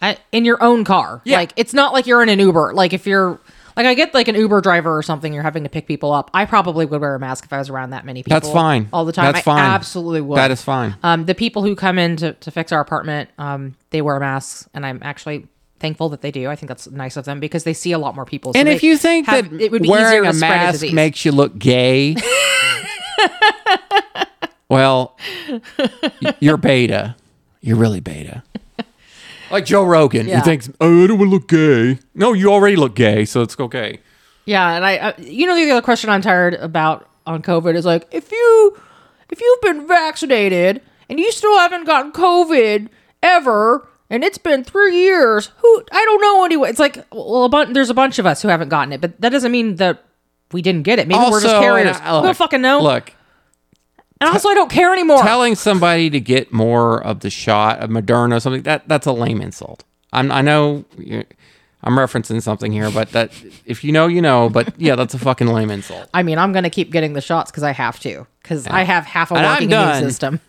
I- 0.02 0.18
in 0.32 0.46
your 0.46 0.62
own 0.64 0.84
car. 0.84 1.22
Yeah. 1.26 1.38
Like 1.38 1.54
it's 1.56 1.74
not 1.74 1.94
like 1.94 2.06
you're 2.08 2.22
in 2.24 2.30
an 2.30 2.40
Uber. 2.40 2.74
Like 2.74 2.92
if 2.94 3.06
you're 3.08 3.40
Like 3.76 3.86
I 3.86 3.94
get 3.94 4.14
like 4.14 4.28
an 4.28 4.36
Uber 4.36 4.62
driver 4.62 4.98
or 4.98 5.04
something. 5.04 5.34
You're 5.34 5.44
having 5.44 5.64
to 5.64 5.70
pick 5.70 5.86
people 5.86 6.14
up. 6.14 6.32
I 6.34 6.46
probably 6.46 6.86
would 6.86 7.02
wear 7.02 7.16
a 7.16 7.20
mask 7.20 7.44
if 7.46 7.52
I 7.52 7.58
was 7.58 7.70
around 7.70 7.90
that 7.90 8.06
many 8.06 8.24
people. 8.24 8.40
That's 8.40 8.52
fine. 8.52 8.88
all 8.94 9.04
the 9.06 9.12
time. 9.12 9.26
That's 9.26 9.40
I 9.40 9.42
fine. 9.42 9.60
absolutely 9.60 10.22
would. 10.22 10.38
That 10.38 10.52
is 10.52 10.62
fine. 10.62 10.96
Um, 11.04 11.26
the 11.26 11.36
people 11.36 11.64
who 11.64 11.76
come 11.76 12.00
in 12.00 12.16
to, 12.18 12.34
to 12.34 12.52
fix 12.52 12.72
our 12.72 12.80
apartment, 12.80 13.30
um, 13.38 13.76
they 13.90 14.02
wear 14.02 14.18
masks, 14.20 14.70
and 14.74 14.86
I'm 14.86 15.00
actually 15.04 15.48
thankful 15.80 16.08
that 16.10 16.22
they 16.22 16.32
do. 16.32 16.50
I 16.50 16.56
think 16.56 16.70
that's 16.70 16.90
nice 16.90 17.18
of 17.18 17.26
them 17.26 17.42
because 17.42 17.66
they 17.66 17.74
see 17.74 17.92
a 17.92 18.00
lot 18.00 18.16
more 18.16 18.26
people. 18.26 18.54
so 18.54 18.60
and 18.60 18.70
if 18.70 18.82
you 18.82 18.98
think 18.98 19.28
have- 19.28 19.50
that 19.50 19.62
it 19.62 19.72
would 19.72 19.82
be 19.82 19.90
easier 19.90 20.00
wearing 20.02 20.30
a 20.30 20.34
mask 20.34 20.74
disease. 20.80 20.94
makes 20.94 21.26
you 21.26 21.34
look 21.34 21.58
gay, 21.58 22.16
well, 24.70 25.18
you're 26.40 26.58
beta. 26.58 27.16
You're 27.62 27.78
really 27.78 28.00
beta. 28.00 28.44
Like 29.52 29.66
Joe 29.66 29.84
Rogan, 29.84 30.28
Yeah. 30.28 30.38
he 30.38 30.42
thinks, 30.44 30.70
"Oh, 30.82 31.04
I 31.04 31.08
don't 31.08 31.20
want 31.20 31.30
to 31.30 31.36
look 31.36 31.48
gay." 31.48 32.00
No, 32.14 32.34
you 32.34 32.52
already 32.52 32.76
look 32.76 32.96
gay, 32.96 33.26
so 33.26 33.42
it's 33.42 33.58
okay. 33.60 34.00
Yeah, 34.46 34.76
and 34.76 34.86
I, 34.86 34.98
uh, 34.98 35.14
you 35.20 35.48
know, 35.48 35.56
the 35.56 35.70
other 35.72 35.82
question 35.82 36.10
I'm 36.10 36.22
tired 36.22 36.54
about 36.56 37.08
on 37.26 37.42
COVID 37.42 37.76
is 37.76 37.86
like, 37.86 38.08
if 38.12 38.32
you, 38.32 38.78
if 39.32 39.42
you've 39.42 39.62
been 39.62 39.88
vaccinated 39.88 40.82
and 41.10 41.20
you 41.20 41.32
still 41.32 41.58
haven't 41.58 41.86
gotten 41.86 42.12
COVID 42.12 42.90
ever, 43.24 43.88
and 44.10 44.24
it's 44.24 44.38
been 44.38 44.64
three 44.64 44.96
years, 44.98 45.50
who 45.58 45.84
I 45.92 46.06
don't 46.06 46.22
know 46.22 46.46
anyway. 46.46 46.70
It's 46.70 46.80
like, 46.80 47.04
well, 47.12 47.46
a 47.46 47.50
bunch. 47.50 47.74
There's 47.74 47.90
a 47.90 47.96
bunch 47.96 48.20
of 48.20 48.26
us 48.28 48.42
who 48.44 48.50
haven't 48.50 48.70
gotten 48.70 48.94
it, 48.94 49.02
but 49.02 49.20
that 49.22 49.30
doesn't 49.32 49.52
mean 49.52 49.78
that 49.78 50.04
we 50.52 50.62
didn't 50.62 50.84
get 50.84 51.00
it. 51.00 51.08
Maybe 51.08 51.20
we're 51.20 51.42
just 51.42 51.56
Also, 51.56 51.60
carriers. 51.62 51.98
I 52.02 52.22
don't 52.22 52.38
fucking 52.38 52.62
know. 52.62 52.82
Look, 52.82 53.14
and 54.22 54.30
also, 54.30 54.50
I 54.50 54.54
don't 54.54 54.72
care 54.72 54.94
anymore. 54.94 55.22
telling 55.22 55.56
somebody 55.56 56.10
to 56.10 56.20
get 56.20 56.54
more 56.54 57.04
of 57.04 57.20
the 57.20 57.30
shot 57.30 57.80
of 57.80 57.90
Moderna 57.90 58.38
or 58.38 58.40
something 58.40 58.64
that 58.64 58.88
that's 58.88 59.06
a 59.06 59.12
lame 59.12 59.42
insult. 59.42 59.84
I'm, 60.14 60.32
I 60.32 60.42
know 60.42 60.86
I'm 61.86 61.96
referencing 61.96 62.42
something 62.42 62.72
here, 62.72 62.90
but 62.90 63.12
that 63.12 63.32
if 63.66 63.84
you 63.84 63.92
know, 63.92 64.08
you 64.08 64.22
know. 64.22 64.50
But 64.50 64.80
yeah, 64.80 64.96
that's 64.96 65.14
a 65.14 65.20
fucking 65.20 65.48
lame 65.48 65.70
insult. 65.70 66.10
I 66.14 66.24
mean, 66.24 66.40
I'm 66.40 66.52
going 66.52 66.64
to 66.64 66.70
keep 66.70 66.92
getting 66.92 67.14
the 67.14 67.22
shots 67.22 67.52
because 67.52 67.62
I 67.64 67.72
have 67.72 68.00
to, 68.00 68.26
because 68.42 68.66
I 68.66 68.84
have 68.84 69.06
half 69.06 69.30
a 69.30 69.36
working 69.36 69.72
immune 69.72 70.00
system. 70.00 70.40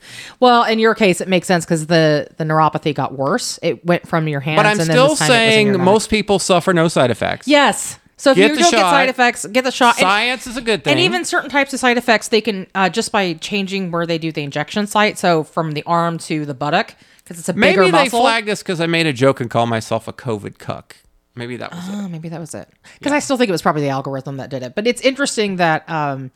Well, 0.41 0.65
in 0.65 0.79
your 0.79 0.95
case, 0.95 1.21
it 1.21 1.29
makes 1.29 1.47
sense 1.47 1.65
because 1.65 1.89
the 1.89 2.29
the 2.39 2.45
neuropathy 2.45 2.95
got 2.95 3.13
worse. 3.13 3.59
It 3.63 3.85
went 3.85 4.09
from 4.09 4.29
your 4.29 4.41
hands. 4.41 4.59
But 4.59 4.67
I'm 4.67 4.81
and 4.81 4.89
still 4.89 5.09
this 5.09 5.19
time 5.19 5.31
it 5.31 5.35
was 5.35 5.39
in 5.39 5.51
saying 5.75 5.85
most 5.85 6.09
people 6.09 6.39
suffer 6.39 6.73
no 6.73 6.89
side 6.89 7.11
effects. 7.11 7.47
Yes. 7.47 7.99
So 8.19 8.31
if 8.31 8.37
Get 8.39 8.51
you 8.53 8.59
don't 8.59 8.71
get 8.71 8.81
side 8.81 9.09
effects, 9.11 9.45
get 9.47 9.65
the 9.65 9.71
shot. 9.71 9.97
And- 9.97 10.01
Science 10.03 10.47
is 10.47 10.57
a 10.57 10.63
good 10.63 10.83
thing. 10.83 10.93
And 10.93 11.01
even 11.01 11.25
certain 11.25 11.51
types 11.51 11.75
of 11.75 11.81
side 11.81 11.99
effects, 11.99 12.29
they 12.29 12.41
can 12.41 12.67
uh, 12.75 12.89
just 12.89 13.13
by 13.13 13.35
changing 13.35 13.91
where 13.91 14.07
they 14.07 14.17
do 14.17 14.33
the 14.33 14.43
injection 14.43 14.87
site. 14.87 15.19
So 15.19 15.45
from 15.45 15.73
the 15.73 15.83
arm 15.83 16.17
to 16.19 16.47
the 16.47 16.55
buttock, 16.55 16.95
because 17.23 17.39
it's 17.39 17.49
a 17.49 17.53
bigger 17.53 17.83
muscle. 17.83 17.93
maybe 17.93 18.05
they 18.05 18.09
flagged 18.09 18.49
this 18.49 18.63
because 18.63 18.81
I 18.81 18.87
made 18.87 19.07
a 19.07 19.13
joke 19.13 19.41
and 19.41 19.51
called 19.51 19.69
myself 19.69 20.09
a 20.09 20.13
COVID 20.15 20.59
cuck. 20.59 20.97
Maybe 21.35 21.59
that 21.59 21.71
was 21.71 21.87
it. 21.87 21.93
Oh, 21.95 22.09
maybe 22.09 22.31
that 22.31 22.41
was 22.41 22.55
it. 22.55 22.71
Because 22.99 23.13
I 23.13 23.19
still 23.19 23.37
think 23.37 23.51
it 23.51 23.53
was 23.53 23.61
probably 23.61 23.83
the 23.83 23.91
algorithm 23.91 24.39
that 24.39 24.49
did 24.49 24.63
it. 24.63 24.75
But 24.75 24.87
it's 24.87 25.03
interesting 25.03 25.57
that 25.57 25.89
um, 25.91 26.31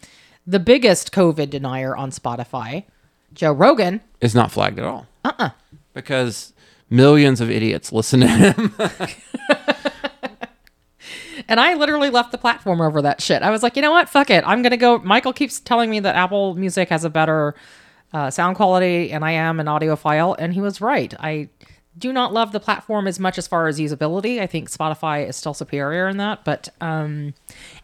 the 0.46 0.60
biggest 0.60 1.12
COVID 1.12 1.48
denier 1.48 1.96
on 1.96 2.10
Spotify, 2.10 2.84
Joe 3.32 3.52
Rogan, 3.52 4.02
is 4.20 4.34
not 4.34 4.52
flagged 4.52 4.78
at 4.78 4.84
all. 4.84 5.06
Uh 5.24 5.32
uh 5.38 5.50
Because 5.94 6.52
millions 6.90 7.40
of 7.40 7.50
idiots 7.50 7.92
listen 7.92 8.20
to 8.20 8.26
him. 8.28 8.74
and 11.50 11.60
I 11.60 11.74
literally 11.74 12.10
left 12.10 12.30
the 12.30 12.38
platform 12.38 12.80
over 12.80 13.02
that 13.02 13.20
shit. 13.20 13.42
I 13.42 13.50
was 13.50 13.62
like, 13.62 13.74
you 13.74 13.82
know 13.82 13.90
what? 13.90 14.08
Fuck 14.08 14.30
it. 14.30 14.44
I'm 14.46 14.62
gonna 14.62 14.76
go. 14.76 14.98
Michael 15.00 15.32
keeps 15.32 15.58
telling 15.58 15.90
me 15.90 16.00
that 16.00 16.14
Apple 16.14 16.54
Music 16.54 16.88
has 16.88 17.04
a 17.04 17.10
better 17.10 17.56
uh, 18.12 18.30
sound 18.30 18.56
quality, 18.56 19.10
and 19.10 19.24
I 19.24 19.32
am 19.32 19.58
an 19.58 19.66
audiophile, 19.66 20.36
and 20.38 20.54
he 20.54 20.60
was 20.60 20.80
right. 20.80 21.12
I 21.18 21.48
do 21.98 22.12
not 22.12 22.32
love 22.32 22.52
the 22.52 22.60
platform 22.60 23.08
as 23.08 23.18
much 23.18 23.36
as 23.36 23.48
far 23.48 23.66
as 23.66 23.80
usability. 23.80 24.40
I 24.40 24.46
think 24.46 24.70
Spotify 24.70 25.28
is 25.28 25.34
still 25.34 25.52
superior 25.52 26.08
in 26.08 26.18
that, 26.18 26.44
but 26.44 26.68
um, 26.80 27.34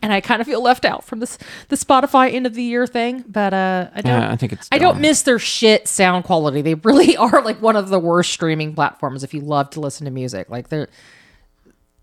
and 0.01 0.13
I 0.13 0.21
kind 0.21 0.41
of 0.41 0.47
feel 0.47 0.63
left 0.63 0.85
out 0.85 1.05
from 1.05 1.19
this 1.19 1.37
the 1.69 1.77
Spotify 1.77 2.33
end 2.33 2.47
of 2.47 2.55
the 2.55 2.63
year 2.63 2.87
thing. 2.87 3.25
But 3.27 3.53
uh, 3.53 3.91
I 3.95 4.01
don't. 4.01 4.23
Yeah, 4.23 4.31
I 4.31 4.37
think 4.37 4.53
it's 4.53 4.69
I 4.71 4.79
don't 4.79 5.01
miss 5.01 5.23
their 5.23 5.41
shit 5.41 5.89
sound 5.89 6.25
quality. 6.25 6.63
They 6.63 6.75
really 6.75 7.17
are 7.17 7.43
like 7.43 7.61
one 7.61 7.75
of 7.75 7.89
the 7.89 7.99
worst 7.99 8.31
streaming 8.31 8.77
platforms 8.77 9.25
if 9.25 9.35
you 9.35 9.41
love 9.41 9.71
to 9.71 9.81
listen 9.81 10.05
to 10.05 10.13
music. 10.13 10.49
Like 10.49 10.69
they're 10.69 10.89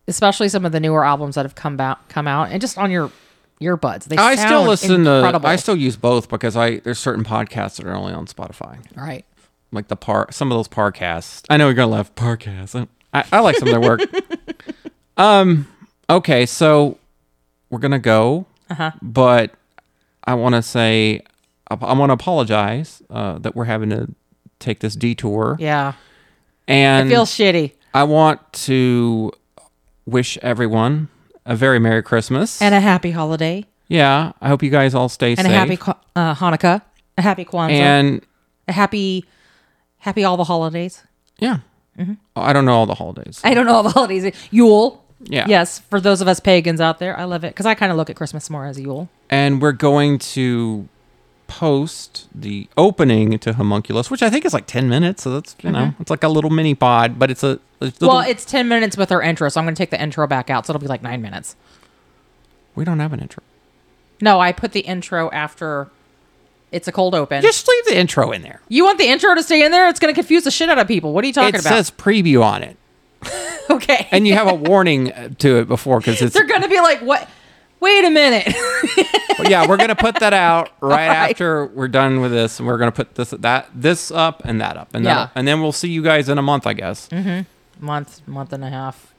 especially 0.08 0.50
some 0.50 0.66
of 0.66 0.72
the 0.72 0.80
newer 0.80 1.06
albums 1.06 1.36
that 1.36 1.46
have 1.46 1.56
come 1.56 1.80
out 1.80 2.08
come 2.10 2.28
out 2.28 2.50
and 2.52 2.62
just 2.62 2.78
on 2.78 2.92
your 2.92 3.12
earbuds. 3.62 4.06
They 4.06 4.18
I 4.18 4.36
still 4.36 4.64
listen 4.64 5.06
incredible. 5.08 5.42
to. 5.42 5.48
I 5.48 5.56
still 5.56 5.76
use 5.76 5.96
both 5.96 6.30
because 6.30 6.56
I 6.56 6.80
there's 6.80 7.00
certain 7.00 7.24
podcasts 7.24 7.78
that 7.78 7.86
are 7.86 7.96
only 7.96 8.14
on 8.14 8.26
Spotify. 8.26 8.80
right. 8.96 9.26
Like 9.72 9.88
the 9.88 9.96
par 9.96 10.28
some 10.32 10.52
of 10.52 10.58
those 10.58 10.68
podcasts. 10.68 11.46
I 11.50 11.58
know 11.58 11.66
you're 11.66 11.74
gonna 11.74 11.92
love 11.92 12.14
Podcasts. 12.16 12.88
I, 13.14 13.24
I 13.32 13.40
like 13.40 13.56
some 13.58 13.68
of 13.68 13.72
their 13.74 13.82
work. 13.82 14.02
um. 15.18 15.68
Okay, 16.10 16.46
so 16.46 17.00
we're 17.70 17.80
gonna 17.80 17.98
go. 17.98 18.46
Uh-huh. 18.70 18.92
But 19.02 19.52
I 20.26 20.36
want 20.36 20.56
to 20.56 20.62
say 20.62 21.22
I 21.70 21.94
want 21.94 22.10
to 22.10 22.14
apologize 22.14 23.02
uh, 23.10 23.40
that 23.40 23.56
we're 23.56 23.66
having 23.66 23.90
to 23.90 24.10
take 24.60 24.80
this 24.80 24.96
detour. 24.96 25.58
Yeah. 25.60 25.94
And 26.68 27.08
it 27.08 27.12
feels 27.12 27.30
shitty. 27.32 27.74
I 27.94 28.04
want 28.04 28.54
to 28.54 29.32
wish 30.06 30.38
everyone 30.42 31.10
a 31.46 31.56
very 31.56 31.80
Merry 31.80 32.02
Christmas. 32.04 32.62
And 32.62 32.74
a 32.76 32.80
happy 32.80 33.12
holiday. 33.12 33.66
yeah, 33.88 34.32
I 34.42 34.48
hope 34.50 34.64
you 34.64 34.70
guys 34.70 34.96
all 34.96 35.10
stay 35.10 35.32
And 35.32 35.40
safe. 35.40 35.46
And 35.48 35.54
a 35.54 35.58
happy 35.58 35.78
uh, 36.16 36.36
Hanukkah. 36.36 36.82
A 37.18 37.22
happy 37.22 37.46
Kwanzaa. 37.46 37.72
and 37.72 38.22
a 38.68 38.72
happy 38.74 39.26
happy 40.00 40.24
all 40.24 40.38
the 40.38 40.44
holidays. 40.46 41.04
yeah, 41.40 41.60
Mm-hmm. 41.98 42.14
I 42.36 42.54
don't 42.54 42.66
know 42.66 42.74
all 42.74 42.88
the 42.88 42.96
holidays. 42.96 43.40
I 43.44 43.54
don't 43.54 43.66
know 43.68 43.76
all 43.76 43.84
the 43.84 43.90
holidays. 43.92 44.34
Yule. 44.50 45.04
Yeah. 45.26 45.46
Yes, 45.48 45.78
for 45.80 46.02
those 46.02 46.22
of 46.22 46.28
us 46.28 46.40
pagans 46.40 46.82
out 46.82 46.98
there, 47.00 47.18
I 47.18 47.24
love 47.26 47.44
it 47.44 47.50
because 47.50 47.66
I 47.68 47.76
kind 47.76 47.92
of 47.92 47.98
look 48.00 48.10
at 48.10 48.16
Christmas 48.16 48.50
more 48.50 48.66
as 48.66 48.80
Yule. 48.80 49.10
and 49.30 49.62
we're 49.62 49.72
going 49.74 50.18
to 50.20 50.88
post 51.54 52.28
the 52.34 52.68
opening 52.78 53.38
to 53.38 53.54
Homunculus, 53.54 54.10
which 54.10 54.24
I 54.24 54.30
think 54.32 54.44
is 54.44 54.54
like 54.54 54.66
ten 54.66 54.90
minutes. 54.90 55.22
So 55.22 55.34
that's 55.36 55.56
you 55.62 55.72
know, 55.72 55.94
it's 56.00 56.10
like 56.10 56.24
a 56.24 56.28
little 56.28 56.50
mini 56.50 56.74
pod, 56.74 57.20
but 57.20 57.30
it's 57.30 57.44
a, 57.44 57.60
a 57.80 57.86
little, 57.86 58.08
well, 58.08 58.20
it's 58.22 58.44
10 58.44 58.68
minutes 58.68 58.98
with 58.98 59.12
our 59.12 59.22
intro, 59.22 59.48
so 59.50 59.60
I'm 59.60 59.66
going 59.66 59.76
to 59.76 59.78
take 59.78 59.92
the 59.92 60.02
intro 60.02 60.26
back 60.26 60.50
out, 60.50 60.66
so 60.66 60.72
it'll 60.72 60.82
be 60.82 60.88
like 60.88 61.04
nine 61.04 61.22
minutes. 61.22 61.56
we 62.76 62.84
don't 62.86 63.00
have 63.00 63.14
an 63.14 63.20
intro. 63.20 63.44
No, 64.20 64.40
I 64.40 64.52
put 64.52 64.72
the 64.72 64.80
intro 64.80 65.30
after 65.32 65.90
it's 66.72 66.88
a 66.88 66.92
cold 66.92 67.14
open. 67.14 67.44
Just 67.44 67.68
leave 67.68 67.86
the 67.86 68.00
intro 68.00 68.32
in 68.32 68.42
there. 68.42 68.62
you 68.68 68.84
want 68.84 68.98
the 68.98 69.08
intro 69.08 69.36
to 69.36 69.44
stay 69.44 69.64
in 69.64 69.72
there? 69.72 69.88
It's 69.90 70.00
going 70.00 70.14
to 70.14 70.20
confuse 70.20 70.44
the 70.44 70.52
shit 70.52 70.70
out 70.70 70.80
of 70.80 70.88
people. 70.88 71.14
What 71.14 71.24
are 71.24 71.28
you 71.28 71.34
talking 71.34 71.54
it 71.54 71.62
about? 71.62 71.74
It 71.74 71.86
says 71.86 71.92
preview 71.92 72.42
on 72.44 72.64
it, 72.64 72.78
okay. 73.70 74.08
and 74.12 74.28
you 74.28 74.34
have 74.34 74.48
a 74.48 74.56
warning 74.56 75.12
uh, 75.12 75.30
to 75.38 75.60
it 75.60 75.68
before 75.68 76.00
because 76.00 76.20
it's 76.20 76.34
They're 76.34 76.48
going 76.48 76.64
to 76.64 76.70
be 76.70 76.80
like, 76.80 77.02
what? 77.02 77.30
Wait 77.84 78.06
a 78.06 78.10
minute. 78.10 78.48
Well, 79.40 79.50
yeah, 79.50 79.68
we're 79.68 79.78
gonna 79.78 79.96
put 79.96 80.20
that 80.20 80.32
out 80.34 80.70
right, 80.82 81.08
right. 81.08 81.32
after 81.32 81.66
we're 81.66 81.88
done 81.88 82.22
with 82.22 82.32
this, 82.32 82.60
and 82.60 82.68
we're 82.68 82.78
gonna 82.78 82.92
put 82.92 83.16
this 83.16 83.32
that 83.32 83.68
this 83.74 84.12
up 84.12 84.44
and 84.46 84.62
that 84.62 84.78
up, 84.78 84.94
and 84.94 85.04
Yeah. 85.04 85.16
then 85.16 85.30
and 85.36 85.48
then 85.48 85.62
we'll 85.62 85.72
see 85.72 85.90
you 85.90 86.04
guys 86.04 86.30
in 86.30 86.38
a 86.38 86.42
month, 86.44 86.68
I 86.68 86.74
guess. 86.74 87.10
Mm-hmm. 87.10 87.84
month, 87.84 88.22
month 88.28 88.54
and 88.54 88.64
a 88.64 88.70
half. 88.70 89.13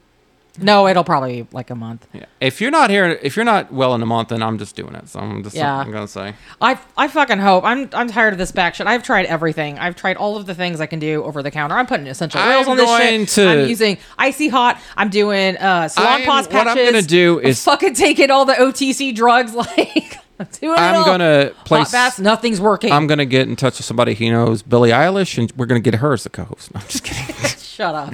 No, 0.59 0.87
it'll 0.87 1.03
probably 1.03 1.41
be 1.43 1.47
like 1.51 1.69
a 1.69 1.75
month. 1.75 2.07
Yeah. 2.13 2.25
If 2.39 2.61
you're 2.61 2.71
not 2.71 2.89
here, 2.89 3.19
if 3.21 3.35
you're 3.35 3.45
not 3.45 3.71
well 3.73 3.93
in 3.95 4.01
a 4.01 4.05
month, 4.05 4.29
then 4.29 4.41
I'm 4.43 4.57
just 4.57 4.75
doing 4.75 4.95
it. 4.95 5.09
So 5.09 5.19
I'm 5.19 5.43
just 5.43 5.55
Yeah. 5.55 5.77
I'm 5.79 5.91
gonna 5.91 6.07
say. 6.07 6.33
I 6.61 6.79
I 6.97 7.07
fucking 7.07 7.39
hope. 7.39 7.63
I'm 7.63 7.89
I'm 7.93 8.07
tired 8.09 8.33
of 8.33 8.39
this 8.39 8.51
back 8.51 8.75
shit. 8.75 8.87
I've 8.87 9.03
tried 9.03 9.25
everything. 9.25 9.77
I've 9.79 9.95
tried 9.95 10.17
all 10.17 10.37
of 10.37 10.45
the 10.45 10.55
things 10.55 10.79
I 10.79 10.85
can 10.85 10.99
do 10.99 11.23
over 11.23 11.41
the 11.43 11.51
counter. 11.51 11.75
I'm 11.75 11.85
putting 11.87 12.07
essential 12.07 12.39
oils 12.41 12.65
I'm 12.65 12.71
on 12.71 12.77
this 12.77 12.85
going 12.85 13.19
shit. 13.25 13.29
to- 13.35 13.47
I'm 13.49 13.69
using 13.69 13.97
icy 14.17 14.47
hot. 14.47 14.79
I'm 14.97 15.09
doing 15.09 15.57
uh 15.57 15.87
salon 15.87 16.09
I'm- 16.11 16.23
pause 16.25 16.47
what 16.47 16.67
I'm 16.67 16.75
gonna 16.77 17.01
do 17.01 17.39
I'm 17.39 17.45
is- 17.47 17.63
fucking 17.63 17.93
taking 17.95 18.31
all 18.31 18.45
the 18.45 18.53
OTC 18.53 19.13
drugs. 19.15 19.53
Like 19.77 20.17
I'm 20.37 20.47
I'm 20.77 21.05
gonna 21.05 21.51
place- 21.63 21.85
hot 21.87 21.91
baths. 21.93 22.19
Nothing's 22.19 22.59
working. 22.59 22.91
I'm 22.91 23.07
gonna 23.07 23.23
get 23.25 23.47
in 23.47 23.55
touch 23.55 23.77
with 23.77 23.85
somebody 23.85 24.13
he 24.13 24.29
knows, 24.29 24.63
Billie 24.63 24.89
Eilish, 24.89 25.37
and 25.37 25.49
we're 25.55 25.65
gonna 25.65 25.79
get 25.79 25.95
her 25.95 26.11
as 26.11 26.23
the 26.23 26.29
co-host. 26.29 26.73
No, 26.73 26.81
I'm 26.81 26.87
just 26.87 27.03
kidding. 27.05 27.35
Shut 27.57 27.95
up. 27.95 28.13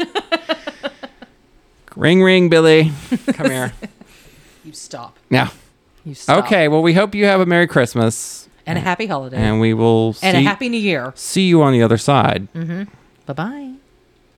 ring, 1.96 2.22
ring, 2.22 2.48
Billy, 2.48 2.92
come 3.34 3.50
here. 3.50 3.72
you 4.64 4.72
stop. 4.72 5.16
Now, 5.30 5.50
You 6.04 6.14
stop. 6.14 6.44
okay. 6.44 6.68
Well, 6.68 6.82
we 6.82 6.92
hope 6.94 7.14
you 7.14 7.24
have 7.26 7.40
a 7.40 7.46
Merry 7.46 7.66
Christmas, 7.66 8.48
And 8.66 8.78
a 8.78 8.80
happy 8.80 9.06
holiday. 9.06 9.36
and 9.36 9.60
we 9.60 9.74
will 9.74 10.16
and 10.22 10.36
a 10.36 10.40
happy 10.42 10.68
new 10.68 10.78
year. 10.80 11.12
see 11.16 11.48
you 11.48 11.62
on 11.62 11.72
the 11.72 11.82
other 11.82 11.98
side. 11.98 12.48
Mm-hmm. 12.54 12.84
Bye 13.26 13.32
bye. 13.32 13.72